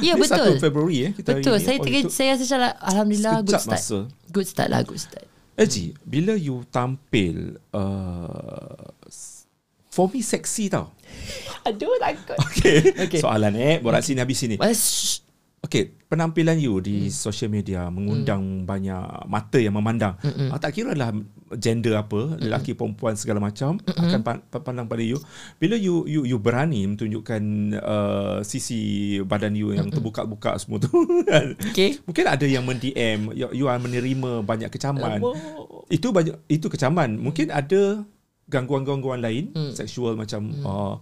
[0.00, 0.56] Ya Ni betul.
[0.56, 1.54] 1 Februari eh kita hari Betul.
[1.54, 1.62] ni.
[1.62, 3.72] Saya Oh, terkejut, itu- saya rasa macam Alhamdulillah good start.
[3.76, 3.98] masa.
[4.26, 5.26] Good start lah, good start.
[5.54, 7.36] Eji, bila you tampil
[7.70, 8.88] uh,
[9.86, 10.88] for me seksi tau.
[11.68, 12.38] Aduh takut.
[12.42, 12.78] Okay.
[13.04, 13.20] Okay.
[13.20, 14.56] Soalan eh, borak sini habis sini.
[14.56, 15.20] Mas,
[15.60, 17.12] Okay, penampilan you di Hmm.
[17.12, 18.96] social media mengundang banyak
[19.28, 20.16] mata yang memandang.
[20.48, 21.12] Ah, tak kira lah
[21.52, 25.18] gender apa, lelaki perempuan segala macam akan pan- pandang pada you.
[25.56, 27.42] Bila you you you berani menunjukkan
[27.76, 28.80] uh, sisi
[29.20, 30.90] badan you yang terbuka-buka semua tu.
[31.26, 31.58] kan?
[31.64, 31.98] Okay.
[32.02, 35.18] Mungkin ada yang men-DM, you, you are menerima banyak kecaman.
[35.18, 35.34] Oh.
[35.86, 37.16] Itu banyak itu kecaman.
[37.16, 38.06] Mungkin ada
[38.46, 39.72] gangguan-gangguan lain Hmm.
[39.72, 40.94] seksual macam uh,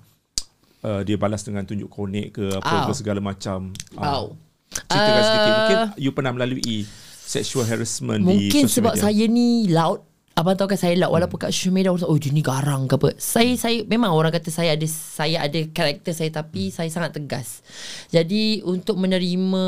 [0.80, 3.72] uh, dia balas dengan tunjuk konek ke apa ke segala macam.
[3.94, 4.20] Ah.
[4.20, 4.24] Wow.
[4.68, 5.44] Ceritakan sedikit.
[5.44, 5.56] Ah.
[5.58, 6.84] Mungkin you pernah melalui
[7.18, 9.04] sexual harassment di Mungkin social sebab media.
[9.04, 10.00] saya ni loud
[10.38, 12.94] Abang tahu kan saya loud Walaupun kat social media Orang Oh dia ni garang ke
[12.94, 13.10] apa.
[13.16, 17.66] Saya saya Memang orang kata saya ada Saya ada karakter saya Tapi saya sangat tegas.
[18.06, 19.64] Jadi Untuk menerima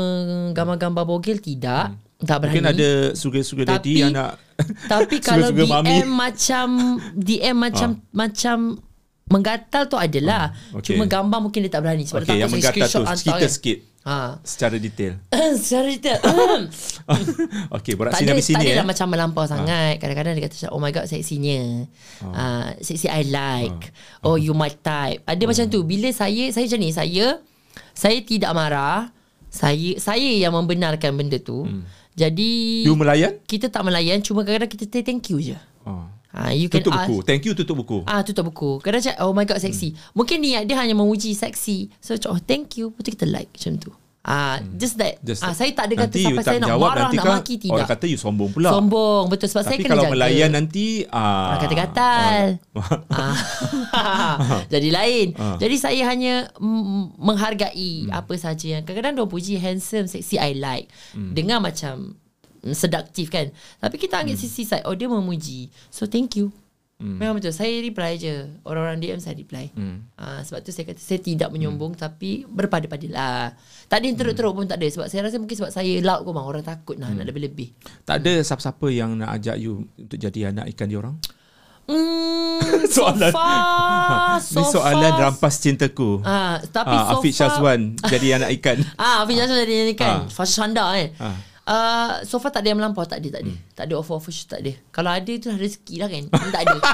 [0.51, 1.85] Gambar-gambar bogel Tidak.
[2.21, 2.55] Tak berani.
[2.55, 2.63] Hmm.
[2.63, 4.39] Mungkin ada sugar-sugar Tapi- daddy yang nak
[4.87, 6.07] Tapi kalau DM mami.
[6.07, 6.67] macam
[7.11, 8.57] DM macam Macam
[9.31, 10.93] Menggatal tu adalah Ah, okay.
[10.93, 13.39] Cuma gambar mungkin dia tak berani Sebab Okay, dia yang takut saya menggatal tu cerita
[13.39, 13.51] kan.
[13.51, 14.41] sikit Ha.
[14.41, 15.13] secara detail.
[15.61, 16.17] Secara detail
[17.69, 18.85] okay, tak sini habis tak sini ada eh.
[18.85, 20.01] macam melampau sangat.
[20.01, 21.85] Kadang-kadang dia kata oh my god seksinya.
[22.19, 23.93] Uh, seksi I like.
[24.21, 25.21] Oh you my type.
[25.23, 25.85] Ada macam tu.
[25.85, 26.89] Bila saya, saya macam ni.
[26.89, 27.25] Saya,
[27.93, 29.13] saya tidak marah.
[29.53, 31.69] Saya saya yang membenarkan benda tu.
[32.11, 33.39] Jadi, You melayan?
[33.45, 34.19] kita tak melayan.
[34.19, 35.55] Cuma kadang-kadang kita say thank you je.
[35.87, 36.10] Oh.
[36.31, 37.05] Ha, you can Tutup ask.
[37.05, 37.15] buku.
[37.21, 38.07] Thank you tutup buku.
[38.07, 38.79] Ah tutup buku.
[38.79, 39.91] Kadang cakap oh my god seksi.
[40.11, 41.91] Mungkin niat dia hanya memuji seksi.
[41.99, 42.89] So macam, oh thank you.
[42.89, 43.91] Lepas tu kita like macam tu.
[44.21, 45.17] Ah just that.
[45.19, 47.73] Just ah saya tak ada kata sampai saya nak jawab, marah nak maki tidak.
[47.73, 48.69] Orang kata you sombong pula.
[48.69, 50.13] Sombong betul sebab saya Tapi kena kalau jaga.
[50.13, 52.43] melayan nanti ah, Orang kata gatal.
[53.17, 53.35] ah.
[54.73, 55.27] Jadi lain.
[55.35, 55.57] Ah.
[55.57, 56.47] Jadi saya hanya
[57.17, 60.87] menghargai apa saja yang kadang-kadang dia puji handsome, sexy I like.
[61.11, 61.33] Hmm.
[61.33, 62.15] Dengar macam
[62.61, 63.49] mm, sedaktif kan.
[63.77, 65.67] Tapi kita ambil sisi side oh dia memuji.
[65.89, 66.49] So thank you.
[67.01, 67.17] Hmm.
[67.17, 67.49] Memang betul.
[67.49, 68.45] Saya reply je.
[68.61, 69.73] Orang-orang DM saya reply.
[69.73, 70.05] Hmm.
[70.13, 72.01] Uh, sebab tu saya kata saya tidak menyombong hmm.
[72.01, 73.57] tapi berpada-pada lah.
[73.89, 74.85] Tak ada yang teruk-teruk pun tak ada.
[74.85, 76.45] Sebab saya rasa mungkin sebab saya loud kau bang.
[76.45, 77.73] Orang takut lah nak lebih-lebih.
[78.05, 81.17] Tak ada siapa-siapa yang nak ajak you untuk jadi anak ikan dia orang?
[81.89, 82.61] Hmm,
[82.93, 83.33] so Soalan.
[83.33, 86.21] far, so Ni soalan far, rampas cintaku.
[86.21, 88.77] Ah, tapi Ah, so Afiq Syazwan jadi anak ikan.
[88.95, 89.97] Ah, Afiq Syazwan jadi ni Ah.
[89.97, 90.15] kan.
[90.29, 91.09] Fashion Shanda kan.
[91.17, 91.35] Ah.
[91.61, 93.05] Uh, so far tak ada yang melampau.
[93.05, 93.53] Tak ada tak ada.
[93.53, 93.61] Hmm.
[93.77, 94.71] Tak ada offer-offer shoot tak ada.
[94.89, 96.23] Kalau ada tu rezeki lah kan.
[96.31, 96.77] Tak ada.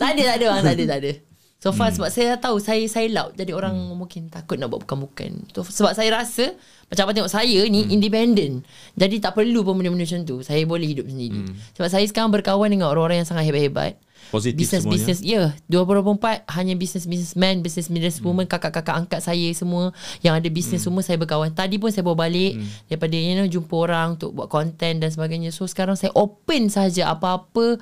[0.00, 0.62] Tak ada tak ada bang.
[0.64, 1.12] Tak ada tak ada.
[1.56, 1.96] So far hmm.
[1.98, 3.34] sebab saya tahu Saya saya loud.
[3.34, 3.96] Jadi orang hmm.
[3.96, 5.50] mungkin takut nak buat bukan-bukan.
[5.54, 6.54] So, Sebab saya rasa
[6.92, 7.94] Macam abang tengok saya ni hmm.
[7.94, 8.54] Independent.
[8.94, 10.36] Jadi tak perlu pun benda-benda macam tu.
[10.46, 11.40] Saya boleh hidup sendiri.
[11.46, 11.54] Hmm.
[11.78, 13.98] Sebab saya sekarang berkawan dengan orang-orang yang sangat hebat-hebat
[14.36, 14.96] Positif business semuanya.
[15.00, 15.42] business ya.
[15.72, 19.96] Yeah, 2024 hanya business businessman business business woman kakak-kakak angkat saya semua.
[20.20, 21.50] Yang ada business semua saya berkawan.
[21.56, 22.60] Tadi pun saya bawa balik.
[22.86, 25.50] Daripada you know jumpa orang untuk buat content dan sebagainya.
[25.50, 27.80] So sekarang saya open saja apa-apa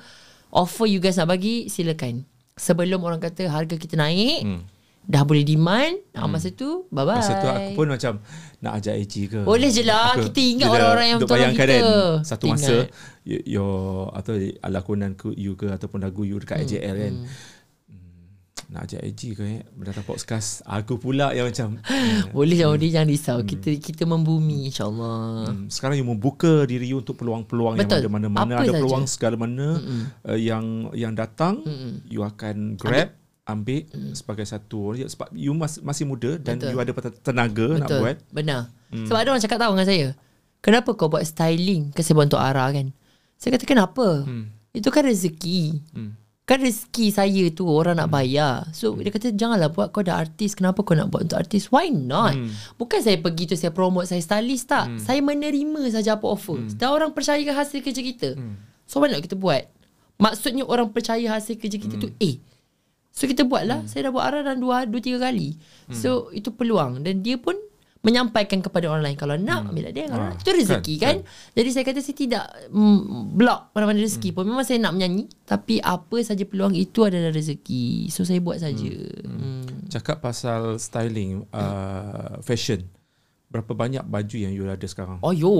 [0.55, 2.23] offer you guys nak bagi silakan.
[2.55, 4.47] Sebelum orang kata harga kita naik
[5.05, 6.25] dah boleh demand hmm.
[6.25, 8.17] masa tu bye bye Masa tu aku pun macam
[8.57, 9.39] nak ajak AG ke.
[9.45, 10.17] Boleh je lah.
[10.17, 11.77] Aku- Kita ingat orang-orang yang tolong bayangkan kita.
[11.77, 12.75] Kan, satu masa
[13.25, 14.37] your atau
[14.69, 17.15] lakonan ku you ke ataupun lagu you dekat AJL kan.
[17.89, 18.25] Hmm,
[18.65, 21.77] nak ajak AG ke eh Mendatang podcast Aku pula yang macam
[22.37, 22.89] boleh jangan hmm.
[22.89, 27.85] jangan risau kita kita membumi insyaallah Hmm, sekarang you membuka diri you untuk peluang-peluang yang
[27.85, 28.01] Betul.
[28.01, 28.81] ada mana-mana Apa ada saja.
[28.81, 29.67] peluang segala mana
[30.25, 31.61] uh, yang yang datang
[32.09, 33.13] you akan grab
[33.45, 33.85] ambil,
[34.17, 36.73] sebagai satu ya, sebab you mas, masih muda dan Betul.
[36.73, 37.99] you ada tenaga nak Betul.
[38.01, 38.61] buat Benar.
[38.89, 39.05] Hmm.
[39.05, 40.07] Sebab ada orang cakap tahu dengan saya.
[40.65, 42.89] Kenapa kau buat styling ke saya buat untuk Ara kan?
[43.45, 44.25] Saya kata kenapa?
[44.25, 44.49] Hmm.
[44.73, 45.85] Itu kan rezeki.
[45.93, 46.17] Hmm.
[46.49, 48.65] Kan rezeki saya tu orang nak bayar.
[48.73, 50.57] So dia kata janganlah buat kau dah artis.
[50.57, 51.69] Kenapa kau nak buat untuk artis?
[51.69, 52.33] Why not?
[52.33, 52.49] Hmm.
[52.81, 54.89] Bukan saya pergi tu saya promote saya stylist tak.
[54.89, 54.97] Hmm.
[54.97, 56.57] Saya menerima saja apa offer.
[56.57, 56.73] Hmm.
[56.73, 58.33] Dan orang percaya hasil kerja kita.
[58.33, 58.57] Hmm.
[58.89, 59.61] So why not kita buat?
[60.17, 62.01] Maksudnya orang percaya hasil kerja kita hmm.
[62.01, 62.41] tu eh
[63.13, 63.85] So kita buat lah.
[63.85, 63.89] Hmm.
[63.93, 65.53] Saya dah buat arah dalam dua, dua tiga kali.
[65.85, 65.93] Hmm.
[65.93, 67.05] So itu peluang.
[67.05, 67.53] Dan dia pun
[68.05, 69.17] menyampaikan kepada orang lain.
[69.17, 69.69] Kalau nak, hmm.
[69.73, 70.05] ambil dia.
[70.05, 71.57] Kalau Ah, nak, itu rezeki kan, kan.
[71.57, 74.35] Jadi saya kata saya tidak mm, block mana-mana rezeki hmm.
[74.37, 74.43] pun.
[74.45, 75.25] Memang saya nak menyanyi.
[75.49, 78.13] Tapi apa saja peluang itu adalah rezeki.
[78.13, 78.93] So saya buat saja.
[79.25, 79.41] Hmm.
[79.41, 79.89] Hmm.
[79.89, 82.85] Cakap pasal styling uh, Fashion
[83.49, 85.53] Berapa banyak baju yang you ada sekarang Oh yo.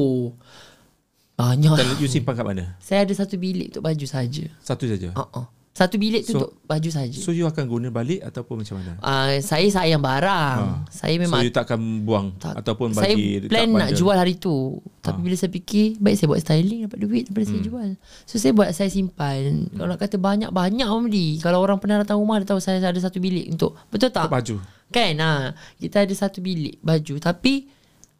[1.39, 1.75] Banyak.
[1.79, 4.45] Dan you simpan kat mana Saya ada satu bilik untuk baju saja.
[4.59, 5.45] Satu saja Uh-uh.
[5.75, 7.19] Satu bilik tu So- untuk baju saja.
[7.19, 10.87] So you akan guna balik Ataupun macam mana Uh, saya sayang barang.
[10.87, 12.63] Saya memang So you takkan buang Tak.
[12.63, 14.79] Ataupun saya bagi dekat plan nak jual hari tu.
[14.97, 15.21] Tapi Ha.
[15.21, 17.89] bila saya fikir, baik saya buat styling dapat duit daripada saya jual.
[18.23, 19.67] So saya buat saya simpan.
[19.69, 21.37] Kalau nak kata banyak-banyak orang beli.
[21.37, 23.75] Kalau orang pernah datang rumah dia tahu saya ada satu bilik untuk.
[23.87, 24.25] Betul tak?
[24.25, 24.55] Untuk baju
[24.87, 25.13] Kan?
[25.17, 27.19] Ha, kita ada satu bilik baju.
[27.19, 27.67] Tapi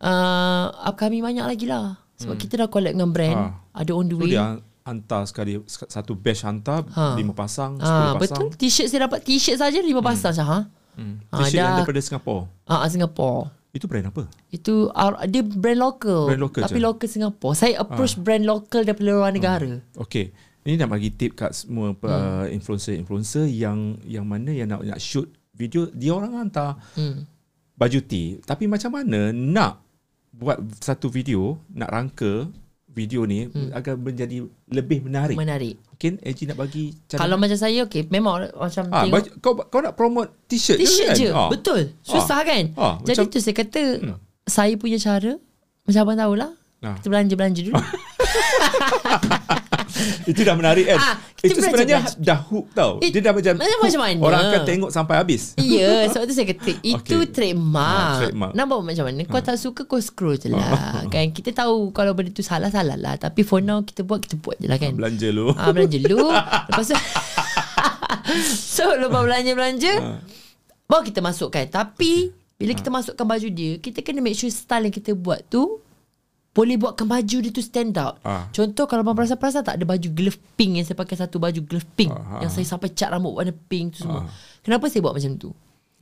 [0.02, 1.96] uh, upcoming banyak lagi lah.
[2.16, 3.38] Sebab kita dah collect dengan brand.
[3.38, 3.48] Ha.
[3.76, 4.32] Ada on the So way.
[4.34, 7.18] dia hantar sekali Satu batch hantar Ha.
[7.18, 8.58] Lima pasang Sepuluh Ha, pasang betul.
[8.62, 10.46] T-shirt saya dapat t-shirt saja lima pasang hmm.
[10.46, 10.60] ha.
[10.96, 11.16] hmm.
[11.28, 11.78] Ha, T-shirt yang dah.
[11.82, 13.50] daripada Singapura Ah, Singapore.
[13.74, 16.32] Itu brand apa Itu uh, dia brand local.
[16.32, 16.86] Brand local tapi je?
[16.86, 17.54] local Singapore.
[17.54, 19.84] Saya approach brand local daripada luar negara.
[20.00, 20.32] Okay
[20.62, 22.00] Ini nak bagi tip kat semua hmm.
[22.02, 27.26] uh, influencer-influencer yang yang mana yang nak nak shoot video dia orang hantar Hmm.
[27.74, 29.84] baju T tapi macam mana nak
[30.32, 32.48] buat satu video nak rangka
[32.96, 33.76] video ni hmm.
[33.76, 35.36] agar menjadi lebih menarik.
[35.36, 35.76] Menarik.
[35.92, 39.84] Mungkin AG nak bagi cara Kalau macam saya okay memang macam ah, tengok kau kau
[39.84, 41.20] nak promote t-shirt, t-shirt kan?
[41.20, 41.30] je.
[41.36, 41.52] Ah.
[41.52, 41.92] Betul.
[42.00, 42.72] Susah kan?
[42.80, 44.18] Ah, Jadi macam- tu saya kata Hmm.
[44.48, 45.36] saya punya cara
[45.84, 46.52] macam abang tahulah.
[46.80, 46.96] Ah.
[46.96, 47.76] Kita belanja-belanja dulu.
[50.30, 50.98] Itu dah menarik kan?
[50.98, 52.20] Ah, Itu sebenarnya belajar.
[52.20, 52.92] dah hook tau.
[53.00, 54.20] It- Dia dah macam macam- macam mana?
[54.20, 55.42] Orang akan tengok sampai habis.
[55.56, 57.30] Ya, sebab tu saya kata itu Okay.
[57.30, 58.00] trademark.
[58.02, 58.52] Ah, trademark.
[58.54, 59.22] Nampak macam mana?
[59.24, 61.04] Kau tak suka kau scroll je lah.
[61.06, 63.16] kan kita tahu kalau benda tu salah-salah lah.
[63.16, 64.92] Tapi for now kita buat kita buat je lah kan.
[64.94, 65.52] Belanja lu.
[65.52, 66.30] Ah belanja dulu.
[66.68, 66.96] Lepas tu
[68.46, 70.20] So lepas belanja-belanja Ah.
[70.86, 74.94] Baru kita masukkan Tapi Bila kita masukkan baju dia Kita kena make sure Style yang
[74.94, 75.80] kita buat tu
[76.56, 78.48] Boleh buatkan baju dia tu stand out Ah.
[78.56, 81.84] Contoh kalau abang perasan-perasan tak Ada baju glove pink Yang saya pakai satu baju glove
[82.00, 82.42] pink Ah, ah.
[82.48, 84.32] Yang saya sampai cat rambut warna pink tu semua Ah.
[84.64, 85.52] Kenapa saya buat macam tu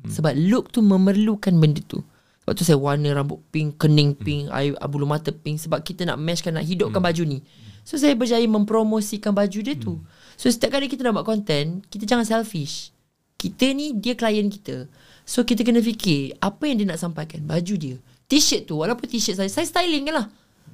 [0.05, 2.05] Sebab look tu memerlukan benda tu
[2.43, 6.03] sebab tu saya warna rambut pink, kening pink, air ah, bulu mata pink sebab kita
[6.03, 7.39] nak meshkan nak hidupkan baju ni.
[7.87, 10.03] So saya berjaya mempromosikan baju dia tu.
[10.35, 12.91] So setiap kali kita nak buat content, kita jangan selfish.
[13.39, 14.91] Kita ni dia klien kita.
[15.23, 17.95] So kita kena fikir apa yang dia nak sampaikan, baju dia.
[18.27, 20.27] T-shirt tu walaupun t-shirt saya saya styling kan lah.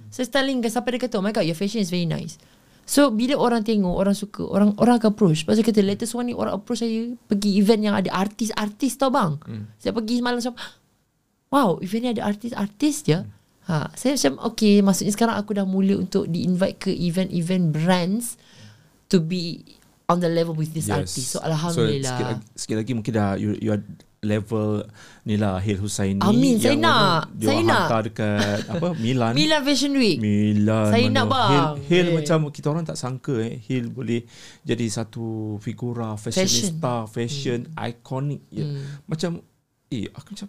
[0.09, 2.37] Saya styling kan sampai dia kata, "Oh my god, your fashion is very nice."
[2.89, 5.45] So bila orang tengok, orang suka, orang orang akan approach.
[5.45, 9.37] Pasal kata latest one ni orang approach saya pergi event yang ada artis-artis tau bang.
[9.45, 9.69] Hmm.
[9.77, 10.57] Saya pergi semalam macam
[11.53, 13.21] Wow, event ni ada artis-artis je.
[13.69, 18.41] Ha, saya macam okay, maksudnya sekarang aku dah mula untuk di-invite ke event-event brands
[19.05, 19.61] to be
[20.09, 21.37] on the level with this artist.
[21.37, 22.09] So alhamdulillah.
[22.09, 23.81] So, sikit, lagi, sikit lagi mungkin dah you, you are
[24.21, 24.83] level
[25.23, 27.31] ni lah Hil Husaini Amin, saya nak.
[27.31, 27.79] Dia Saya nak.
[27.81, 29.31] hantar dekat apa Milan.
[29.31, 30.17] Milan Fashion Week.
[30.17, 31.15] Milan Saya mana.
[31.15, 31.49] nak, bang.
[31.49, 32.13] Hil, Hil Eh.
[32.13, 34.27] macam kita orang tak sangka eh Hil boleh
[34.61, 35.23] jadi satu
[35.57, 37.79] figura fashionista, fashion, Hmm.
[37.81, 38.41] iconic.
[38.49, 38.65] Ya.
[39.05, 39.39] Macam
[39.87, 40.47] eh aku macam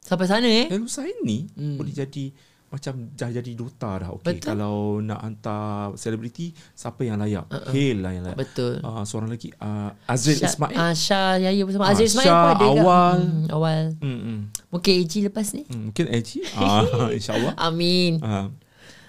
[0.00, 0.66] Sampai sana eh.
[0.66, 2.32] Hil Husaini boleh jadi
[2.68, 4.10] macam dah jadi duta dah.
[4.12, 4.44] Okey Betul.
[4.46, 7.48] kalau nak hantar selebriti siapa yang layak?
[7.48, 7.72] Uh-uh.
[7.72, 8.36] Hil lah yang layak.
[8.36, 8.78] Betul.
[8.78, 10.76] Uh, seorang lagi uh, Azril Syah- Ismail.
[10.76, 12.66] Ah, Syah Yahya bersama Ah, Azril Ismail Syah, pun ada.
[12.70, 13.18] Awal.
[13.18, 13.82] Hmm, awal.
[13.98, 14.38] Hmm, hmm.
[14.68, 15.62] Mungkin AG lepas ni.
[15.64, 16.38] Hmm, mungkin Eji.
[16.54, 16.84] ah,
[17.16, 17.54] InsyaAllah.
[17.58, 18.20] Amin.
[18.20, 18.52] Ah.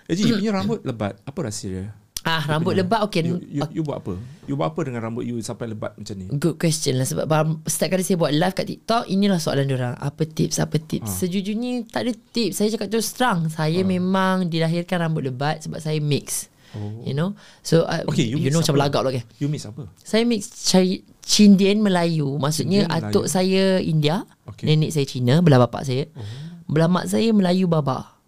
[0.06, 1.20] Eji, punya rambut lebat.
[1.22, 1.86] Apa rahsia dia?
[2.22, 2.84] Ah, rambut Punya.
[2.84, 3.22] lebat okey.
[3.24, 4.20] You, you, you buat apa?
[4.44, 6.28] You buat apa dengan rambut you sampai lebat macam ni?
[6.30, 7.26] Good question lah sebab
[7.64, 11.18] setiap kali saya buat live kat TikTok inilah soalan orang apa tips apa tips Ah.
[11.18, 15.98] sejujurnya tak ada tips saya cakap terus terang saya memang dilahirkan rambut lebat sebab saya
[15.98, 17.02] mix Oh.
[17.02, 18.82] you know so uh, Okay, you you, mix know macam apa?
[18.86, 19.90] belagak lah kan You miss apa?
[19.98, 23.32] saya mix Cai- Cindian Melayu maksudnya Cindian atuk Melayu.
[23.32, 24.16] saya India
[24.46, 24.66] Okay.
[24.68, 26.22] nenek saya Cina belah bapak saya Oh.
[26.68, 28.19] belah mak saya Melayu baba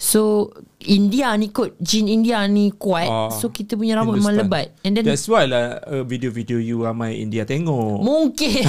[0.00, 0.48] So
[0.80, 4.96] India ni kot Jin India ni kuat Ah, So kita punya rambut memang lebat And
[4.96, 8.00] then That's why lah uh, video-video you ramai India tengok.
[8.00, 8.64] Mungkin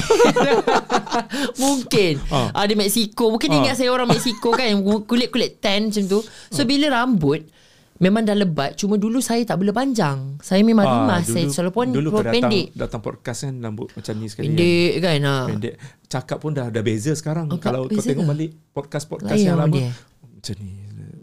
[1.64, 2.52] Mungkin Ah.
[2.52, 2.62] ah.
[2.62, 3.58] Ada Mexico Mungkin Ah.
[3.58, 4.68] ingat saya orang Mexico kan
[5.02, 7.48] Kulit-kulit tan macam tu So bila rambut
[7.96, 11.70] Memang dah lebat Cuma dulu saya tak boleh panjang Saya memang Ah, rimas Saya selalu
[11.72, 14.46] pun dulu kau datang, pendek datang podcast kan rambut macam ni sekali.
[14.50, 15.16] Pendek kan.
[15.16, 15.46] Kan?
[15.48, 15.74] Pendek.
[16.08, 17.48] Cakap pun dah dah beza sekarang.
[17.48, 18.28] Oh, Kalau kau tengok ke?
[18.28, 19.72] balik podcast-podcast Lain yang lama.
[19.72, 19.88] dia.
[20.20, 20.72] Macam ni.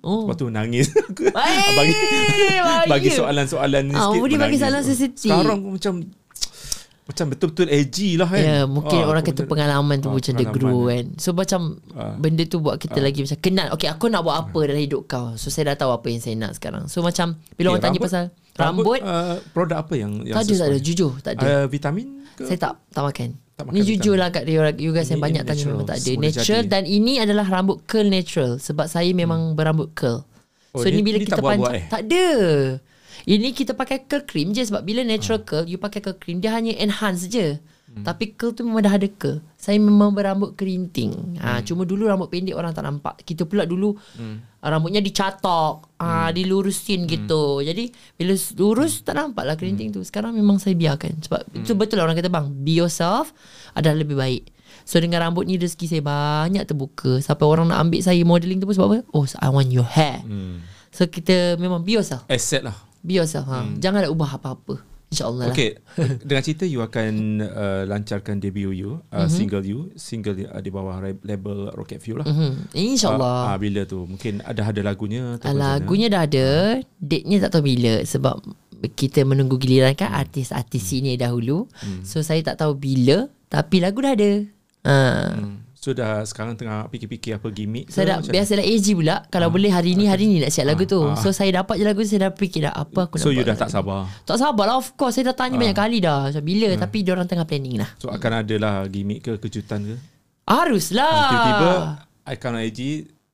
[0.02, 0.24] Oh.
[0.24, 0.88] Lepas tu nangis.
[1.10, 1.94] Aku Eh, bagi
[2.88, 4.20] bagi soalan-soalan ni Ah, sikit.
[4.20, 5.28] boleh bagi soalan sensitif.
[5.28, 5.94] Sekarang macam
[7.04, 8.38] macam betul-betul edgy lah kan.
[8.38, 10.90] Ya, mungkin Ah, orang kata macam- pengalaman tu ah, macam dia pengalaman grow dia.
[10.94, 11.06] kan.
[11.18, 12.14] So macam Ah.
[12.16, 13.68] benda tu buat kita lagi macam kenal.
[13.74, 15.34] Okay, aku nak buat apa dalam hidup kau.
[15.34, 16.86] So saya dah tahu apa yang saya nak sekarang.
[16.86, 18.26] So macam bila orang Okay, tanya rambut- pasal
[18.56, 20.78] rambut, uh, produk apa yang yang tak ada, tak ada.
[20.80, 21.44] Jujur, tak ada.
[21.44, 22.46] Uh, vitamin ke?
[22.46, 23.30] Saya tak tak makan.
[23.60, 26.12] Tak ni jujur lah kat dia you guys yang Ini banyak tanya memang tak ada.
[26.16, 26.72] Natural jadi.
[26.72, 30.24] dan ini adalah rambut curl natural sebab saya memang berambut curl.
[30.72, 31.86] Oh, so ni- ni bila kita panjang eh?
[31.92, 32.28] tak ada.
[33.28, 36.56] Ini kita pakai curl cream je sebab bila natural curl you pakai curl cream dia
[36.56, 37.60] hanya enhance je.
[37.90, 38.06] Hmm.
[38.06, 39.42] Tapi curl tu memang dah ada curl.
[39.54, 41.38] Saya memang berambut kerinting.
[41.38, 41.66] Ha, Hmm.
[41.66, 43.18] cuma dulu rambut pendek orang tak nampak.
[43.22, 43.98] Kita pula dulu
[44.60, 46.06] rambutnya dicatok, Hmm.
[46.06, 47.60] ha, dilurusin gitu.
[47.60, 50.00] Jadi bila lurus tak nampak lah kerinting tu.
[50.00, 51.66] Sekarang memang saya biarkan sebab Hmm.
[51.66, 53.34] itu betul lah orang kata bang, be yourself
[53.74, 54.44] adalah lebih baik.
[54.86, 57.18] So dengan rambut ni rezeki saya banyak terbuka.
[57.20, 59.00] Sampai orang nak ambil saya modeling tu pun sebab apa?
[59.12, 60.22] Oh, I want your hair.
[60.22, 60.62] Hmm.
[60.90, 62.26] So kita memang be yourself.
[62.26, 62.74] Asset lah.
[63.00, 63.46] Be yourself.
[63.48, 63.64] Ha.
[63.78, 64.82] Janganlah ubah apa-apa.
[65.10, 65.56] InsyaAllah lah.
[65.58, 65.72] Okay,
[66.22, 69.34] dengan cerita you akan uh, lancarkan debut you, uh, Mhm.
[69.34, 72.30] single you, single uh, di bawah label Rocket Fuel lah.
[72.30, 72.70] Hmm.
[72.72, 73.38] InsyaAllah.
[73.42, 74.06] Uh, uh, bila tu?
[74.06, 75.82] Mungkin ada ada lagunya mana?
[75.82, 76.48] lagunya dah ada
[77.02, 78.38] Date-nya tak tahu bila Sebab
[78.94, 81.66] kita menunggu giliran kan Artis-artis sini dahulu
[82.06, 84.32] So saya tak tahu bila Tapi lagu dah ada
[84.86, 84.96] ha.
[85.34, 85.69] Hmm.
[85.80, 89.16] So dah sekarang tengah fikir-fikir apa gimmick Saya dah macam Biasalah AG pula.
[89.32, 91.00] Kalau boleh hari ni Hari ni nak siap lagu tu.
[91.00, 91.24] Ah, ah.
[91.24, 93.48] So saya dapat je lagu tu Saya dah fikir dah Apa aku nak So you
[93.48, 94.04] dah tak sabar.
[94.28, 95.16] Tak sabar lah of course.
[95.16, 96.28] Saya dah tanya banyak kali dah.
[96.28, 96.68] Macam bila?
[96.76, 97.90] Tapi diorang tengah planning lah.
[97.96, 99.96] So akan ada lah gimmick ke kejutan ke?
[100.44, 101.32] Haruslah.
[101.32, 101.72] Tiba-tiba
[102.28, 102.80] account IG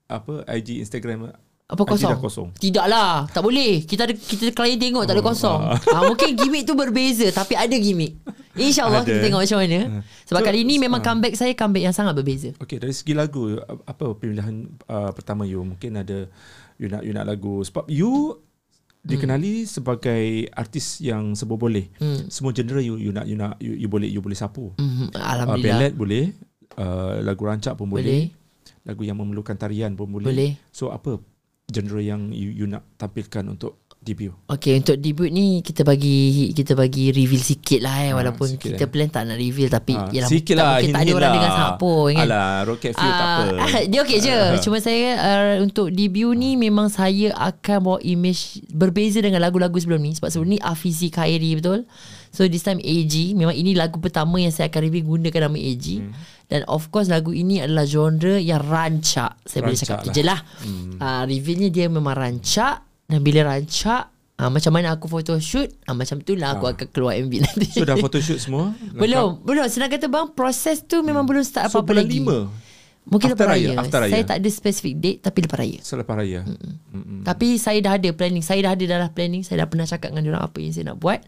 [0.05, 1.33] apa IG Instagram
[1.65, 2.13] Apa kosong?
[2.13, 2.49] dah kosong.
[2.61, 5.73] Tidak lah Tak boleh Kita ada kita klien tengok tak ada Oh, kosong ah.
[5.81, 8.21] ha, Mungkin gimmick tu berbeza Tapi ada gimmick
[8.53, 9.79] InsyaAllah kita tengok macam mana
[10.29, 11.05] Sebab So, kali ni memang ah.
[11.09, 15.65] comeback saya Comeback yang sangat berbeza Okay dari segi lagu apa pilihan uh, pertama you
[15.65, 16.29] mungkin ada
[16.77, 18.37] you nak you nak lagu sebab you
[19.05, 21.93] dikenali sebagai artis yang serba boleh.
[22.01, 22.25] Hmm.
[22.25, 24.73] Semua genre you you nak you nak you, you boleh you boleh sapu.
[24.81, 26.23] Uh, Alhamdulillah ballad boleh,
[26.81, 28.33] uh, lagu rancak pun boleh.
[28.33, 28.43] Boleh.
[28.81, 30.29] lagu yang memerlukan tarian pun boleh.
[30.29, 31.21] Boleh So apa
[31.65, 34.29] genre yang you, you nak tampilkan untuk debut?
[34.45, 38.69] Okay untuk debut ni Kita bagi Kita bagi reveal sikit lah eh Ah, Walaupun sikit
[38.71, 38.87] kita eh.
[38.87, 41.33] plan tak nak reveal Tapi Ah, yelah, sikit tak lah, mungkin tak ada orang lah.
[41.33, 43.43] dengar sangat pun kan Alah, Rocket Fuel tak apa.
[43.57, 48.41] Ah, Dia okey je Cuma saya uh, Untuk debut ni Memang saya akan bawa image
[48.69, 51.89] Berbeza dengan lagu-lagu sebelum ni Sebab sebelum ni Afizi Khairi betul
[52.35, 55.85] So this time AG Memang ini lagu pertama Yang saya akan review Gunakan nama AG
[55.95, 56.11] Hmm.
[56.45, 60.11] Dan of course lagu ini adalah genre Yang rancak Saya boleh Rancak cakap lah.
[60.11, 60.91] je lah Hmm.
[60.97, 62.75] uh, Revealnya dia memang rancak
[63.05, 64.03] Dan bila rancak
[64.35, 66.71] uh, Macam mana aku photoshoot uh, Macam tu lah aku Ah.
[66.73, 68.75] akan keluar MV nanti So dah photoshoot semua?
[69.01, 72.37] Belum Belum Senang kata bang Proses tu memang belum start So apa-apa bulan lagi lima?
[73.05, 73.69] Mungkin After lepas raya.
[73.69, 74.11] raya, after raya.
[74.11, 75.77] Saya tak ada specific date tapi lepas raya.
[75.79, 76.41] Selepas raya.
[76.41, 77.21] Mm-mm.
[77.21, 78.41] Tapi saya dah ada planning.
[78.41, 79.45] Saya dah ada dalam planning.
[79.45, 81.21] Saya dah pernah cakap dengan orang apa yang saya nak buat.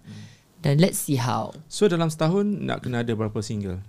[0.68, 1.56] Dan let's see how.
[1.72, 3.80] So dalam setahun nak kena ada berapa single?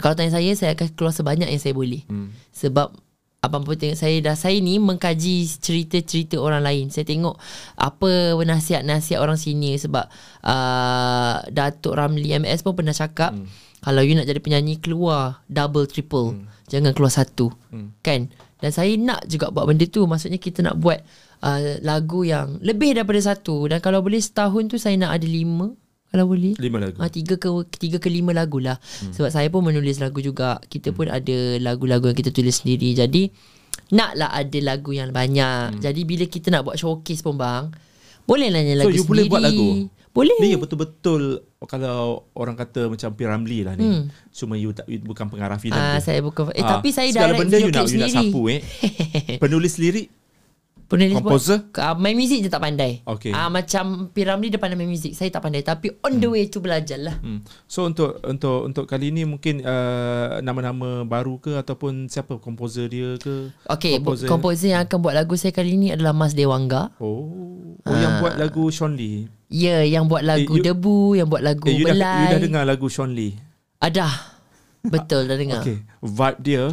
[0.00, 2.08] Kalau tanya saya, saya akan keluar sebanyak yang saya boleh.
[2.08, 2.32] Hmm.
[2.56, 2.96] Sebab
[3.42, 7.42] Abang pun tengok saya dah Saya ni mengkaji cerita-cerita orang lain Saya tengok
[7.74, 10.06] Apa nasihat-nasihat orang sini Sebab
[10.46, 13.82] uh, Datuk Ramli MS pun pernah cakap hmm.
[13.82, 16.70] Kalau you nak jadi penyanyi Keluar Double, triple hmm.
[16.70, 17.98] Jangan keluar satu hmm.
[17.98, 18.30] Kan
[18.62, 21.02] Dan saya nak juga buat benda tu Maksudnya kita nak buat
[21.42, 25.74] uh, Lagu yang Lebih daripada satu Dan kalau boleh setahun tu Saya nak ada lima
[26.12, 27.00] kalau boleh Lima lagu.
[27.00, 27.48] Ah, tiga ke
[27.80, 28.76] tiga ke lima lagu lah.
[29.00, 29.16] Hmm.
[29.16, 30.60] Sebab saya pun menulis lagu juga.
[30.62, 30.96] Kita hmm.
[30.96, 32.92] pun ada lagu-lagu yang kita tulis sendiri.
[32.92, 33.32] Jadi
[33.90, 35.72] naklah ada lagu yang banyak.
[35.72, 35.80] Hmm.
[35.80, 37.72] Jadi bila kita nak buat showcase pun bang,
[38.22, 39.08] boleh lah nyanyi So, lagu you sendiri.
[39.08, 39.68] boleh buat lagu?
[40.12, 40.36] Boleh.
[40.44, 41.22] Ni yang betul-betul
[41.64, 43.88] kalau orang kata macam Piramli lah ni.
[43.88, 44.02] Hmm.
[44.28, 46.12] Cuma you, tak, you bukan pengarah filem Ah, tu.
[46.12, 48.28] saya bukan eh Ah, tapi saya segala direct benda you nak, clip you nak sendiri.
[48.28, 48.60] sapu eh.
[49.42, 50.12] Penulis lirik
[50.92, 51.58] Penulis Composer?
[51.72, 53.00] buat, uh, main music je tak pandai.
[53.08, 53.32] Okay.
[53.32, 55.16] Ah macam Piramli dia pandai main music.
[55.16, 57.16] Saya tak pandai tapi on the way tu belajar lah.
[57.24, 57.40] Hmm.
[57.64, 63.16] So untuk untuk untuk kali ni mungkin uh, nama-nama baru ke ataupun siapa komposer dia
[63.16, 63.48] ke?
[63.72, 64.28] Okay, komposer.
[64.28, 66.92] komposer yang akan buat lagu saya kali ni adalah Mas Dewangga.
[67.00, 69.32] Oh, oh yang buat lagu Sean Lee.
[69.48, 72.20] Ya, yang buat lagu you- Debu, yang buat lagu Eh, you dah, Belai.
[72.20, 73.32] you dah dengar lagu Sean Lee?
[73.80, 74.08] Ada.
[74.84, 75.64] Betul dah dengar.
[75.64, 75.80] Okay.
[76.04, 76.64] Vibe dia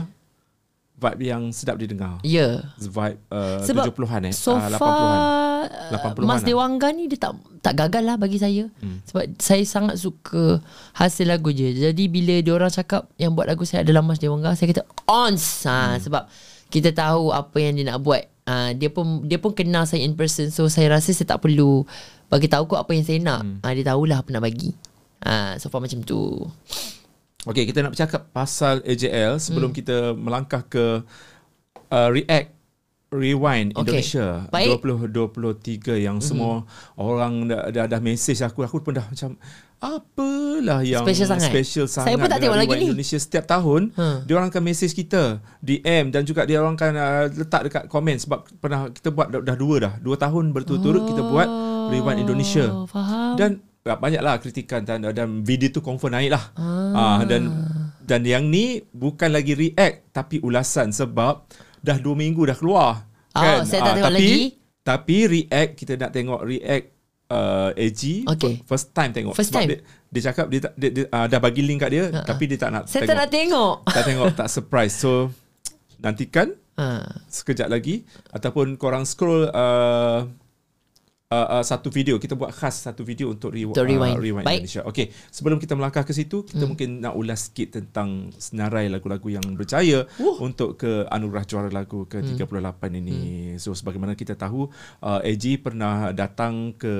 [1.00, 2.20] vibe yang sedap didengar.
[2.22, 2.60] Ya.
[2.76, 4.34] Vibe uh, Sebab 70-an eh.
[4.36, 5.20] So Ah, far 80-an.
[5.95, 6.45] uh, 80-an Mas lah.
[6.45, 8.68] Dewangga ni dia tak tak gagal lah bagi saya.
[8.78, 9.00] Hmm.
[9.04, 10.60] Sebab saya sangat suka
[10.93, 11.72] hasil lagu dia.
[11.72, 15.43] Jadi bila dia orang cakap yang buat lagu saya adalah Mas Dewangga, saya kata ons
[15.64, 16.00] ha, Hmm.
[16.00, 16.24] sebab
[16.68, 18.28] kita tahu apa yang dia nak buat.
[18.43, 21.86] Ha, dia pun dia pun kenal saya in person so saya rasa saya tak perlu
[22.28, 23.41] bagi tahu kot apa yang saya nak.
[23.41, 23.58] Hmm.
[23.62, 24.76] Ha, dia tahulah apa nak bagi.
[25.22, 26.43] Ha, so far macam tu.
[27.42, 29.42] Okay, kita nak bercakap pasal AJL Hmm.
[29.42, 31.08] sebelum kita melangkah ke
[31.88, 32.50] uh, React
[33.10, 33.80] Rewind Okay.
[34.06, 34.84] Indonesia Baik.
[34.86, 39.34] 2023 yang semua orang dah, dah, dah message aku aku pun dah macam
[39.80, 41.50] apalah yang Special sangat.
[41.50, 42.86] special sangat Saya pun tak tengok lagi ni.
[42.86, 44.22] Indonesia setiap tahun Ha.
[44.22, 45.24] dia orang akan message kita
[45.58, 49.42] DM dan juga dia orang akan uh, letak dekat komen sebab pernah kita buat dah,
[49.42, 51.48] dah dua dah dua tahun berturut-turut kita buat
[51.90, 53.34] Rewind Indonesia Oh, Faham.
[53.34, 53.64] dan
[53.96, 56.44] banyaklah kritikan dan dan video tu confirm naik lah.
[56.54, 57.24] Ah.
[57.24, 57.50] dan
[58.02, 61.46] dan yang ni bukan lagi react tapi ulasan sebab
[61.80, 63.08] dah 2 minggu dah keluar.
[63.32, 64.38] Oh, saya tak tengok tapi, lagi.
[64.82, 66.86] Tapi react kita nak tengok react
[67.30, 68.54] uh, AG Okay.
[68.64, 69.70] first time tengok First sebab time.
[69.70, 69.78] dia,
[70.10, 72.26] dia cakap dia, tak- dia, dia uh, dah bagi link kat dia Ha-ha.
[72.26, 73.08] tapi dia tak nak saya tengok.
[73.08, 73.76] tak nak tengok.
[73.96, 74.94] tak tengok tak surprise.
[74.96, 75.30] So
[75.98, 77.04] nantikan Ha.
[77.28, 80.24] sekejap lagi ataupun korang scroll uh,
[81.30, 84.18] uh, uh, satu video kita buat khas satu video untuk, re- Untuk rewind.
[84.18, 84.66] Uh, rewind Baik.
[84.66, 84.82] Indonesia.
[84.90, 86.70] Okey, sebelum kita melangkah ke situ, kita hmm.
[86.70, 90.42] mungkin nak ulas sikit tentang senarai lagu-lagu yang berjaya Wuh.
[90.42, 93.18] untuk ke anugerah juara lagu ke-38 ini.
[93.54, 93.62] Hmm.
[93.62, 94.70] So sebagaimana kita tahu,
[95.06, 96.94] uh, AG pernah datang ke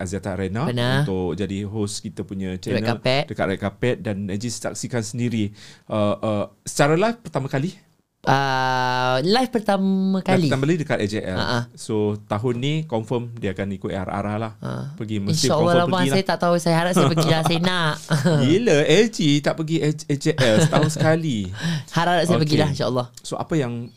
[0.00, 1.04] Aziata Arena Pernah.
[1.04, 2.96] untuk jadi host kita punya channel
[3.28, 5.52] dekat Red Carpet dan AG saksikan sendiri
[5.92, 7.85] uh, uh, secara live pertama kali
[8.26, 10.50] Uh, live pertama kali.
[10.50, 11.38] Pertama kali dekat AJL.
[11.38, 11.60] Ha-ha.
[11.78, 14.52] So tahun ni confirm dia akan ikut ARR lah.
[14.58, 14.98] Ha.
[14.98, 16.30] Pergi mesti InsyaAllah confirm abang pergi saya lah.
[16.34, 17.94] tak tahu Saya harap saya pergi lah Saya nak
[18.42, 19.76] Gila AG tak pergi
[20.10, 21.38] AJL setahun sekali.
[21.94, 22.42] Harap saya Okay.
[22.42, 23.94] pergi lah InsyaAllah So apa yang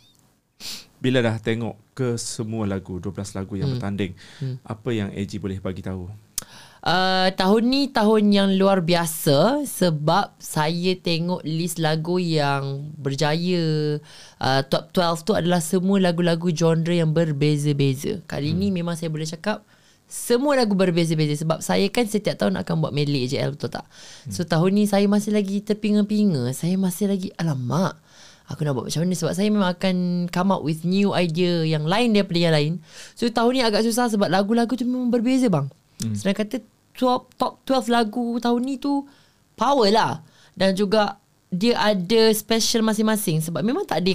[0.99, 3.75] bila dah tengok ke semua lagu 12 lagu yang hmm.
[3.79, 4.11] bertanding
[4.43, 4.55] hmm.
[4.67, 6.11] apa yang AG boleh bagi tahu?
[6.85, 13.97] Uh, Tahun ni tahun yang luar biasa Sebab saya tengok list lagu yang berjaya
[14.39, 19.27] uh, Top 12 tu adalah semua lagu-lagu genre yang berbeza-beza Kali ni memang saya boleh
[19.27, 19.63] cakap
[20.09, 23.85] semua lagu berbeza-beza sebab saya kan setiap tahun akan buat medley AJL betul tak?
[24.33, 27.93] So tahun ni saya masih lagi terpinga-pinga, saya masih lagi alamak.
[28.49, 29.95] Aku nak buat macam mana sebab saya memang akan
[30.33, 32.73] come up with new idea yang lain daripada yang lain.
[33.13, 35.69] So tahun ni agak susah sebab lagu-lagu tu memang berbeza bang.
[35.99, 36.15] Hmm.
[36.15, 36.63] Senang kata
[36.95, 39.05] top, top 12 lagu tahun ni tu
[39.55, 40.13] power lah.
[40.55, 41.19] Dan juga
[41.49, 44.13] dia ada special masing-masing sebab memang tak ada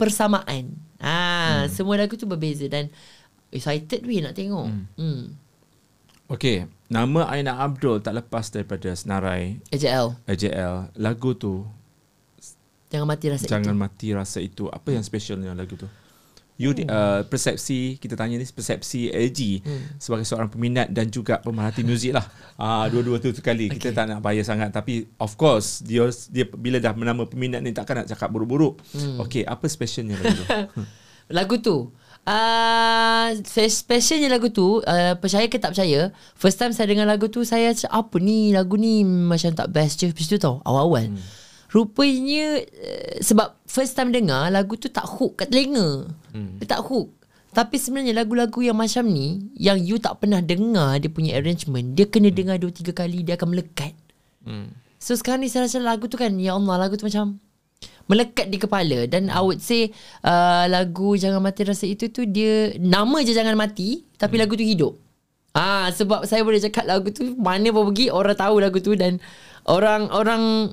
[0.00, 0.74] persamaan.
[0.98, 1.74] Ah, hmm.
[1.74, 2.88] semua lagu tu berbeza dan
[3.52, 4.66] excited weh nak tengok.
[4.66, 4.86] Hmm.
[4.96, 5.22] hmm.
[6.24, 10.16] Okey, nama Aina Abdul tak lepas daripada senarai AJL.
[10.24, 10.96] AJL.
[10.96, 11.68] Lagu tu
[12.94, 13.82] Jangan mati rasa Jangan itu.
[13.82, 14.64] mati rasa itu.
[14.70, 15.90] Apa yang specialnya lagu tu?
[16.54, 16.86] You oh.
[16.86, 19.98] uh, persepsi kita tanya ni persepsi AG hmm.
[19.98, 22.22] sebagai seorang peminat dan juga pemerhati muzik lah.
[22.54, 23.66] Ah uh, dua-dua tu sekali.
[23.66, 23.82] Okay.
[23.82, 27.74] Kita tak nak bayar sangat tapi of course dia dia bila dah menama peminat ni
[27.74, 28.78] takkan nak cakap buruk-buruk.
[28.94, 29.18] Hmm.
[29.26, 30.46] Okey, apa specialnya lagu tu?
[31.32, 31.88] Lagu tu
[32.28, 37.48] uh, Specialnya lagu tu uh, Percaya ke tak percaya First time saya dengar lagu tu
[37.48, 41.43] Saya apa ni Lagu ni macam tak best je Lepas tu tau Awal-awal hmm.
[41.74, 46.62] Rupanya uh, Sebab first time dengar Lagu tu tak hook kat telinga hmm.
[46.62, 47.10] Dia tak hook
[47.54, 52.10] tapi sebenarnya lagu-lagu yang macam ni Yang you tak pernah dengar Dia punya arrangement Dia
[52.10, 52.38] kena hmm.
[52.42, 53.94] dengar dua tiga kali Dia akan melekat
[54.42, 54.74] hmm.
[54.98, 57.38] So sekarang ni saya rasa lagu tu kan Ya Allah lagu tu macam
[58.04, 59.94] melekat di kepala dan I would say
[60.26, 64.64] uh, lagu Jangan Mati Rasa Itu tu dia nama je Jangan Mati tapi lagu tu
[64.64, 64.96] hidup.
[65.54, 69.22] Ah sebab saya boleh cakap lagu tu mana pun pergi orang tahu lagu tu dan
[69.70, 70.72] orang orang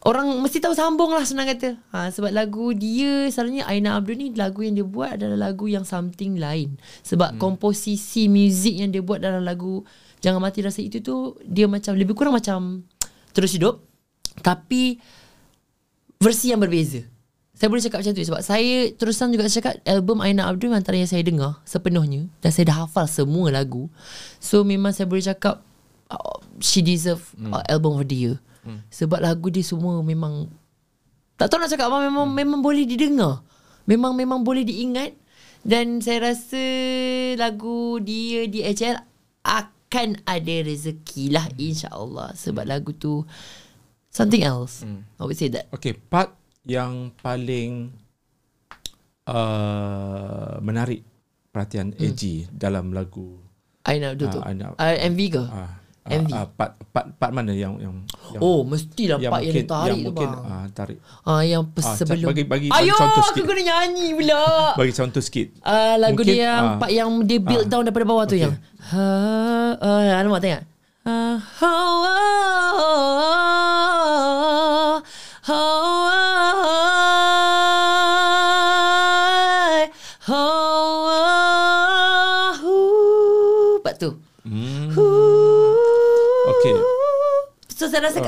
[0.00, 1.76] orang mesti tahu sambung lah senang kata.
[1.92, 5.84] Ha, sebab lagu dia selalunya Aina Abdul ni lagu yang dia buat adalah lagu yang
[5.84, 6.80] something lain.
[7.04, 7.40] Sebab hmm.
[7.40, 9.84] komposisi muzik yang dia buat dalam lagu
[10.20, 12.84] Jangan Mati Rasa Itu tu dia macam lebih kurang macam
[13.32, 13.80] terus hidup
[14.40, 15.00] tapi
[16.20, 17.04] versi yang berbeza.
[17.60, 21.08] Saya boleh cakap macam tu sebab saya terusan juga cakap album Aina Abdul antara yang
[21.08, 23.92] saya dengar sepenuhnya dan saya dah hafal semua lagu.
[24.40, 25.60] So memang saya boleh cakap
[26.08, 27.52] uh, she deserve hmm.
[27.52, 28.36] uh, album of the year.
[28.60, 28.84] Hmm.
[28.92, 30.48] Sebab lagu dia semua memang
[31.40, 32.36] tak tahu nak cakap apa memang hmm.
[32.36, 33.40] memang boleh didengar.
[33.88, 35.16] Memang memang boleh diingat
[35.60, 36.64] dan saya rasa
[37.36, 38.96] lagu dia di HL
[39.44, 41.56] akan ada rezeki lah hmm.
[41.58, 42.72] insya-Allah sebab hmm.
[42.72, 43.24] lagu tu
[44.12, 44.84] something else.
[44.84, 45.02] Hmm.
[45.16, 45.68] I would say that.
[45.72, 46.36] Okay, part
[46.68, 47.96] yang paling
[49.24, 51.02] uh, menarik
[51.50, 52.04] perhatian hmm.
[52.04, 53.40] AG dalam lagu
[53.88, 54.40] Aina Abdul Ah, tu.
[54.44, 55.42] Aina- Uh, MV ke?
[55.42, 55.72] uh,
[56.12, 56.28] MV.
[56.28, 57.94] Uh, part, part, part mana yang yang,
[58.30, 60.42] yang oh, mestilah part yang, tarik yang tu mungkin bang.
[60.44, 62.28] uh, tarik Ah, yang Ah, uh, sebelum.
[62.28, 63.44] bagi- bagi- bagi Ayuh, contoh aku sikit.
[63.46, 64.42] kena nyanyi pula.
[64.80, 66.76] bagi contoh sikit Ah, lagu Mungkin, dia yang ah.
[66.76, 67.70] part yang dia build Ah.
[67.70, 68.42] down daripada bawah tu Okay.
[68.42, 68.54] yang.
[68.88, 69.04] Ha,
[69.76, 70.62] uh, alamak tengok.
[71.02, 72.20] Ah, oh, oh,
[74.20, 74.94] oh,
[75.48, 75.79] oh,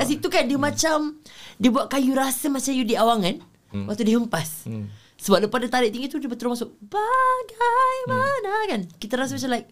[0.02, 0.98] kat situ kan dia macam
[1.56, 3.38] dia buat kayu rasa macam you di awangan.
[3.70, 3.86] Hmm.
[3.86, 4.50] Lepas tu dia hempas.
[4.66, 4.86] Hmm.
[5.16, 8.66] Sebab lepas dia tarik tinggi tu dia betul masuk bagaimana Hmm.
[8.68, 8.80] kan.
[8.92, 9.68] Kita rasa macam like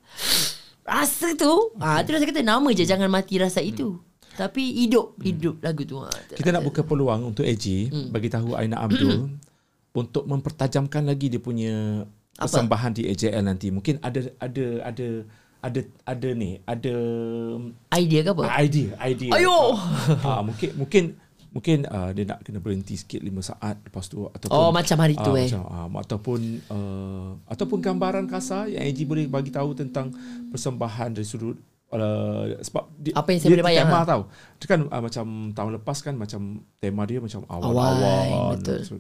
[0.83, 1.53] rasa tu.
[1.77, 3.99] Ah tu rasa kata nama je jangan mati rasa itu.
[4.31, 5.99] Tapi hidup hidup lagu tu.
[5.99, 6.39] Ah, tu Hmm.
[6.39, 8.09] Kita nak buka peluang untuk AG Hmm.
[8.09, 9.37] bagi tahu Aina Abdul
[10.01, 12.07] untuk mempertajamkan lagi dia punya
[12.39, 12.47] Apa?
[12.47, 13.69] persembahan di AJL nanti.
[13.69, 15.09] Mungkin ada ada ada
[15.61, 16.95] ada ada ni, ada
[17.95, 18.45] idea ke apa?
[18.61, 19.31] Idea, idea.
[19.37, 19.77] Ayo!
[20.27, 21.05] Ah, mungkin mungkin
[21.51, 25.19] mungkin uh, dia nak kena berhenti sikit 5 saat lepas tu ataupun Oh, macam hari
[25.19, 25.49] tu, ah, eh.
[25.51, 26.41] Macam, ah, ataupun
[26.71, 30.15] uh, ataupun gambaran kasar yang AG boleh bagi tahu tentang
[30.49, 31.59] persembahan dari sudut
[31.91, 34.07] uh, sebab dia, Apa yang saya dia boleh bayang, tema ah?
[34.07, 34.23] tahu.
[34.63, 36.41] Dia kan uh, macam tahun lepas kan macam
[36.79, 38.57] tema dia macam Awan, awan-awan.
[38.57, 38.79] betul.
[38.87, 38.93] So,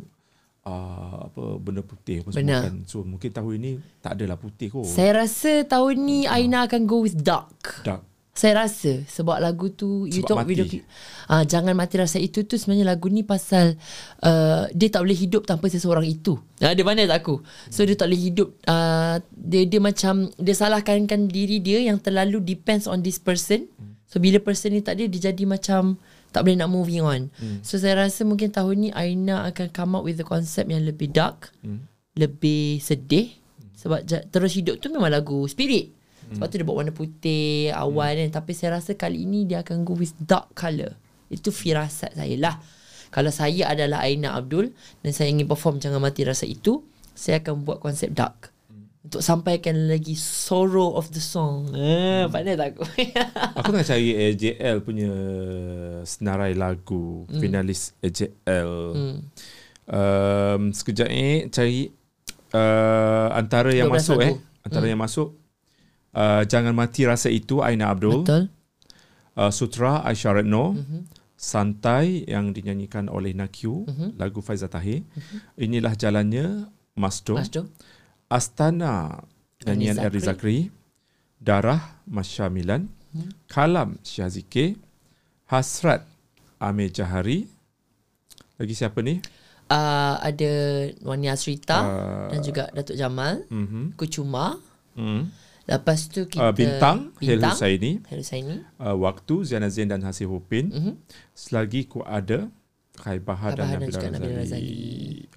[0.66, 2.76] uh, apa benda putih apa semua kan.
[2.84, 3.72] So mungkin tahun ini
[4.04, 4.88] tak adalah putih kot.
[4.88, 7.84] Saya rasa tahun ni Aina akan go with dark.
[7.84, 8.04] Dark.
[8.30, 10.50] Saya rasa sebab lagu tu you Sebab talk mati.
[10.54, 10.84] video clip.
[11.28, 13.76] Ah jangan mati rasa itu tu sebenarnya lagu ni pasal
[14.24, 16.38] uh, dia tak boleh hidup tanpa seseorang itu.
[16.62, 17.42] Ah dia mana tak aku.
[17.68, 22.40] So dia tak boleh hidup uh, dia dia macam dia salahkan diri dia yang terlalu
[22.40, 23.68] depends on this person.
[24.08, 25.98] So bila person ni tak ada dia jadi macam
[26.31, 27.31] tak boleh nak moving on.
[27.37, 27.59] Hmm.
[27.61, 31.11] So saya rasa mungkin tahun ni Aina akan come up with the concept yang lebih
[31.11, 31.87] dark, Hmm.
[32.14, 33.35] lebih sedih
[33.74, 35.91] sebab ja- terus hidup tu memang lagu spirit.
[36.31, 38.31] Sebab tu dia buat warna putih, awan kan.
[38.39, 40.95] Tapi saya rasa kali ini dia akan go with dark colour.
[41.26, 42.62] Itu firasat saya lah.
[43.11, 44.70] Kalau saya adalah Aina Abdul
[45.03, 46.87] dan saya ingin perform Jangan Mati Rasa Itu,
[47.18, 48.55] saya akan buat konsep dark.
[49.01, 51.72] Untuk sampaikan lagi sorrow of the song.
[51.72, 52.84] Eh, pandai tak aku?
[53.57, 55.09] Aku tengah cari AJL punya
[56.05, 57.40] senarai lagu hmm.
[57.40, 58.72] finalis AJL.
[58.92, 59.16] Hmm.
[59.90, 61.88] Um, sekejap ni cari
[62.53, 64.36] uh, antara yang 12 masuk lagu.
[64.36, 64.36] eh.
[64.61, 65.28] Antara yang masuk
[66.12, 68.20] uh, Jangan Mati Rasa Itu Aina Abdul.
[68.20, 68.53] Betul.
[69.32, 70.76] Uh, Sutra Aisyah Retno.
[71.40, 73.88] Santai yang dinyanyikan oleh Nakyu,
[74.20, 75.09] lagu Faizal Tahir.
[75.57, 77.40] Inilah jalannya Masdo.
[77.40, 77.64] Mas Jo.
[78.31, 79.26] Astana
[79.66, 80.59] nyanyian Erri Zakri,
[81.43, 82.87] Darah Masya Milan,
[83.51, 84.78] Kalam Syazike,
[85.51, 86.07] Hasrat
[86.62, 87.51] Amir Jahari.
[88.55, 89.18] Lagi siapa ni?
[89.66, 90.53] Uh, ada
[91.03, 93.43] Wani Asrita Uh, dan juga Datuk Jamal.
[93.51, 93.99] Mhm.
[93.99, 94.59] Kucuma.
[94.95, 95.31] Hmm.
[95.66, 98.57] Lepas tu kita Uh, Bintang, Hel Bintang Husaini, Hel Husaini.
[98.78, 100.70] uh, Waktu Ziana Zain dan Hasih Hupin.
[100.70, 100.93] Mhm.
[101.35, 102.47] Selagi ku ada
[102.99, 104.39] Khaibahar dan Khaibahar dan Nabila Razali.
[104.39, 104.78] Razali.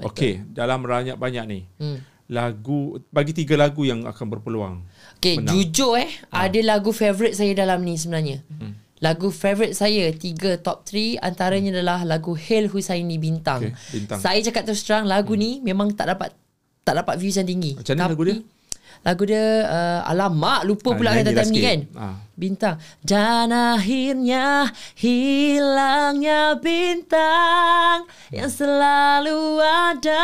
[0.02, 1.60] Okey, dalam banyak-banyak ni.
[1.82, 1.98] Hmm.
[2.34, 4.82] Lagu bagi tiga lagu yang akan berpeluang.
[5.22, 5.54] Okay, Menang.
[5.54, 8.42] jujur eh, ada lagu favourite saya dalam ni sebenarnya.
[8.50, 8.74] Hmm.
[9.04, 13.70] Lagu favourite saya, tiga top 3 antaranya adalah lagu Hel Husaini Bintang.
[13.70, 14.18] Okey, Bintang.
[14.18, 16.34] Saya cakap terus terang, lagu ni memang tak dapat
[16.84, 17.76] tak dapat views yang tinggi.
[17.76, 18.38] Macam mana lagu dia?
[19.04, 21.80] Lagu dia, uh, alamak, lupa Ah, pula kata time ni kan.
[21.94, 22.16] Ah.
[22.34, 30.24] Bintang Dan akhirnya hilangnya bintang Yang selalu ada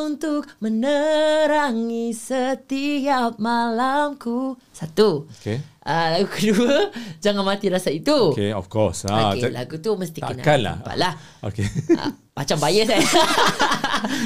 [0.00, 5.62] untuk menerangi setiap malamku Satu Okey.
[5.84, 9.06] uh, Lagu kedua Jangan mati rasa itu Okay, of course.
[9.06, 10.42] Okay, Ah, ja- lagu tu mesti kena
[10.74, 11.70] nampak lah Okay.
[11.94, 12.98] Ah, Macam bias eh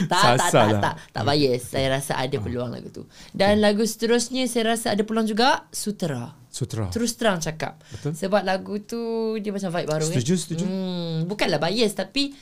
[0.07, 0.81] Tak tak tak, lah.
[0.81, 5.03] tak Tak bias Saya rasa ada peluang lagu tu Dan lagu seterusnya Saya rasa ada
[5.03, 6.89] peluang juga Sutera Sutra.
[6.89, 8.13] Terus terang cakap Betul.
[8.13, 8.99] Sebab lagu tu
[9.37, 10.41] Dia macam vibe baru Setuju, kan?
[10.41, 10.65] setuju.
[10.65, 12.35] hmm, Bukanlah bias Tapi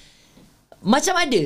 [0.83, 1.43] Macam ada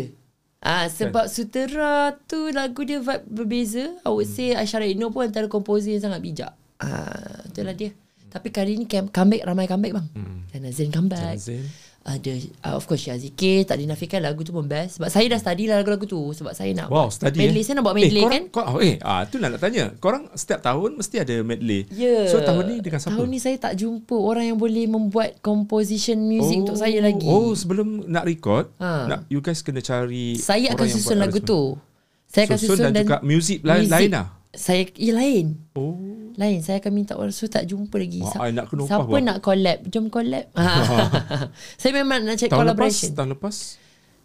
[0.60, 1.32] Ah, sebab Kan.
[1.32, 3.96] Sutera tu lagu dia vibe berbeza.
[3.98, 4.36] I would Hmm.
[4.36, 6.52] say Aisyah Ino pun antara komposer yang sangat bijak.
[6.76, 7.96] Ah, itulah dia.
[8.28, 10.06] Tapi kali ni comeback ramai comeback bang.
[10.12, 10.44] Hmm.
[10.46, 11.40] Dan Azin comeback.
[11.40, 11.64] Zain.
[12.00, 12.32] Ada
[12.64, 14.96] uh, of course Syah Zikir, tak dinafikan lagu tu pun best.
[14.96, 17.60] Sebab saya dah study lah lagu-lagu tu sebab saya nak Wow, study medley.
[17.60, 17.62] eh.
[17.62, 18.42] Saya nak buat medley eh, korang, kan.
[18.48, 19.92] Kor, oh, eh, ah, tu nak, nak tanya.
[19.94, 21.84] Korang setiap tahun mesti ada medley.
[21.90, 22.24] Ya.
[22.26, 23.12] So tahun ni dengan siapa?
[23.12, 27.28] Tahun ni saya tak jumpa orang yang boleh membuat composition music untuk saya lagi.
[27.28, 29.04] Oh, sebelum nak record, Ha.
[29.06, 31.76] nak, you guys kena cari saya akan susun lagu tu.
[32.24, 34.39] Saya akan Susun susun, dan juga music lain- lain lah?
[34.50, 35.62] Saya ya lain.
[35.72, 35.94] Oh.
[36.34, 39.20] Lain Saya akan minta orang So tak jumpa lagi Wah, Sa- nak kena Siapa buat.
[39.20, 40.46] nak collab Jom collab
[41.80, 43.56] Saya memang nak cari Tahun lepas, collaboration tahun lepas.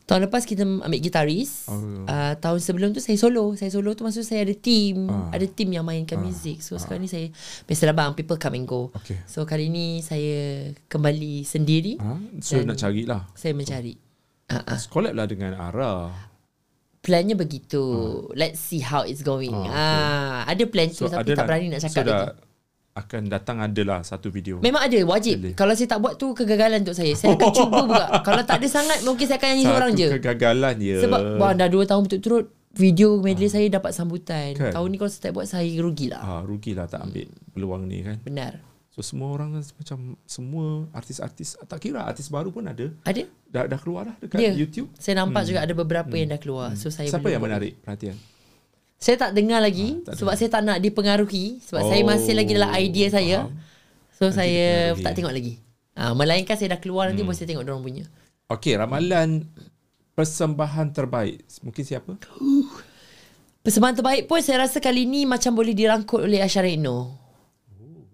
[0.05, 2.05] Tahun lepas kita ambil gitaris Oh.
[2.05, 5.30] uh, Tahun sebelum tu saya solo Saya solo tu maksud saya ada team Ah.
[5.30, 7.30] Ada team yang mainkan music So sekarang ni saya
[7.65, 9.17] Biasalah bang People come and go Okay.
[9.26, 12.17] So kali ni saya Kembali sendiri Ha?
[12.39, 13.30] So nak carilah.
[13.34, 13.97] Saya mencari
[14.47, 14.80] uh, uh.
[14.88, 16.13] Collab lah dengan Ara.
[17.05, 17.85] Plannya begitu
[18.33, 22.09] Let's see how it's going ah, Ada plan tu Tapi tak berani nak cakap so
[22.09, 22.45] lagi
[22.95, 24.63] akan datang adalah satu video.
[24.63, 25.43] Memang ada wajib.
[25.43, 25.53] Boleh.
[25.59, 27.11] Kalau saya tak buat tu kegagalan untuk saya.
[27.11, 28.05] Saya akan cuba buka.
[28.27, 30.07] Kalau tak ada sangat mungkin saya akan nyanyi satu seorang je.
[30.15, 30.97] kegagalan je.
[31.03, 32.45] Sebab bang dah 2 tahun berturut-turut
[32.75, 34.55] video medley saya dapat sambutan.
[34.55, 34.71] Kan?
[34.71, 36.23] Tahun ni kalau saya tak buat saya rugilah.
[36.23, 38.15] Ah, rugilah tak ambil peluang ni kan.
[38.23, 38.63] Benar.
[38.95, 42.87] So semua orang macam semua artis-artis tak kira artis baru pun ada.
[43.03, 43.27] Ada?
[43.51, 44.55] Dah dah keluar dah dekat Dia.
[44.55, 44.87] YouTube.
[44.95, 46.79] Saya nampak juga ada beberapa yang dah keluar.
[46.79, 48.15] So saya Siapa yang menarik perhatian?
[48.95, 52.33] Saya tak dengar lagi Ah, tak sebab saya tak nak dipengaruhi sebab Oh, saya masih
[52.33, 53.37] lagi dalam idea saya.
[53.43, 53.59] faham.
[54.15, 55.53] So Nanti saya tak tengok lagi.
[55.91, 57.27] Ah, melainkan saya dah keluar nanti Hmm.
[57.27, 58.03] baru saya tengok orang punya.
[58.47, 59.43] Okey, ramalan
[60.15, 61.43] persembahan terbaik.
[61.59, 62.15] Mungkin siapa?
[63.59, 67.24] Persembahan terbaik pun saya rasa kali ni macam boleh dirangkut oleh Asharino.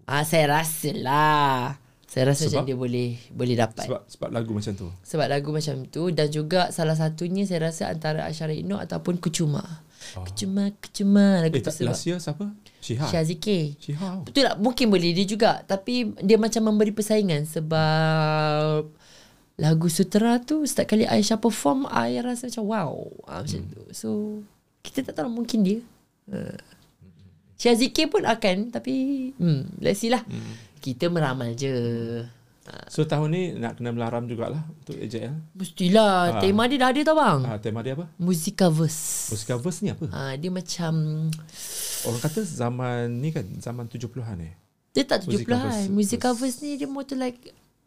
[0.05, 1.77] Ah, saya rasa lah.
[2.05, 2.51] Saya rasa Sebab?
[2.51, 3.85] macam dia boleh boleh dapat.
[3.87, 4.87] Sebab, Sebab lagu macam tu.
[5.01, 9.63] Sebab lagu macam tu dan juga salah satunya saya rasa antara Asharino ataupun Kucuma.
[10.17, 10.25] Oh.
[10.25, 12.51] Kucuma, Kucuma lagu Eh, tu sebab last year siapa?
[12.81, 13.07] Syihah.
[13.07, 13.79] Syaziki.
[13.79, 14.19] Syihah.
[14.21, 14.57] Betul tak?
[14.57, 15.63] Mungkin boleh dia juga.
[15.63, 18.91] Tapi dia macam memberi persaingan sebab
[19.55, 22.91] lagu Sutera tu setiap kali Aisyah perform, I rasa macam wow.
[23.23, 23.71] Ah, macam Hmm.
[23.71, 23.81] tu.
[23.93, 24.09] So,
[24.81, 25.79] kita tak tahu mungkin dia.
[26.27, 26.59] Uh.
[27.61, 28.93] Syaziki pun akan tapi
[29.37, 30.25] hmm, let's see lah.
[30.25, 30.57] Hmm.
[30.81, 31.69] Kita meramal je.
[32.89, 35.33] So tahun ni nak kena melaram jugalah untuk AJL.
[35.53, 36.37] Mestilah.
[36.37, 36.41] Ah.
[36.41, 37.39] Tema dia dah ada tau bang.
[37.45, 38.09] Ah, tema dia apa?
[38.17, 39.29] Musika verse.
[39.29, 40.05] Musika verse ni apa?
[40.09, 40.93] Ah, dia macam
[42.01, 44.53] Orang kata zaman ni kan zaman 70-an eh.
[44.97, 45.53] Dia tak Music 70-an.
[45.53, 45.79] covers.
[45.93, 47.37] Music covers ni dia more to like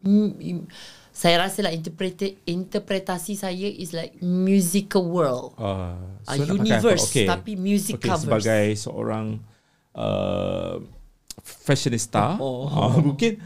[0.07, 0.63] mm,
[1.11, 5.51] saya rasa lah interpreta- interpretasi saya is like musical world.
[5.59, 6.55] Uh, pakai apa?
[6.55, 7.27] universe, Okey.
[7.27, 8.23] tapi music Okey, covers.
[8.23, 9.39] sebagai seorang
[9.95, 10.77] uh,
[11.39, 12.65] fashionista Oh.
[12.65, 13.39] uh, mungkin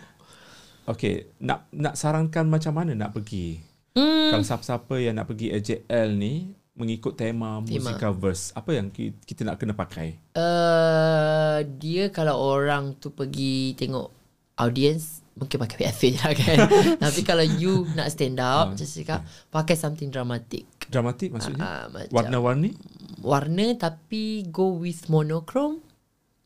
[0.86, 4.30] okey nak nak sarankan macam mana nak pergi Hmm.
[4.30, 7.66] kalau siapa-siapa yang nak pergi AJL ni mengikut tema, Tema.
[7.66, 13.74] music covers apa yang ki- kita nak kena pakai Uh, dia kalau orang tu pergi
[13.74, 14.08] tengok
[14.56, 16.58] audience mungkin pakai PFA je lah kan.
[17.04, 20.64] Tapi kalau you nak stand Ah, out, just cakap pakai something dramatic.
[20.86, 22.78] dramatik maksudnya Ah, macam warna-warni
[23.20, 25.82] warna tapi go with monochrome.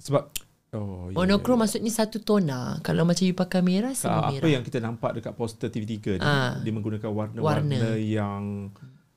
[0.04, 0.28] Sebab
[0.74, 2.78] oh ya, Monochrome maksudnya satu tona.
[2.82, 4.52] Kalau macam you pakai merah, semua Ah, apa merah.
[4.52, 6.60] yang kita nampak dekat poster TV3 ni Ah.
[6.60, 7.96] dia menggunakan warna-warna Warna.
[7.96, 8.68] yang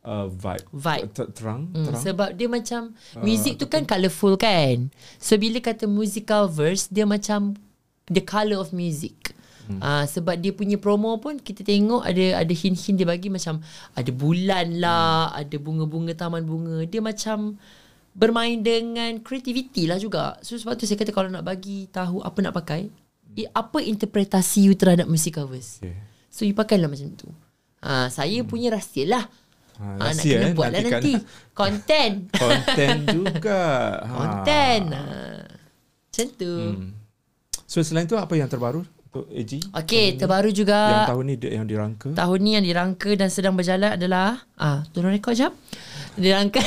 [0.02, 1.08] uh, vibe Vibe.
[1.10, 4.88] Ter- terang Hmm, terang sebab dia macam music tu kan colourful kan.
[5.18, 7.58] So bila kata musical verse dia macam
[8.06, 9.34] the colour of music.
[9.66, 9.82] Hmm.
[9.82, 13.58] Uh, sebab dia punya promo pun kita tengok ada ada hint-hint dia bagi macam
[13.92, 15.40] ada bulan lah, hmm.
[15.42, 16.86] ada bunga-bunga taman bunga.
[16.86, 17.58] Dia macam
[18.16, 20.40] bermain dengan creativity lah juga.
[20.40, 22.88] So sebab tu saya kata kalau nak bagi tahu apa nak pakai,
[23.34, 25.78] i- apa interpretasi you terhadap musical verse.
[25.78, 25.92] okay.
[26.26, 27.28] So you pakailah macam tu.
[27.78, 29.24] Ah, saya punya rahsia lah.
[29.76, 31.12] Ha, nak rahsia, kena eh, buat lah nanti.
[31.52, 32.10] Konten.
[32.30, 33.62] Konten juga.
[34.02, 34.10] Ha.
[34.10, 34.80] Konten.
[34.90, 35.44] Ah.
[36.06, 36.52] Macam tu.
[36.72, 36.90] Hmm.
[37.62, 39.60] So selain tu apa yang terbaru untuk AG?
[39.74, 42.08] Okey, terbaru Yang juga tahun ni yang dirangka.
[42.12, 45.52] tahun ni yang dirangka dan sedang berjalan adalah ah turun rekod jap.
[46.16, 46.64] Dirangka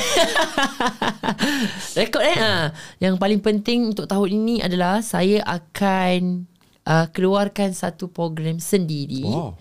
[1.98, 2.70] rekod eh ah.
[3.02, 6.46] Yang paling penting untuk tahun ini adalah saya akan
[6.86, 9.26] uh, keluarkan satu program sendiri.
[9.26, 9.58] Wow.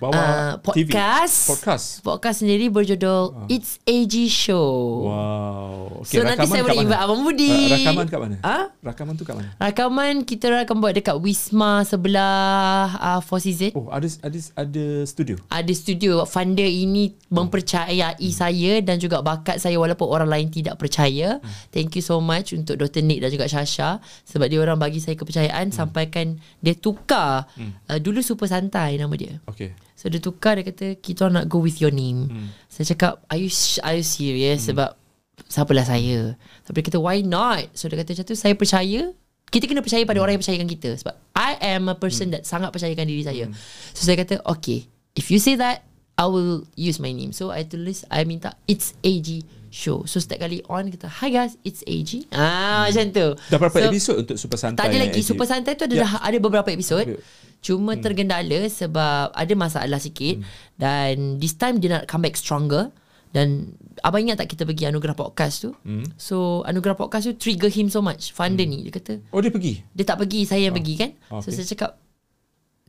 [0.00, 0.88] Bawa uh, TV.
[0.88, 1.36] podcast.
[1.44, 1.86] Podcast.
[2.00, 5.04] Podcast sendiri berjudul It's AG Show.
[5.04, 6.00] Wow.
[6.08, 7.52] So nanti saya boleh invite Abang Budi.
[7.68, 8.36] Ra- Rakaman kat mana?
[8.40, 8.64] Ah?
[8.80, 9.52] Rakaman tu kat mana?
[9.60, 13.76] Rakaman kita akan buat dekat Wisma sebelah uh, Four Seasons.
[13.76, 15.36] Oh, ada ada ada studio.
[15.46, 18.32] Ada studio funder ini mempercayai Hmm.
[18.32, 21.44] saya dan juga bakat saya walaupun orang lain tidak percaya.
[21.68, 23.04] Thank you so much untuk Dr.
[23.04, 25.76] Nick dan juga Shasha sebab dia orang bagi saya kepercayaan Hmm.
[25.76, 26.26] sampaikan
[26.58, 29.36] dia tukar uh, dulu super santai nama dia.
[29.44, 29.76] Okay.
[30.00, 32.32] So dia tukar dia kata kita nak go with your name.
[32.32, 32.48] Hmm.
[32.72, 33.52] Saya cakap are you
[33.84, 34.96] are you serious sebab
[35.44, 36.40] siapalah saya.
[36.64, 37.68] Tapi dia kata why not?
[37.76, 39.12] So dia kata macam tu saya percaya
[39.52, 42.72] kita kena percaya pada orang yang percayakan kita sebab I am a person that sangat
[42.72, 43.44] percayakan diri saya.
[43.92, 45.84] So saya kata okay if you say that
[46.20, 47.32] I will use my name.
[47.32, 49.40] So I tulis I minta it's AG
[49.72, 50.04] show.
[50.04, 52.28] So setiap kali on kita hi guys it's AG.
[52.28, 53.26] Ah macam tu.
[53.48, 54.84] Dah berapa so, episod untuk Super Santai?
[54.84, 55.24] tak ada lagi AG?
[55.24, 56.04] Super Santai tu ada Ya.
[56.04, 57.00] dah ada beberapa episod.
[57.00, 57.24] Okay.
[57.64, 58.04] Cuma hmm.
[58.04, 60.76] tergendala sebab ada masalah sikit hmm.
[60.76, 62.92] dan this time dia nak come back stronger
[63.32, 65.72] dan abang ingat tak kita pergi anugerah podcast tu?
[65.88, 66.04] Hmm.
[66.20, 68.36] So anugerah podcast tu trigger him so much.
[68.36, 68.72] Funder hmm.
[68.76, 69.80] ni dia kata Oh, dia pergi?
[69.96, 71.10] dia tak pergi saya yang pergi kan.
[71.32, 71.96] Oh, So saya cakap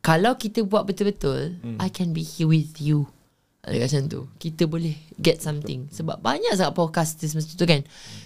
[0.04, 1.78] kalau kita buat betul-betul Hmm.
[1.80, 3.08] I can be here with you.
[3.62, 4.22] Dia kata macam tu.
[4.42, 7.82] Kita boleh get something sebab banyak sangat podcasters macam tu kan.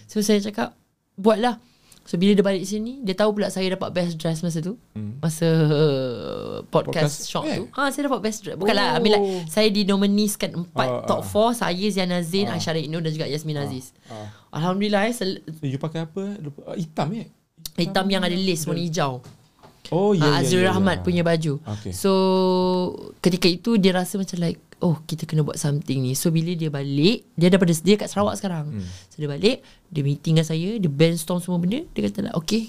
[0.07, 0.71] So saya cakap
[1.19, 1.59] buatlah.
[2.05, 5.25] So bila dia balik sini Dia tahu pula saya dapat best dress masa tu hmm.
[5.25, 7.57] Masa uh, podcast, Podcast, shock eh.
[7.57, 8.97] tu ha, Saya dapat best dress Bukanlah Oh.
[8.97, 11.49] I mean like, Saya dinominiskan Empat Ah, top ah.
[11.49, 14.29] 4 Saya Ziana Zain Aisyah Rekno Dan juga Yasmin Aziz ah.
[14.53, 16.37] Alhamdulillah eh, sel- Eh, you pakai apa?
[16.69, 17.25] Ah, hitam eh?
[17.73, 19.25] Hitam yang ada lace warna hijau
[19.91, 21.03] Oh, ya, yeah, ya, Azrul ya, Rahmat ya.
[21.03, 21.91] punya baju Okay.
[21.91, 22.11] So
[23.19, 26.67] Ketika itu Dia rasa macam like Oh kita kena buat something ni So bila dia
[26.67, 28.87] balik Dia daripada Dia kat Sarawak sekarang Hmm.
[29.09, 32.63] So dia balik Dia meeting dengan saya Dia brainstorm semua benda Dia kata like Okay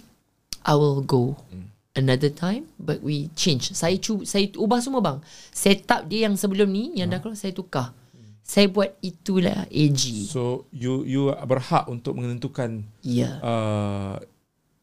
[0.63, 1.71] I will go Hmm.
[1.93, 6.69] Another time But we change Saya cu Saya ubah semua bang Setup dia yang sebelum
[6.69, 7.87] ni Yang dah keluar Saya tukar
[8.45, 13.35] Saya buat itulah AG So, you you berhak untuk menentukan Ya yeah.
[13.41, 14.15] uh,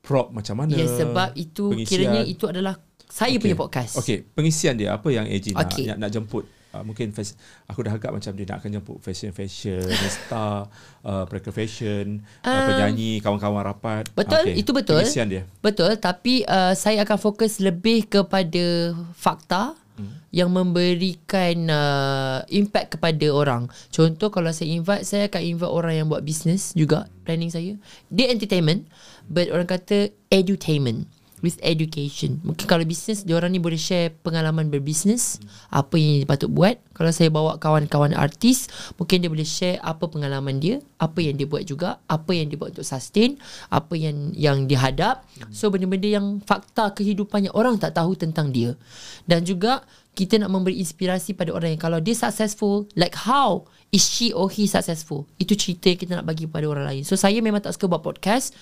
[0.04, 0.76] prop macam mana?
[0.76, 2.12] Ya sebab itu pengisian.
[2.12, 2.76] Kiranya itu adalah
[3.14, 5.86] Saya punya podcast Okay, pengisian dia apa yang nak, Okay.
[5.88, 6.44] nak, nak jemput?
[6.74, 7.38] Uh, mungkin fas-
[7.70, 9.86] aku dah agak macam dia nak akan jemput fashion-fashion,
[10.18, 10.66] star,
[11.06, 14.10] uh, mereka fashion, uh, Um, penyanyi, kawan-kawan rapat.
[14.18, 14.98] Betul, itu betul.
[15.06, 15.46] Pengisian dia.
[15.62, 20.34] Betul, tapi uh, saya akan fokus lebih kepada fakta hmm.
[20.34, 23.70] yang memberikan uh, impact kepada orang.
[23.94, 27.78] Contoh kalau saya invite, saya akan invite orang yang buat bisnes juga, planning saya.
[28.10, 28.90] Dia entertainment,
[29.30, 31.08] but orang kata edutainment
[31.44, 32.40] with education.
[32.48, 36.80] Mungkin kalau bisnes, dia orang ni boleh share pengalaman berbisnes, apa yang dia patut buat.
[36.96, 41.44] Kalau saya bawa kawan-kawan artis, mungkin dia boleh share apa pengalaman dia, apa yang dia
[41.44, 43.36] buat juga, apa yang dia buat untuk sustain,
[43.68, 45.28] apa yang yang dia hadap.
[45.52, 48.80] So benda-benda yang fakta kehidupannya orang tak tahu tentang dia.
[49.28, 49.84] Dan juga
[50.16, 54.48] kita nak memberi inspirasi pada orang yang kalau dia successful, like how is she or
[54.48, 55.28] he successful?
[55.42, 57.04] Itu cerita yang kita nak bagi pada orang lain.
[57.04, 58.56] So saya memang tak suka buat podcast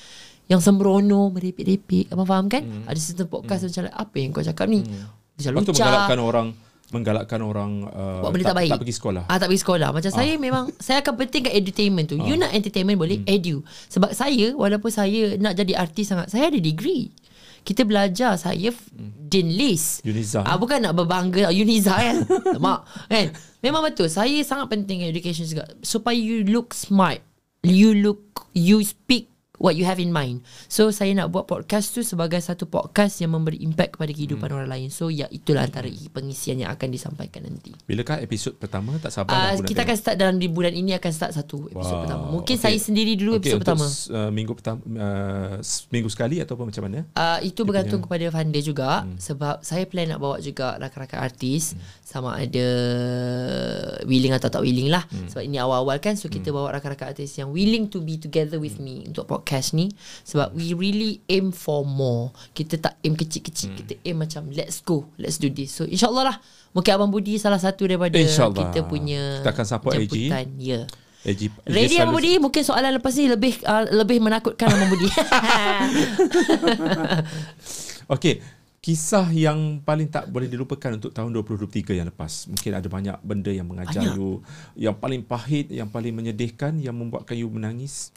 [0.52, 2.12] yang sembrono, merepek-repek.
[2.12, 2.60] Abang faham kan?
[2.62, 2.84] Hmm.
[2.84, 3.70] Ada certain podcast hmm.
[3.70, 4.84] macam like, apa yang kau cakap ni?
[4.84, 5.08] Hmm.
[5.34, 5.72] Macam lucah.
[5.72, 6.47] menggalakkan orang
[6.91, 9.24] menggalakkan orang uh, Buat benda tak, baik tak pergi sekolah.
[9.24, 12.99] ah, Tak pergi sekolah Macam saya memang Saya akan pentingkan edutainment tu You nak entertainment
[12.99, 13.32] boleh Hmm.
[13.32, 17.16] Edu Sebab saya Walaupun saya Nak jadi artis sangat Saya ada degree
[17.64, 18.76] kita belajar Saya
[19.24, 20.43] Din Lis Uniza.
[20.43, 22.28] ah, Bukan nak berbangga Uniza kan
[22.60, 23.32] Mak kan
[23.62, 27.24] Memang betul Saya sangat penting Education juga Supaya you look smart
[27.64, 29.30] You look You speak
[29.62, 33.32] What you have in mind So saya nak buat podcast tu Sebagai satu podcast Yang
[33.32, 34.57] memberi impact Kepada kehidupan Hmm.
[34.57, 39.12] orang lain So ya itulah antara Pengisian yang akan disampaikan nanti Bilakah episod pertama tak
[39.12, 42.03] sabar Uh, kita akan start dalam di bulan ini akan start satu episod Wow.
[42.03, 42.24] pertama.
[42.32, 42.64] Mungkin Okay.
[42.64, 43.86] saya sendiri dulu Okey, episod pertama.
[43.86, 45.53] Uh, minggu pertama uh,
[45.88, 46.99] minggu sekali ataupun macam mana?
[47.14, 49.16] Uh, itu bergantung kepada funder juga Hmm.
[49.16, 52.68] sebab saya plan nak bawa juga rakan-rakan artis sama ada
[54.03, 55.28] willing atau tak willing lah Hmm.
[55.28, 58.77] sebab ini awal-awal kan so kita bawa rakan-rakan artis yang willing to be together with
[58.77, 59.91] me untuk podcast ni
[60.23, 62.32] sebab we really aim for more.
[62.56, 65.76] Kita tak aim kecil-kecil kita aim macam let's go let's do this.
[65.76, 66.38] So insyaallah lah.
[66.72, 68.72] Mungkin abang Budi salah satu daripada InsyaAllah.
[68.72, 70.07] kita punya Kita akan support AG.
[70.07, 70.48] jemputan.
[70.56, 70.88] Ya.
[71.22, 72.41] AG, Ready Abang Budi?
[72.41, 75.06] Mungkin soalan lepas ni Lebih uh, lebih menakutkan Abang Budi.
[78.15, 78.40] Okey,
[78.82, 82.49] kisah yang paling tak boleh dilupakan untuk tahun 2023 yang lepas.
[82.49, 84.18] Mungkin ada banyak benda yang mengajar Banyak.
[84.18, 84.41] you,
[84.74, 88.10] yang paling pahit, yang paling menyedihkan, yang membuatkan you menangis.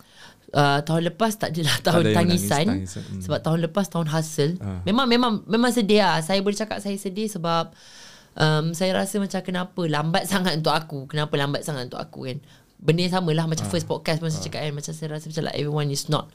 [0.57, 3.03] uh, Tahun lepas tak adalah ada Tahun yang tangisan menangis, tangisan.
[3.12, 3.20] Hmm.
[3.28, 4.81] Sebab tahun lepas Tahun hasil Ah.
[4.89, 7.74] Memang memang Memang sedih lah Saya boleh cakap Saya sedih sebab
[8.39, 12.39] um, Saya rasa macam Kenapa lambat sangat untuk aku Kenapa lambat sangat untuk aku kan
[12.78, 15.43] Benda yang sama lah Macam first podcast pun saya cakap kan Macam saya rasa macam
[15.51, 16.31] like Everyone is not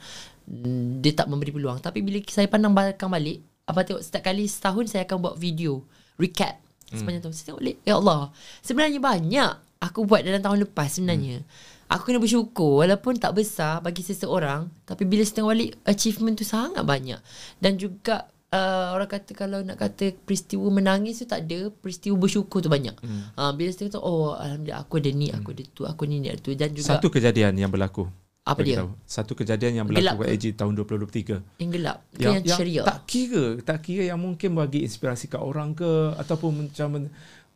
[0.46, 4.50] mm, Dia tak memberi peluang Tapi bila saya pandang belakang balik Apa tengok setiap kali
[4.50, 5.86] Setahun saya akan buat video
[6.18, 6.58] Recap.
[6.90, 8.34] Sepanjang tahun Saya tengok Ya Allah
[8.66, 11.40] Sebenarnya banyak Aku buat dalam tahun lepas sebenarnya.
[11.88, 16.44] Aku kena bersyukur Walaupun tak besar Bagi seseorang Tapi bila saya tengok balik Achievement tu
[16.44, 17.22] sangat banyak.
[17.62, 22.60] Dan juga uh, Orang kata Kalau nak kata Peristiwa menangis tu tak ada Peristiwa bersyukur
[22.60, 22.98] tu banyak.
[23.00, 23.32] Hmm.
[23.38, 26.28] uh, Bila saya tengok Oh Alhamdulillah Aku ada ni Aku ada tu Aku ni ni
[26.28, 26.52] ada tu.
[26.58, 28.10] Dan juga Satu kejadian yang berlaku.
[28.50, 28.78] Apa dia?
[28.82, 28.90] tahu.
[29.06, 30.34] Satu kejadian yang berlaku kat?
[30.34, 31.62] AG tahun 2023.
[31.62, 35.42] Yang gelap Ke yang, yang ceria tak kira, tak kira yang mungkin bagi inspirasi kat
[35.42, 37.10] orang ke ataupun macam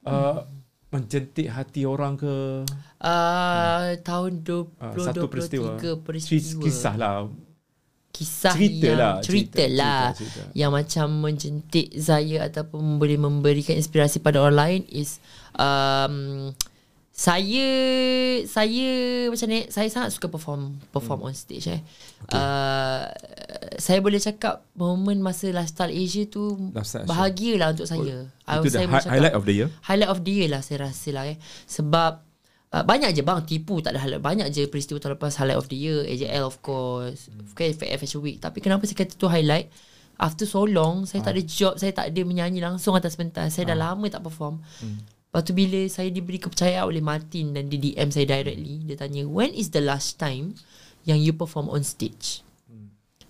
[0.06, 0.45] uh,
[0.94, 2.64] menjentik hati orang ke.
[3.02, 5.80] uh, Tahun Uh, satu peristiwa.
[5.82, 7.26] 2023 Peristiwa Kisah lah.
[8.14, 10.53] kisah Cerita yang lah, cerita, cerita, lah cerita, cerita.
[10.53, 15.18] yang macam menjentik saya ataupun boleh memberikan inspirasi pada orang lain is
[15.57, 16.53] um,
[17.14, 17.69] saya
[18.49, 18.90] saya
[19.30, 21.27] macam ni saya sangat suka perform perform hmm.
[21.30, 21.81] on stage eh.
[22.26, 22.41] Okay.
[22.41, 23.06] Uh,
[23.77, 27.14] saya boleh cakap momen masa lifestyle Asia tu Lifestyle Asia.
[27.14, 28.26] bahagialah untuk saya.
[28.57, 29.69] Itu saya the hi- highlight of the year.
[29.85, 31.38] highlight of the year lah saya rasa lah eh.
[31.69, 32.11] Sebab
[32.73, 34.26] uh, banyak je bang tipu tak ada highlight.
[34.26, 36.02] Banyak je peristiwa tahun lepas highlight of the year.
[36.10, 37.30] AJL of course.
[37.30, 37.45] Hmm.
[37.53, 38.41] Okay, Fashion Week.
[38.41, 39.69] Tapi kenapa saya kata tu highlight?
[40.18, 43.53] After so long, saya tak ada job, saya tak ada menyanyi langsung atas pentas.
[43.53, 44.61] Saya dah lama tak perform.
[44.81, 44.98] Hmm.
[45.34, 49.26] Lepas tu bila saya diberi kepercayaan oleh Martin dan dia DM saya directly, dia tanya,
[49.26, 50.53] when is the last time
[51.10, 52.45] yang you perform on stage?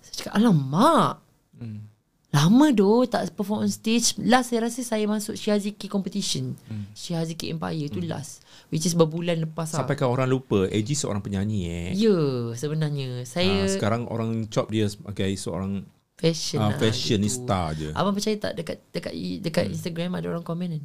[0.03, 1.23] Saya cakap, alamak.
[1.55, 1.87] Hmm.
[2.35, 4.19] Lama doh tak perform on stage.
[4.19, 6.59] Last saya rasa saya masuk Shihaziki competition.
[6.67, 6.91] Hmm.
[6.91, 8.43] Shihaziki Empire tu last.
[8.67, 9.87] Which is berbulan lepas lah.
[9.87, 11.89] Sampaikan orang lupa AG seorang penyanyi eh.
[11.95, 12.19] Ya
[12.51, 13.23] sebenarnya.
[13.23, 15.87] Saya Ha, sekarang orang cop dia sebagai seorang
[16.19, 17.95] fashion uh, fashionista je.
[17.95, 17.95] Gitu.
[17.95, 19.73] Abang percaya tak dekat dekat dekat hmm.
[19.79, 20.83] Instagram ada orang komen kan.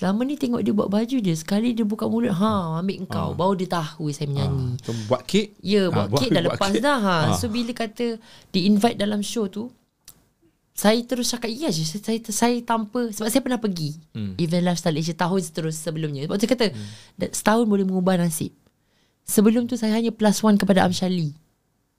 [0.00, 3.52] Selama ni tengok dia buat baju dia Sekali dia buka mulut Ha ambil engkau Baru
[3.52, 5.52] dia tahu saya menyanyi Ah, so buat kek.
[5.60, 6.80] Ya buat kek dah buat lepas kek.
[6.80, 7.16] dah ha.
[7.20, 7.36] Ah.
[7.36, 8.16] So bila kata
[8.48, 9.68] Di invite dalam show tu
[10.72, 14.40] Saya terus cakap Ya je saya, saya, saya tanpa Sebab saya pernah pergi Hmm.
[14.40, 17.28] Event Lifestyle Asia Tahun terus sebelumnya Sebab saya kata hmm.
[17.36, 18.56] Setahun boleh mengubah nasib
[19.28, 21.36] Sebelum tu saya hanya plus one kepada Amshali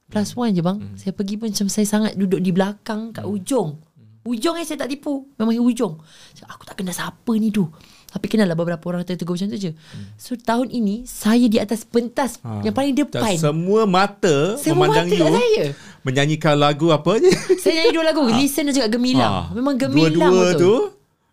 [0.09, 3.77] Plus one je bang Saya pergi pun macam Saya sangat duduk di belakang Kat ujung
[4.23, 5.97] Ujung eh saya tak tipu Memang ujung
[6.43, 7.65] Aku tak kenal siapa ni tu
[8.07, 9.71] Tapi kenal lah beberapa orang Tegur macam tu je
[10.13, 12.61] So tahun ini Saya di atas pentas Ha.
[12.61, 15.23] Yang paling Dan depan semua mata Semua memandang mata you.
[15.23, 15.63] kat saya.
[16.01, 17.29] Menyanyikan lagu apa je.
[17.57, 19.45] Saya nyanyi dua lagu Listen dan juga Gemilang Ah.
[19.51, 20.73] Memang gemilang Dua-dua tu,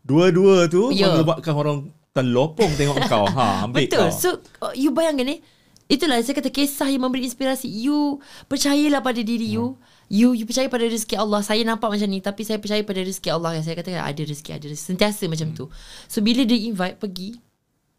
[0.02, 1.12] dua-dua tu Ya.
[1.12, 1.78] menyebabkan orang
[2.10, 3.28] terlopong tengok kau.
[3.28, 4.10] Ha, ambil Betul kau.
[4.10, 4.28] So
[4.58, 5.40] uh, you bayangkan eh
[5.86, 9.54] Itulah saya kata kisah yang memberi inspirasi You percayalah pada diri Hmm.
[9.54, 9.66] You
[10.08, 11.40] you percaya pada rezeki Allah.
[11.44, 13.60] Saya nampak macam ni Tapi saya percaya pada rezeki Allah.
[13.60, 14.88] Yang saya kata ada rezeki Ada rezeki.
[14.96, 15.64] Sentiasa macam tu.
[16.08, 17.40] So bila dia invite pergi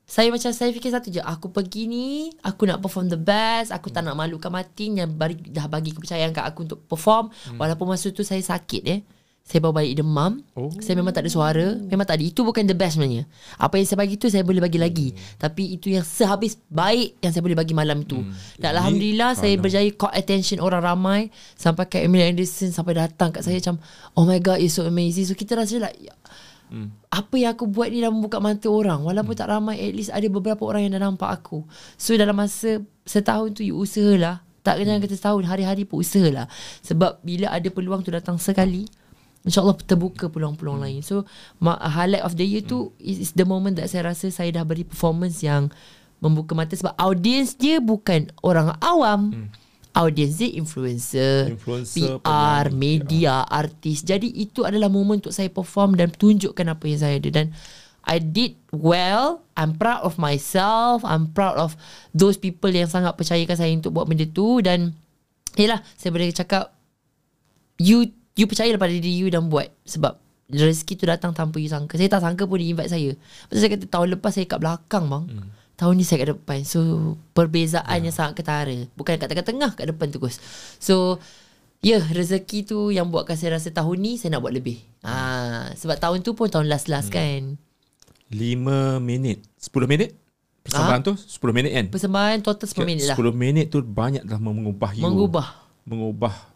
[0.10, 1.22] saya macam saya fikir satu je.
[1.22, 3.70] Aku pergi ni Aku nak perform the best.
[3.70, 7.30] Aku tak nak malukan Martin Yang bari, dah bagi kepercayaan kat aku Untuk perform.
[7.62, 9.02] Walaupun masa tu saya sakit eh
[9.50, 10.46] Saya bawa balik demam.
[10.54, 10.70] Oh.
[10.78, 11.74] Saya memang tak ada suara.
[11.74, 12.24] Memang tak ada.
[12.24, 13.26] Itu bukan the best sebenarnya.
[13.58, 15.10] Apa yang saya bagi tu Saya boleh bagi lagi.
[15.36, 18.22] Tapi itu yang sehabis baik Yang saya boleh bagi malam tu
[18.56, 19.64] Dan Ini- Alhamdulillah Saya Alam.
[19.66, 21.22] berjaya caught attention orang ramai.
[21.58, 23.82] Sampai kat Emily Anderson Sampai datang kat saya macam
[24.14, 25.26] Oh my god It's so amazing.
[25.26, 26.14] So kita rasa like ya,
[26.70, 26.94] Hmm.
[27.10, 29.02] apa yang aku buat ni dah membuka mata orang.
[29.02, 31.66] Walaupun tak ramai At least ada beberapa orang yang dah nampak aku.
[31.98, 34.46] So dalam masa setahun tu You usahalah.
[34.62, 36.46] Tak kena kata setahun Hari-hari pun usahalah.
[36.86, 38.86] Sebab bila ada peluang tu datang sekali
[39.48, 41.00] InsyaAllah terbuka peluang-peluang lain.
[41.00, 41.24] So
[41.64, 44.68] ma- highlight of the year tu is, is the moment that saya rasa Saya dah
[44.68, 45.72] beri performance yang
[46.20, 49.48] Membuka mata Sebab audience dia bukan orang awam.
[49.96, 54.06] Audience dia influencer, Influencer, PR, penyanyi, media, artis.
[54.06, 57.30] Jadi itu adalah momen untuk saya perform dan tunjukkan apa yang saya ada.
[57.34, 57.56] Dan
[58.06, 59.42] I did well.
[59.58, 61.02] I'm proud of myself.
[61.02, 61.74] I'm proud of
[62.14, 64.62] those people yang sangat percayakan saya untuk buat benda tu.
[64.62, 64.94] Dan
[65.58, 66.76] yalah saya boleh cakap
[67.82, 70.16] you you percaya pada diri you dan buat sebab
[70.48, 72.00] rezeki tu datang tanpa you sangka.
[72.00, 73.12] Saya tak sangka pun dia invite saya.
[73.52, 75.26] Pasal saya kata tahun lepas saya kat belakang bang.
[75.28, 75.50] Hmm.
[75.76, 76.60] Tahun ni saya kat depan.
[76.64, 76.80] So
[77.36, 78.78] perbezaannya sangat ketara.
[78.96, 80.40] Bukan kat tengah-tengah kat depan terus.
[80.80, 81.20] So
[81.80, 84.84] Ya, yeah, rezeki tu yang buatkan saya rasa tahun ni saya nak buat lebih.
[85.00, 87.56] Ah, sebab tahun tu pun tahun last-last kan.
[88.36, 89.48] 5 minit.
[89.64, 90.12] 10 minit?
[90.60, 91.86] Persembahan tu 10 minit kan?
[91.88, 93.16] Persembahan total 10 minit lah.
[93.16, 95.08] 10 minit tu banyak dah mengubah you.
[95.08, 95.48] Mengubah.
[95.88, 96.49] Mengubah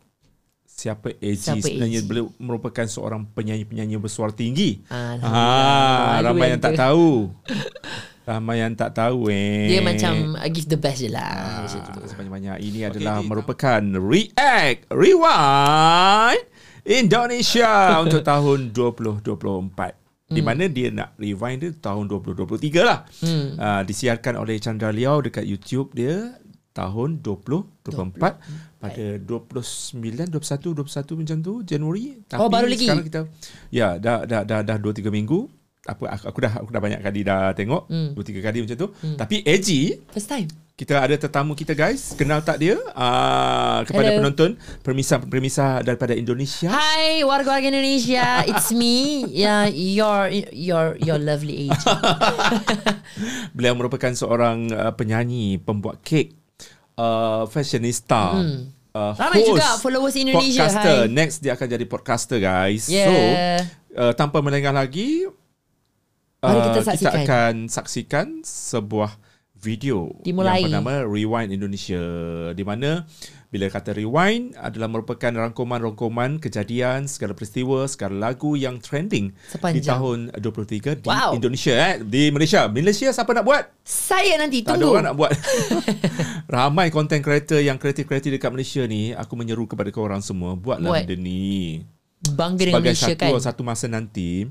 [0.74, 2.08] siapa Siapa sebenarnya AG.
[2.10, 4.82] beliau merupakan seorang penyanyi-penyanyi bersuara tinggi.
[4.90, 7.30] Ah, ramai yang tak tahu.
[8.30, 9.68] ramai yang tak tahu eh.
[9.70, 11.64] Dia macam uh, give the best je lah.
[11.64, 12.10] Ah, Macam tu.
[12.10, 16.42] sebanyak-banyak ini adalah merupakan React Rewind
[16.84, 17.72] Indonesia
[18.04, 20.04] untuk tahun 2024.
[20.34, 23.06] Di mana dia nak rewind dia tahun 2023 lah.
[23.22, 23.54] Hmm.
[23.54, 26.34] Uh, disiarkan oleh Chandra Liao dekat YouTube dia
[26.74, 28.18] tahun 2024
[28.80, 32.18] pada 29 21 21 macam tu Januari.
[32.24, 32.84] Tapi Oh, baru lagi?
[32.84, 33.22] sekarang kita
[33.70, 35.46] ya dah dah dah dah 2 3 minggu.
[35.84, 38.16] Apa aku, aku dah aku dah banyak kali dah tengok Hmm.
[38.16, 38.88] dua tiga kali macam tu.
[39.14, 40.48] Tapi Eji First time.
[40.74, 42.16] kita ada tetamu kita guys.
[42.16, 42.80] Kenal tak dia?
[42.96, 44.24] Uh, kepada Hello.
[44.24, 46.72] penonton permisah-permisah daripada Indonesia.
[46.72, 51.84] Hai warga-warga Indonesia, it's me, yeah, your your your lovely age.
[53.52, 56.32] Beliau merupakan seorang uh, penyanyi, pembuat kek,
[56.98, 58.38] uh, fashionista.
[58.38, 58.72] Hmm.
[58.94, 61.00] Uh, Ramai host, juga followers Indonesia, Podcaster.
[61.06, 61.10] hai.
[61.10, 62.86] Next dia akan jadi podcaster guys.
[62.86, 63.10] Yeah.
[63.10, 63.14] So
[63.98, 65.26] uh, tanpa melengah lagi
[66.44, 67.24] Mari uh, kita kita saksikan.
[67.26, 69.12] akan saksikan sebuah
[69.58, 70.62] video Dimulai.
[70.62, 72.04] yang bernama Rewind Indonesia
[72.54, 73.08] di mana
[73.54, 79.86] bila kata rewind adalah merupakan rangkuman-rangkuman kejadian segala peristiwa segala lagu yang trending di Sepanjang.
[79.94, 81.38] tahun 23 di Wow.
[81.38, 84.90] Indonesia eh di Malaysia Malaysia siapa nak buat Saya nanti tak ada tunggu.
[84.92, 85.32] orang nak buat
[86.50, 91.04] Ramai content creator Yang kreatif-kreatif dekat Malaysia ni Aku menyeru kepada korang semua Buatlah Buat.
[91.06, 91.84] benda ni
[92.26, 93.44] Bangga dengan Sebagai Malaysia satu, kan.
[93.44, 94.48] satu masa nanti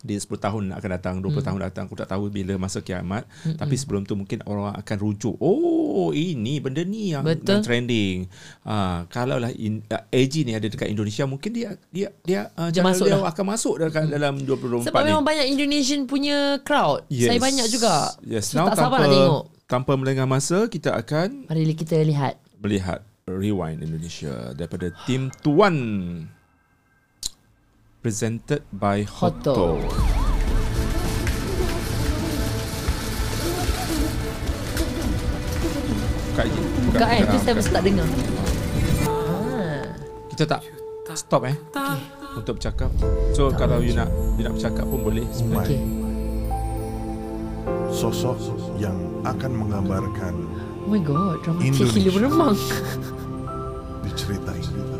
[0.00, 1.42] di 10 tahun akan datang 20 hmm.
[1.42, 3.58] tahun datang aku tak tahu bila masa kiamat hmm.
[3.58, 7.58] tapi sebelum tu mungkin orang akan rujuk oh ini benda ni yang, Betul.
[7.58, 8.16] yang trending
[8.62, 12.70] ha, kalau lah in, uh, AG ni ada dekat Indonesia mungkin dia dia dia uh,
[12.70, 13.30] Dia masuk dia lah.
[13.30, 14.14] akan masuk dekat hmm.
[14.14, 17.04] dalam 2024 Sebab ni memang banyak Indonesian punya crowd.
[17.10, 18.14] Saya banyak juga.
[18.22, 18.54] Yes.
[18.54, 19.44] So, Now, tak sabar tanpa, nak tengok.
[19.68, 22.38] Tanpa melengah masa, kita akan Mari kita lihat.
[22.62, 25.76] melihat Rewind Indonesia daripada tim Tuan.
[28.08, 29.52] Presented by Hoto.
[29.52, 29.84] Hoto.
[36.32, 36.62] Buka je.
[36.88, 37.60] Buka eh, tu ah, saya buka.
[37.60, 38.08] mesti tak dengar.
[39.04, 39.84] Ah.
[40.32, 40.64] Kita tak
[41.20, 41.56] stop eh.
[42.32, 42.88] Untuk bercakap.
[43.36, 44.08] So kalau you nak
[44.40, 45.76] you nak bercakap pun boleh sebenarnya.
[45.76, 45.84] Okay.
[47.92, 48.40] Sosok
[48.80, 50.32] yang akan menggambarkan
[50.88, 52.00] Oh my god, dramatik Indonesia.
[52.00, 52.56] gila beremang.
[54.08, 54.64] diceritai.
[54.64, 54.98] Simple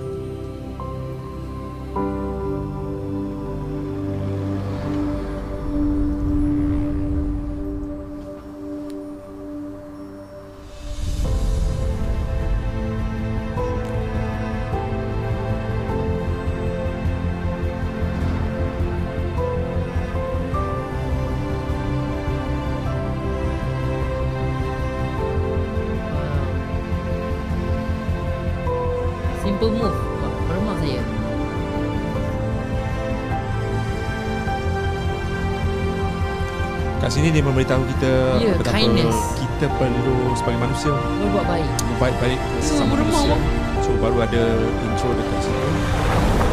[39.59, 41.66] kita perlu sebagai manusia Berbuat baik.
[41.98, 43.35] baik-baik sesama beremang, manusia.
[43.82, 44.43] So baru ada
[44.86, 45.43] intro dekat.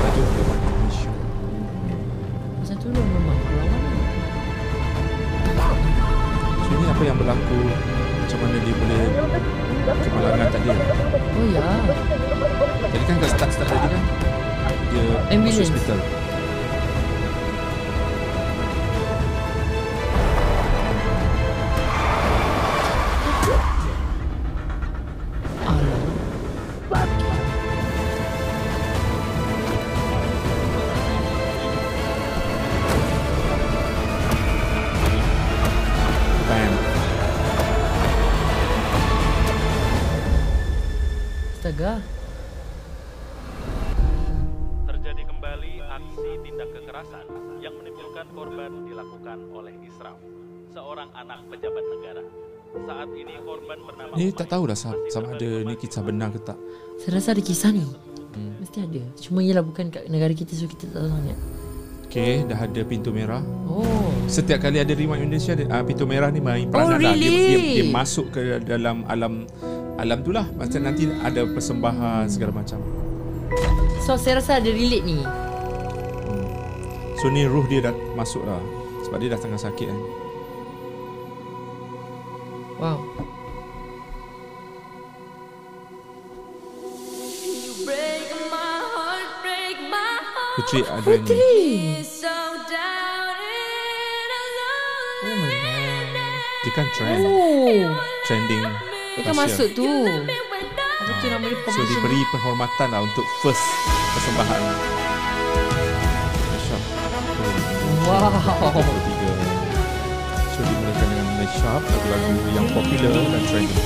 [0.02, 1.12] Tajuk Rewind Indonesia.
[2.58, 3.06] Macam tu lah.
[5.46, 5.80] Berlawan.
[6.66, 7.60] So ini apa yang berlaku
[8.26, 9.04] Macam mana dia boleh
[9.86, 11.68] Kemalangan tadi Oh ya.
[12.90, 14.02] Jadi kan kat start-start tadi kan
[14.90, 15.62] Dia Ambulance.
[15.62, 16.25] masuk hospital
[51.26, 52.22] anak pejabat negara.
[52.76, 56.28] Saat ini korban bernama Ni Umayyah tak tahulah sa- masih sama ada ni kisah benar
[56.30, 56.60] ke tak
[57.00, 57.88] Saya rasa ada kisah ni.
[58.36, 59.02] Mesti ada.
[59.18, 61.38] Cuma ialah bukan kat negara kita so kita tak tahu sangat.
[62.06, 64.12] Okay dah ada pintu merah Oh.
[64.26, 67.12] Setiap kali ada Rewind Indonesia uh, Pintu merah ni main peranan Oh, lah.
[67.12, 67.44] dia, really?
[67.44, 69.44] dia, dia masuk ke dalam alam
[69.96, 72.80] Alam tu lah Macam nanti ada persembahan segala macam
[74.00, 75.20] So saya rasa ada relate ni.
[77.18, 78.64] So ni ruh dia dah masuk lah
[79.04, 80.00] Sebab dia dah tengah sakit kan
[82.76, 83.00] Wow.
[87.86, 90.56] Break my heart, break my heart.
[90.60, 91.40] Putri Adrian ni
[94.28, 95.24] alone.
[95.24, 96.08] Oh my god.
[96.66, 97.96] Dia kan trend Oh.
[98.28, 98.66] Trending
[99.16, 99.86] Dia kan masuk tu.
[99.86, 103.62] Apa tu nama dia So diberi penghormatan lah Untuk first
[104.18, 104.62] persembahan
[108.06, 108.34] Wow.
[108.36, 109.45] 23 So dimulakan
[111.66, 113.86] Mashup Lagu-lagu yang popular dan trending.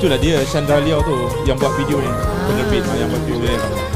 [0.00, 1.14] Itulah dia Chandra Liao tu
[1.46, 2.10] Yang buat video ni.
[2.48, 3.91] Penerbit yang buat video ni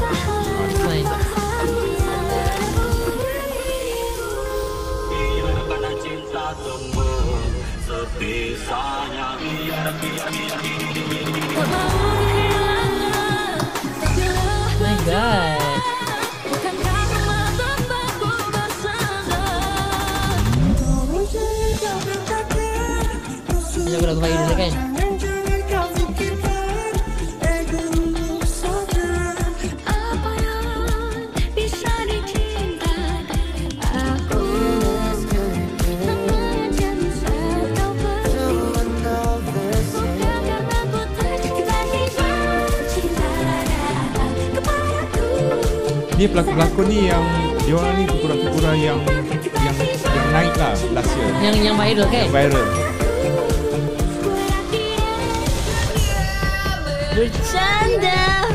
[24.07, 24.15] ku
[41.43, 42.15] tiba-tiba
[42.87, 43.27] cinta
[44.55, 45.35] kepadaku
[46.15, 47.25] Ni pelakon-pelakon ni yang
[47.67, 48.99] dia orang ni kurang-kurang yang
[49.35, 51.27] yang yang naik lah last year.
[51.43, 52.96] Yang yang viral kan Viral.
[57.57, 58.45] Bercanda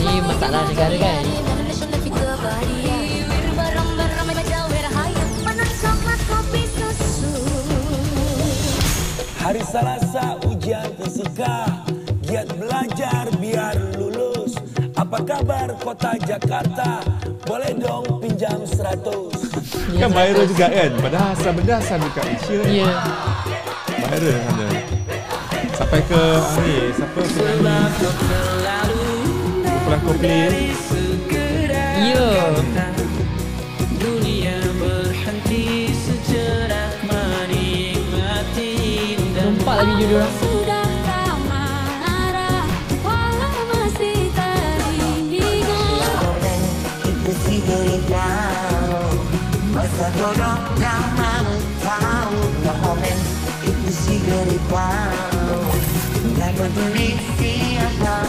[0.00, 1.24] Ni masalah negara kan?
[9.40, 11.84] Hari Selasa ujian fisika
[12.24, 13.89] Giat belajar biar lulus
[15.10, 17.02] Apa kabar kota Jakarta.
[17.42, 20.90] Boleh dong pinjam 100 Kan viral juga kan.
[21.02, 22.62] Padahal asal benda asal dekat Asia.
[22.70, 22.94] Ya.
[24.06, 24.66] Viral sana.
[25.74, 26.22] Sampai ke
[26.62, 27.74] ni siapa penyanyi
[29.82, 30.70] pelakon play.
[32.06, 32.30] Ya.
[39.34, 40.49] Nampak lah video diorang
[50.00, 50.56] Quando la
[51.14, 53.14] mano fauna come
[53.62, 54.88] tutti si vede qua
[56.38, 58.26] La condivisia da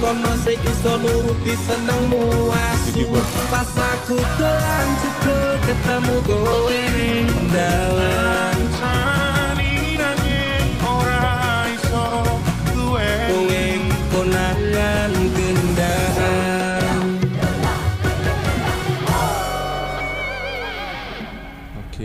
[0.00, 2.52] Konosi iso nuruti senengmu
[3.50, 6.82] Pas aku telan cukup ketemu kowe
[7.56, 9.29] Dalam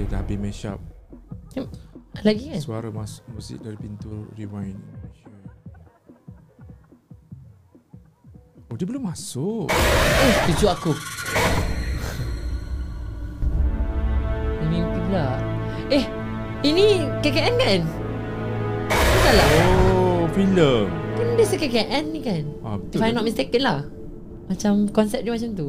[0.05, 0.79] Okey, dah habis mashup.
[2.21, 4.77] Lagi kan Suara mas musik dari pintu rewind.
[8.69, 9.65] Oh, dia belum masuk.
[10.21, 10.91] Eh tuju aku
[14.57, 15.27] Ini mimpi pula
[15.87, 16.03] Eh
[16.61, 16.85] Ini
[17.21, 17.81] KKN kan
[18.89, 19.47] Tak salah
[19.85, 20.85] Oh, filem.
[21.15, 22.77] Kan dia se KKN ni kan Ah.
[22.89, 23.79] If I'm not mistaken lah
[24.49, 25.67] Macam konsep dia macam tu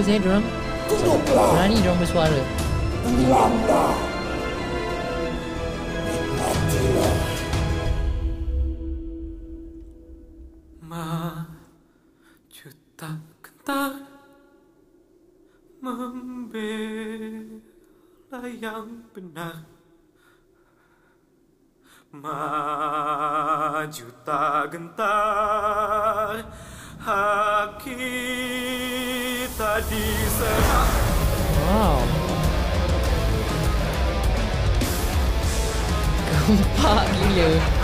[0.00, 0.40] Bagus eh diorang
[0.88, 2.40] Tunduklah Berani diorang bersuara.
[3.04, 4.08] Tenggelamlah
[15.84, 17.60] Membela
[18.56, 19.68] yang benar.
[22.08, 26.40] Maju tak gentar
[27.00, 27.96] Haki
[29.56, 30.06] tadi
[30.36, 30.92] serang
[31.64, 32.04] Wow.
[36.28, 37.79] Gempak gila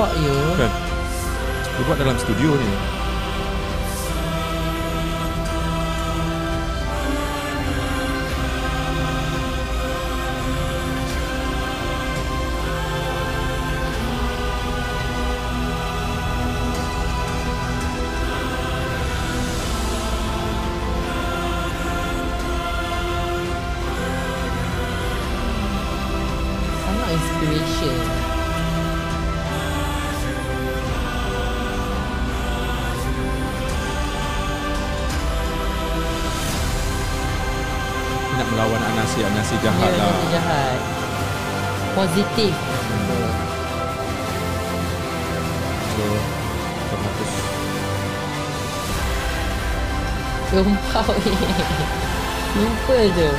[0.00, 0.36] Nampak ya.
[0.56, 0.72] Kan?
[1.76, 2.68] Dia buat dalam studio ni.
[42.20, 42.52] Positif.
[45.96, 46.04] So,
[46.92, 47.32] terhapus.
[50.52, 51.36] Sumpah weh.
[52.52, 53.30] Simple je.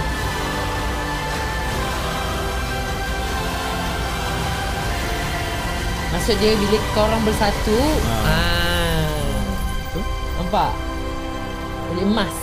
[6.09, 8.33] Maksud dia bila korang bersatu Ha.
[8.33, 9.05] ah.
[10.41, 10.73] Nampak?
[11.93, 12.40] Jadi emas.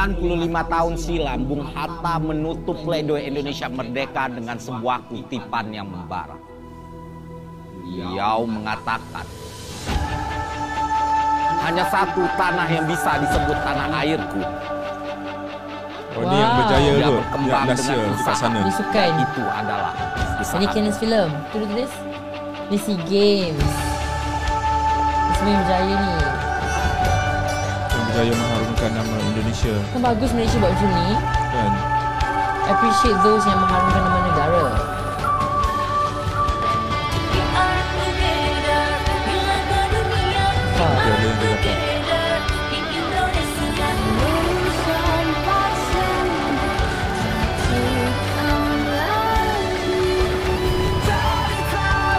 [0.00, 6.40] 95 tahun silam, Bung Hatta menutup pledoi Indonesia Merdeka dengan sebuah kutipan yang membara.
[7.84, 9.28] Beliau mengatakan,
[11.60, 14.40] Hanya satu tanah yang bisa disebut tanah airku.
[16.16, 16.24] Oh, wow.
[16.24, 16.96] ini yang berjaya tu.
[16.96, 18.48] Yang berkembang ya, dengan usaha.
[18.48, 19.22] Ini suka ini.
[19.28, 19.92] Itu adalah
[20.40, 20.56] usaha.
[20.56, 21.28] Ini kena film.
[21.52, 21.92] Tunggu tulis.
[22.72, 23.72] This is games.
[25.44, 26.12] Ini berjaya ni.
[27.92, 29.74] Yang berjaya mahal mengharumkan nama Indonesia.
[29.92, 31.08] Kan bagus Malaysia buat macam ni.
[31.52, 31.72] Kan?
[32.70, 34.64] Appreciate those yang mengharumkan nama negara.
[40.80, 41.76] Yang dia dapat.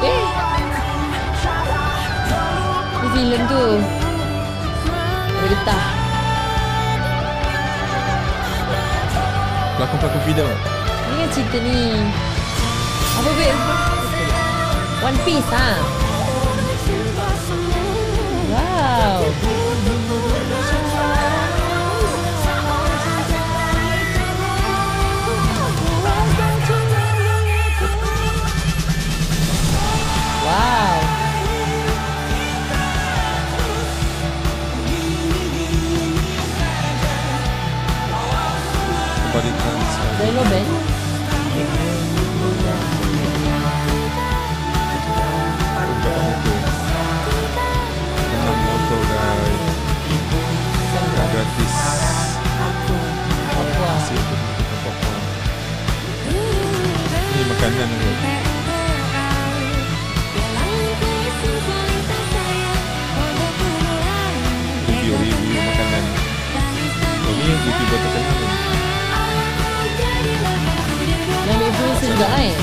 [0.02, 0.26] Eh.
[3.02, 3.91] Ni filem tu.
[9.82, 10.46] Pelakon-pelakon video.
[10.46, 11.90] Ni kan cerita ni.
[13.18, 13.58] Apa bet?
[15.02, 16.01] One Piece ha?
[40.42, 40.50] Trans.
[40.50, 40.66] Hello Ben.
[48.32, 49.64] Menang motor guys.
[51.14, 51.76] Dah gratis.
[53.52, 53.90] Papua.
[53.92, 55.16] Hasil tu kita Papua.
[57.32, 58.10] Ni makanan tu.
[64.90, 66.06] Review-review makanan.
[67.22, 68.71] Oh, ni YouTuber terkenal
[71.82, 72.54] influencer juga eh.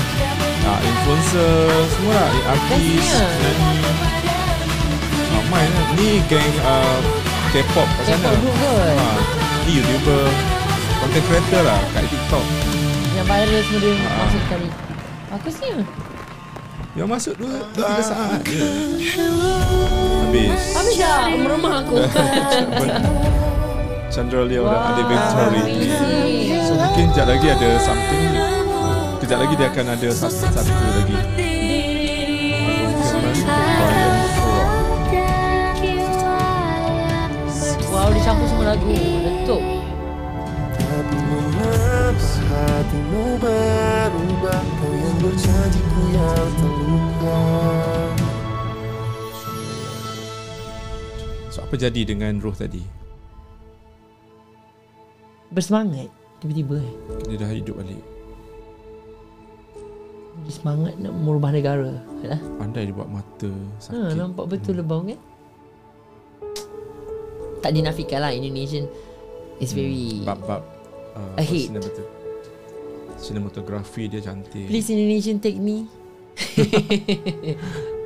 [0.61, 1.51] Ah, influencer
[1.89, 2.29] semua lah.
[2.29, 3.25] Eh, Artis, Bestnya.
[3.25, 3.77] nyanyi.
[5.29, 5.87] Ah, main lah.
[5.93, 6.97] Ni geng uh,
[7.49, 8.29] K-pop kat sana.
[8.29, 8.95] K-pop group kot.
[8.95, 9.17] Ah,
[9.65, 10.23] ni YouTuber.
[10.99, 12.45] Content creator lah kat TikTok.
[13.11, 14.17] Yang viral semua dia Ah.
[14.19, 14.67] masuk sekali.
[15.29, 15.75] Bagusnya.
[16.97, 18.65] Yang masuk 2-3 saat je.
[20.19, 20.61] Habis.
[20.73, 21.95] Habis dah meremah aku.
[24.09, 25.61] Chandra Leo dan Wow, Adik Victory.
[25.69, 26.65] amazing.
[26.65, 28.25] So mungkin sekejap lagi ada something.
[29.29, 31.17] Kejap lagi dia akan ada satu, satu lagi.
[37.93, 38.89] Wow, dia campur semua lagu.
[38.89, 39.61] Letup.
[41.29, 47.41] Mengapa hatimu berubah Kau yang berjanji ku yang terluka
[51.53, 52.81] So apa jadi dengan roh tadi?
[55.53, 56.09] Bersemangat.
[56.41, 56.93] Tiba-tiba eh.
[57.29, 58.08] Dia dah hidup balik.
[60.59, 61.91] Semangat nak merubah negara.
[62.21, 62.39] Lah.
[62.57, 64.11] Pandai dia buat mata Ha, sakit.
[64.13, 65.15] nampak betul lebau kan?
[67.59, 68.87] Tak dinafikan lah Indonesian
[69.57, 70.63] is very Bab-bab
[71.13, 71.71] uh, Ahead.
[71.71, 72.11] cinemat-
[73.17, 74.67] Cinematografi dia cantik.
[74.67, 75.87] Please Indonesian take me.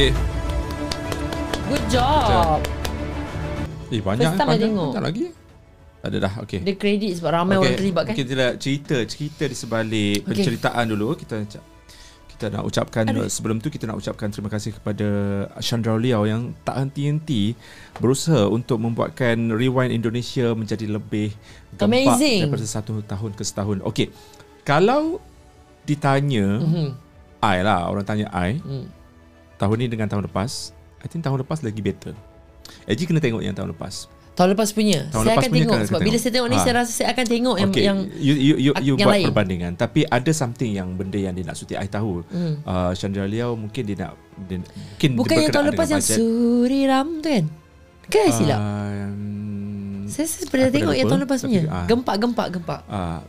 [0.00, 0.16] Okay.
[0.16, 1.68] Okay.
[1.68, 2.58] Good job.
[3.92, 4.92] Eh banyak First time I panjang, tengok.
[4.96, 5.24] lagi.
[6.00, 6.32] Ada dah.
[6.40, 6.64] Okay.
[6.64, 8.14] Dia kredit sebab ramai orang terlibat kan.
[8.16, 10.32] Kita nak cerita cerita di sebalik Okey.
[10.32, 11.44] penceritaan dulu kita
[12.32, 13.28] kita nak ucapkan Aduh.
[13.28, 15.04] sebelum tu kita nak ucapkan terima kasih kepada
[15.60, 17.52] Chandra Liao yang tak henti-henti
[18.00, 21.36] berusaha untuk membuatkan Rewind Indonesia menjadi lebih
[21.76, 22.48] gempak Amazing.
[22.48, 23.84] daripada satu tahun ke setahun.
[23.84, 24.08] Okey.
[24.64, 25.20] Kalau
[25.84, 26.88] ditanya Mhm.
[27.44, 28.88] I lah orang tanya I Hmm.
[29.60, 32.12] Tahun ni dengan tahun lepas I think tahun lepas lagi better.
[32.84, 34.04] Eji kena tengok yang tahun lepas.
[34.30, 35.04] Tahun lepas punya.
[35.08, 36.22] Tahun saya lepas akan punya tengok kena sebab bila tengok.
[36.22, 36.62] saya tengok ni Ha.
[36.62, 37.82] saya rasa saya akan tengok yang okay.
[37.84, 39.26] yang you you you, you yang buat lain.
[39.28, 42.20] perbandingan tapi ada something yang benda yang dia nak suti I tahu.
[42.26, 42.60] Hmm.
[42.62, 46.16] Uh, Chandra Liao mungkin dia nak dia, mungkin bukan dia yang tahun lepas yang bajet.
[46.16, 47.44] Suriram tu kan?
[48.06, 48.60] Kan uh, silap?
[48.60, 51.62] Um, Saya saya pernah tengok yang tahun lepas tapi, punya.
[51.70, 51.86] ah.
[51.86, 52.80] Gempak-gempak gempak.
[52.86, 53.20] uh,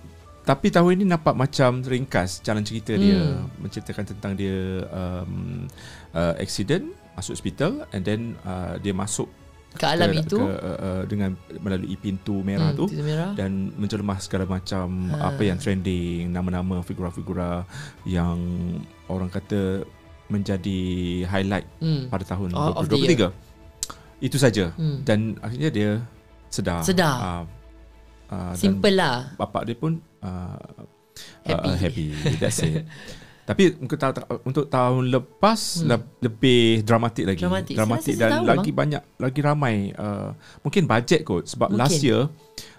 [0.42, 3.46] tapi tahun ini nampak macam ringkas jalan cerita dia Hmm.
[3.62, 4.58] menceritakan tentang dia
[4.90, 5.70] um,
[6.14, 9.28] uh, accident masuk hospital and then uh, dia masuk
[9.72, 10.36] Ke alam ke, itu.
[10.36, 13.32] ke, uh, uh, dengan melalui pintu merah Hmm, tu pintu merah.
[13.34, 15.32] dan menjelma segala macam Ha.
[15.32, 17.64] apa yang trending nama-nama figura-figura
[18.04, 18.36] yang
[19.06, 19.88] orang kata
[20.28, 20.80] menjadi
[21.26, 22.08] highlight Hmm.
[22.08, 23.32] pada tahun of the 2023
[24.22, 25.04] itu saja Hmm.
[25.04, 25.92] dan akhirnya dia
[26.48, 27.16] sedar Sedar.
[27.18, 27.44] uh,
[28.30, 29.32] uh, Simple lah.
[29.36, 30.60] bapak dia pun uh,
[31.42, 31.70] Happy.
[31.70, 32.06] uh, happy
[32.38, 32.84] that's it
[33.42, 33.98] tapi untuk,
[34.44, 35.88] untuk tahun lepas hmm.
[35.88, 37.76] le- lebih dramatik lagi Dramatik.
[37.76, 38.78] Dramatik dan lagi bang.
[38.78, 40.32] banyak lagi ramai uh,
[40.62, 41.82] mungkin bajet kot sebab Mungkin.
[41.82, 42.30] last year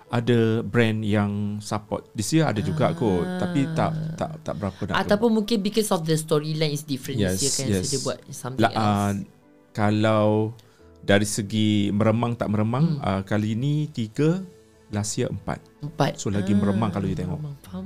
[0.09, 4.97] ada brand yang support this year ada juga kot tapi tak tak tak berapa nak
[5.02, 7.66] Ataupun mungkin because of the storyline is different Yes, this year kan.
[7.72, 7.82] yes.
[7.82, 8.76] So dia buat something La, else.
[8.78, 9.12] uh,
[9.72, 10.52] kalau
[11.01, 13.02] dari segi meremang tak meremang Hmm.
[13.02, 14.44] uh, kali ini tiga
[14.89, 16.14] last year empat Empat.
[16.14, 17.84] so lagi meremang kalau you tengok Meremang, faham.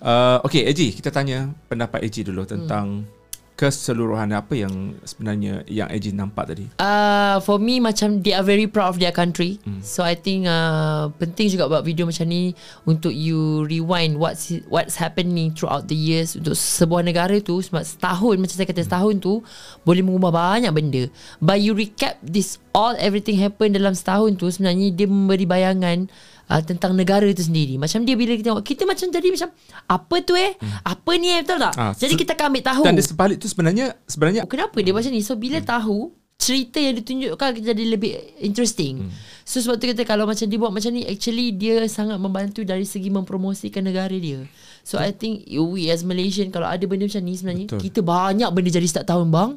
[0.00, 3.06] Uh, okay, Eji, kita tanya pendapat Eji dulu tentang
[3.54, 6.66] keseluruhan apa yang sebenarnya yang Eji nampak tadi.
[6.82, 9.62] Uh, for me macam they are very proud of their country.
[9.62, 9.78] Hmm.
[9.78, 14.98] So I think uh, penting juga buat video macam ni untuk you rewind what's what's
[14.98, 19.38] happening throughout the years untuk sebuah negara tu sebab setahun macam saya kata setahun tu
[19.86, 21.02] boleh mengubah banyak benda.
[21.38, 26.10] But you recap this all everything happen dalam setahun tu sebenarnya dia memberi bayangan
[26.46, 27.76] uh, tentang negara tu sendiri.
[27.76, 29.48] Macam dia bila kita tengok kita macam jadi macam
[29.84, 30.52] apa tu eh?
[30.82, 31.74] Apa ni eh betul tak?
[31.74, 32.82] Ah, jadi kita akan ambil tahu.
[32.84, 35.20] Dan di sebalik tu sebenarnya sebenarnya Kenapa dia macam ni?
[35.20, 35.68] So bila Hmm.
[35.68, 35.98] tahu
[36.34, 38.10] cerita yang ditunjukkan jadi lebih
[38.42, 39.06] interesting.
[39.06, 39.10] Hmm.
[39.42, 42.84] So sebab tu kita kalau macam dia buat macam ni actually dia sangat membantu dari
[42.84, 44.44] segi mempromosikan negara dia.
[44.82, 47.80] So I think we as Malaysian kalau ada benda macam ni sebenarnya Betul.
[47.80, 49.50] kita banyak benda jadi setiap tahun bang.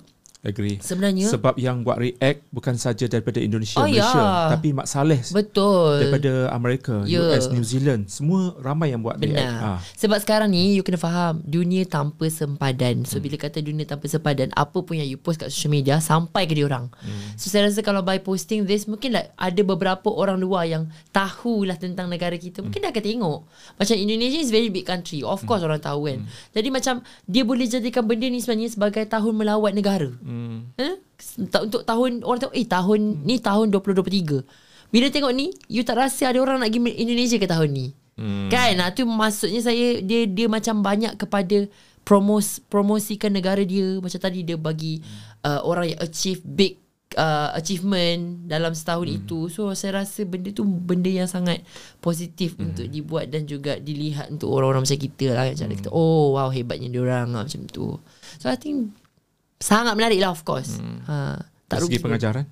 [0.46, 0.78] Agree.
[0.78, 4.54] Sebenarnya Sebab yang buat react bukan saja daripada Indonesia, Oh, Malaysia, ya.
[4.54, 6.02] tapi Mak Saleh betul.
[6.02, 7.22] daripada Amerika, Ya.
[7.24, 9.34] US, New Zealand, semua ramai yang buat react.
[9.34, 9.60] Benar.
[9.62, 9.80] Ah.
[9.96, 13.02] Sebab sekarang ni you kena faham dunia tanpa sempadan.
[13.04, 13.08] Hmm.
[13.08, 16.44] So bila kata dunia tanpa sempadan, apa pun yang you post kat social media sampai
[16.46, 16.92] ke dia orang.
[17.00, 17.36] Hmm.
[17.40, 21.76] So saya rasa kalau by posting this mungkin like ada beberapa orang luar yang tahulah
[21.76, 22.62] tentang negara kita.
[22.62, 23.40] Mungkin dia akan tengok.
[23.76, 25.22] Macam Indonesia is very big country.
[25.22, 26.20] Of course orang tahu kan.
[26.52, 30.10] Jadi macam dia boleh jadikan benda ni sebenarnya sebagai tahun melawat negara.
[30.12, 30.27] Hmm.
[30.76, 30.96] Eh?
[31.48, 34.44] Ta- Untuk tahun orang tahu eh tahun ni tahun 2023.
[34.92, 37.88] Bila tengok ni you tak rasa ada orang nak pergi Indonesia ke tahun ni.
[38.18, 38.50] Hmm.
[38.50, 38.82] Kan?
[38.82, 41.70] Nah, tu maksudnya saya dia dia macam banyak kepada
[42.04, 44.02] promos promosikan negara dia.
[44.04, 45.00] Macam tadi dia bagi
[45.48, 46.82] uh, orang yang achieve big
[47.16, 49.18] uh, achievement dalam setahun hmm.
[49.24, 49.40] itu.
[49.54, 51.64] So saya rasa benda tu benda yang sangat
[52.04, 52.64] positif hmm.
[52.68, 55.46] untuk dibuat dan juga dilihat untuk orang-orang macam kita lah.
[55.48, 55.78] Macam hmm.
[55.78, 57.96] kita, oh wow hebatnya dia orang macam tu.
[58.42, 59.07] So I think
[59.58, 60.78] sangat menarik lah of course.
[60.78, 61.02] Hmm.
[61.06, 62.46] Ha, tak Dari segi pengajaran?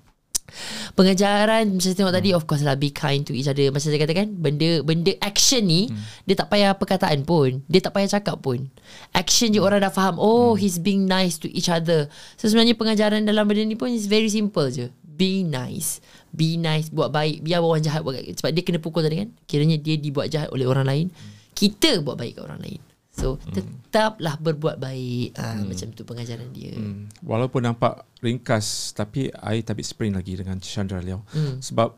[0.94, 3.65] Pengajaran macam saya tengok tadi of course lah be kind to each other.
[3.73, 6.26] Macam saya katakan benda benda action ni hmm.
[6.30, 7.65] dia tak payah perkataan pun.
[7.65, 8.69] Dia tak payah cakap pun.
[9.14, 10.61] Action je orang dah faham oh hmm.
[10.61, 12.10] he's being nice to each other.
[12.38, 14.94] So sebenarnya pengajaran dalam benda ni pun is very simple je.
[15.02, 16.03] Be nice.
[16.30, 17.41] Be nice buat baik.
[17.41, 19.30] Biar orang jahat buat sebab dia kena pukul tadi kan?
[19.49, 21.07] Kiranya dia dibuat jahat oleh orang lain.
[21.56, 26.75] Kita buat baik ke orang lain so tetaplah berbuat baik ah, macam tu pengajaran dia
[26.75, 27.07] Hmm.
[27.21, 31.23] Walaupun nampak ringkas tapi I tak habis sprint lagi dengan Chandra Liao.
[31.31, 31.57] Hmm.
[31.57, 31.95] Sebab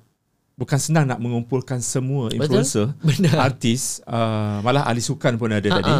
[0.53, 2.37] bukan senang nak mengumpulkan semua Betul.
[2.39, 3.35] influencer, Benar.
[3.43, 5.77] artis, uh, malah ahli sukan pun ada Ha-ha.
[5.77, 5.93] tadi.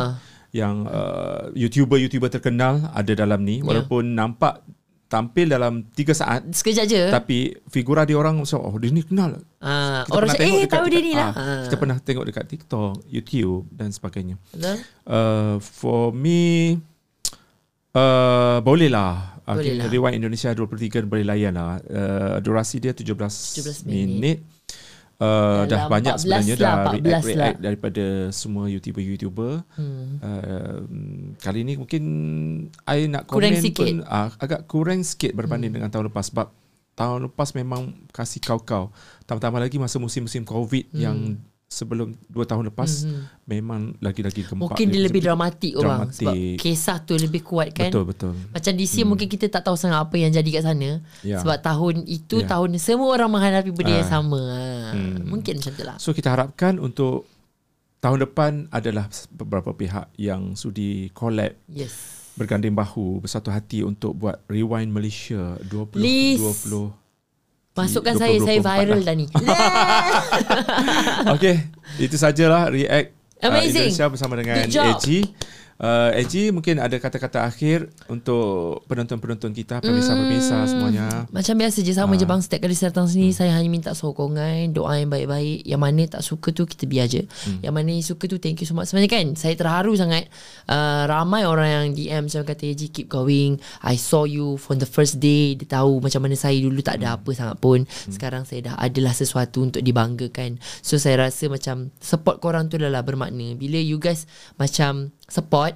[0.54, 3.66] Yang uh, YouTuber-YouTuber terkenal ada dalam ni Ya.
[3.66, 4.62] walaupun nampak
[5.08, 9.40] tampil dalam 3 saat sekejap je tapi figura dia orang macam oh dia ni kenal.
[9.58, 11.32] Ah, Kita orang pernah cakap, tengok eh dekat- tahu dia ni lah.
[11.32, 14.36] ah, Kita pernah tengok dekat TikTok, YouTube dan sebagainya.
[14.52, 14.78] Betul?
[15.08, 16.76] Uh, for me
[17.96, 19.88] uh, boleh lah Boleh okay, lah.
[19.88, 24.38] Rewind Indonesia 23 boleh layan lah uh, Durasi dia 17, 17 minit, minit.
[25.18, 27.34] Uh, dah Dalam banyak 14 sebenarnya lah, dah 14 react, lah.
[27.34, 29.54] react daripada semua YouTuber-YouTuber.
[29.74, 30.08] Hmm.
[30.20, 30.78] Uh,
[31.36, 32.04] kali ni mungkin
[32.86, 33.82] I nak Kurang komen sikit.
[33.82, 36.54] pun uh, agak kurang sikit berbanding dengan tahun lepas sebab
[36.94, 38.94] tahun lepas memang kasih kau-kau.
[39.26, 41.02] Tambah-tambah lagi masa musim-musim COVID Hmm.
[41.02, 41.18] yang
[41.68, 43.28] sebelum 2 tahun lepas Hmm.
[43.44, 44.72] memang lagi-lagi gempak.
[44.72, 46.58] Mungkin dia lebih dramatik orang sebab Dramatik.
[46.58, 47.92] kisah tu lebih kuat kan.
[47.92, 48.34] Betul betul.
[48.50, 49.06] Macam DC hmm.
[49.06, 51.04] mungkin kita tak tahu sangat apa yang jadi kat sana.
[51.22, 51.38] Ya.
[51.38, 52.48] Sebab tahun itu Ya.
[52.48, 54.14] tahun semua orang menghadapi benda yang Ah.
[54.14, 54.42] sama.
[54.96, 55.28] Hmm.
[55.28, 55.96] Mungkin macam tu lah.
[56.00, 57.28] So kita harapkan untuk
[58.00, 61.94] tahun depan adalah beberapa pihak yang sudi collab Yes.
[62.34, 66.40] berganding bahu bersatu hati untuk buat Rewind Malaysia 20 Please.
[66.64, 66.96] 20
[67.78, 69.26] Masukkan 20, saya Saya 24 viral dah ni
[71.38, 71.56] Okey,
[72.02, 73.94] itu sajalah react uh, Amazing.
[73.94, 74.66] Indonesia bersama dengan.
[74.66, 75.08] AG.
[75.78, 80.68] Uh, AG mungkin ada kata-kata akhir untuk penonton-penonton kita, pemirsa-pemirsa Hmm.
[80.68, 81.06] semuanya.
[81.30, 82.18] Macam biasa je Sama Ah.
[82.18, 82.42] je bang.
[82.42, 85.62] Setiap kali saya datang sini Saya hanya minta sokongan Doa yang baik-baik.
[85.64, 87.30] Yang mana tak suka tu Kita biar je.
[87.46, 87.62] Hmm.
[87.62, 88.90] Yang mana yang suka tu Thank you so much.
[88.90, 90.26] Sebenarnya kan Saya terharu sangat.
[90.66, 93.62] Uh, Ramai orang yang DM Macam kata AG keep going.
[93.80, 95.54] I saw you From the first day.
[95.54, 97.02] Dia tahu macam mana saya dulu Tak Hmm.
[97.06, 97.80] ada apa sangat pun.
[98.08, 100.58] Sekarang saya dah adalah sesuatu Untuk dibanggakan.
[100.82, 103.54] So saya rasa macam Support korang tu adalah bermakna.
[103.54, 104.26] Bila you guys
[104.56, 105.76] Macam support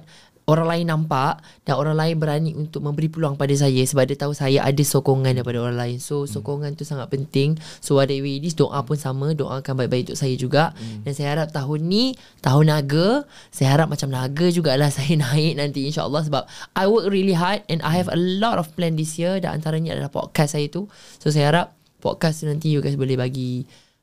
[0.50, 4.34] orang lain nampak dan orang lain berani untuk memberi peluang pada saya sebab dia tahu
[4.34, 5.96] saya ada sokongan daripada orang lain.
[6.02, 7.56] So sokongan tu sangat penting.
[7.78, 10.74] So whatever it is doa pun sama, doakan baik-baik untuk saya juga.
[11.06, 13.24] Dan saya harap tahun ni tahun naga,
[13.54, 16.42] saya harap macam naga jugalah saya naik nanti insya-Allah sebab
[16.74, 19.94] I work really hard and I have a lot of plan this year dan antaranya
[19.94, 20.90] adalah podcast saya tu.
[21.22, 21.66] So saya harap
[22.02, 23.62] podcast tu nanti you guys boleh bagi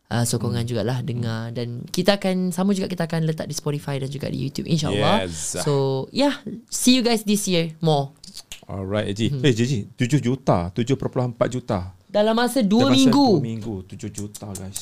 [0.10, 0.70] uh, sokongan Hmm.
[0.70, 4.38] jugalah dengar dan kita akan sama juga kita akan letak di Spotify dan juga di
[4.40, 5.26] YouTube insyaallah.
[5.26, 5.62] Yes.
[5.62, 8.12] So yeah, see you guys this year more.
[8.66, 9.22] Alright, AG.
[9.30, 9.42] Hmm.
[9.42, 10.94] Eh, JJ, 7 juta, 7.4
[11.50, 11.98] juta.
[12.06, 13.28] Dalam masa 2 Dalam masa minggu.
[13.32, 14.82] dua minggu 7 juta guys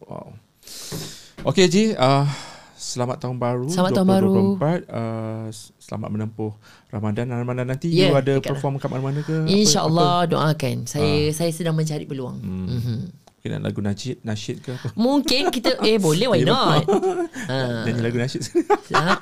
[0.00, 0.36] Wow
[1.42, 2.28] Okay Ji uh,
[2.76, 4.32] Selamat tahun baru Selamat tahun baru.
[4.60, 5.48] 2024 uh,
[5.80, 6.52] Selamat menempuh
[6.92, 10.84] Ramadan Ramadan nanti Yeah, You ada dekat perform kat mana-mana ke InsyaAllah doakan.
[10.84, 12.36] Saya saya sedang mencari peluang.
[12.44, 12.68] Hmm.
[12.68, 13.00] Mm-hmm.
[13.50, 16.84] Nak lagu nasyid Nasyid ke apa Mungkin kita eh boleh why not?
[17.50, 17.84] ha.
[17.86, 18.42] Nyanyi lagu nasyid
[18.92, 19.16] Ha.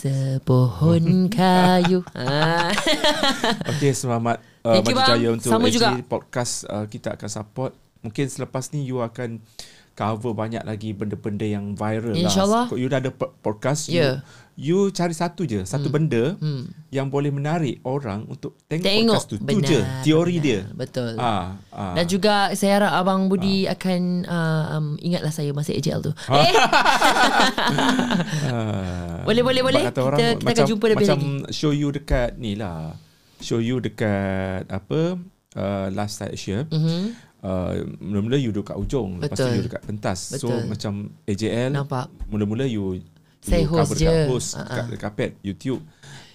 [0.00, 2.00] Sepohon kayu.
[2.16, 2.72] Ha.
[3.76, 4.96] Okay selamat uh, Maju.
[4.96, 5.88] Jaya untuk Sama AG juga.
[6.04, 9.44] Podcast uh, Kita akan support Mungkin selepas ni You akan
[10.00, 12.64] Cover banyak lagi Benda-benda yang viral InsyaAllah.
[12.66, 14.24] lah You dah ada po- podcast Ya.
[14.56, 16.40] you, you cari satu je Satu benda
[16.88, 19.12] Yang boleh menarik orang Untuk tengok, Tengok.
[19.12, 20.42] podcast tu Tu Benar, je Teori benar.
[20.42, 21.12] dia Betul.
[21.14, 21.92] ah, ah.
[21.92, 26.12] Dan juga saya harap Abang Budi akan uh, um, ingatlah saya masa AJL tu.
[26.24, 26.40] Ah.
[26.40, 26.52] Eh.
[28.46, 29.20] Ah.
[29.26, 29.82] Boleh, boleh, boleh.
[29.84, 31.52] Kita- orang, kita akan macam, jumpa lebih macam lagi.
[31.52, 32.96] show you dekat ni lah
[33.38, 35.16] Show you dekat Apa
[35.54, 37.29] uh, Last Night Asia Mhm.
[37.42, 39.54] Uh, Mula-mula you duduk kat ujung Lepas tu Betul.
[39.54, 40.60] you dekat pentas So Betul.
[40.66, 40.92] macam
[41.24, 42.06] AJL Nampak.
[42.26, 43.00] Mula-mula you
[43.40, 44.12] Saya you host cover je.
[44.26, 45.00] host Ah, Dekat ah.
[45.02, 45.80] kapet YouTube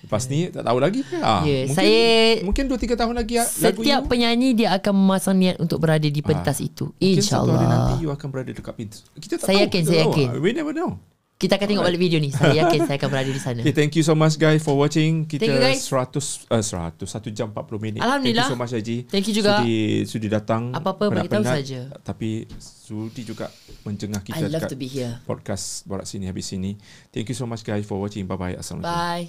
[0.02, 3.82] Lepas ni tak tahu lagi ah, Ya, mungkin, saya- Mungkin 2-3 tahun lagi ah, lagu
[3.82, 6.68] Setiap you, penyanyi dia akan memasang niat untuk berada di pentas Ah.
[6.68, 6.86] itu.
[6.91, 7.98] Mungkin satu hari nanti InsyaAllah.
[7.99, 10.14] you akan berada dekat pintu Kita tak Saya tahu yakin, kita saya tahu.
[10.14, 10.27] yakin.
[10.38, 11.02] We never know
[11.36, 12.32] Kita akan tengok balik video ni.
[12.32, 13.60] Saya yakin saya akan berada di sana.
[13.60, 15.28] Okay, thank you so much guys for watching.
[15.28, 15.84] Kita Thank you, guys.
[15.84, 17.99] 100 uh, 100 1 jam 40 minit.
[17.99, 18.48] Alhamdulillah.
[18.48, 18.98] Thank you so much Haji.
[19.12, 19.60] Thank you juga.
[19.60, 20.72] Sudi sudi datang.
[20.72, 21.91] Apa-apa bagi tahu saja.
[22.07, 23.52] Tapi sudi juga
[23.84, 25.20] menjengah I kita love dekat to be here.
[25.28, 26.80] podcast Borak Sini Habis Sini.
[27.12, 28.24] Thank you so much guys for watching.
[28.24, 28.56] Bye bye.
[28.56, 28.95] Assalamualaikum.
[28.95, 29.28] Bye.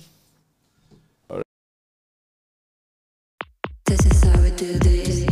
[3.86, 5.25] This is how we do this.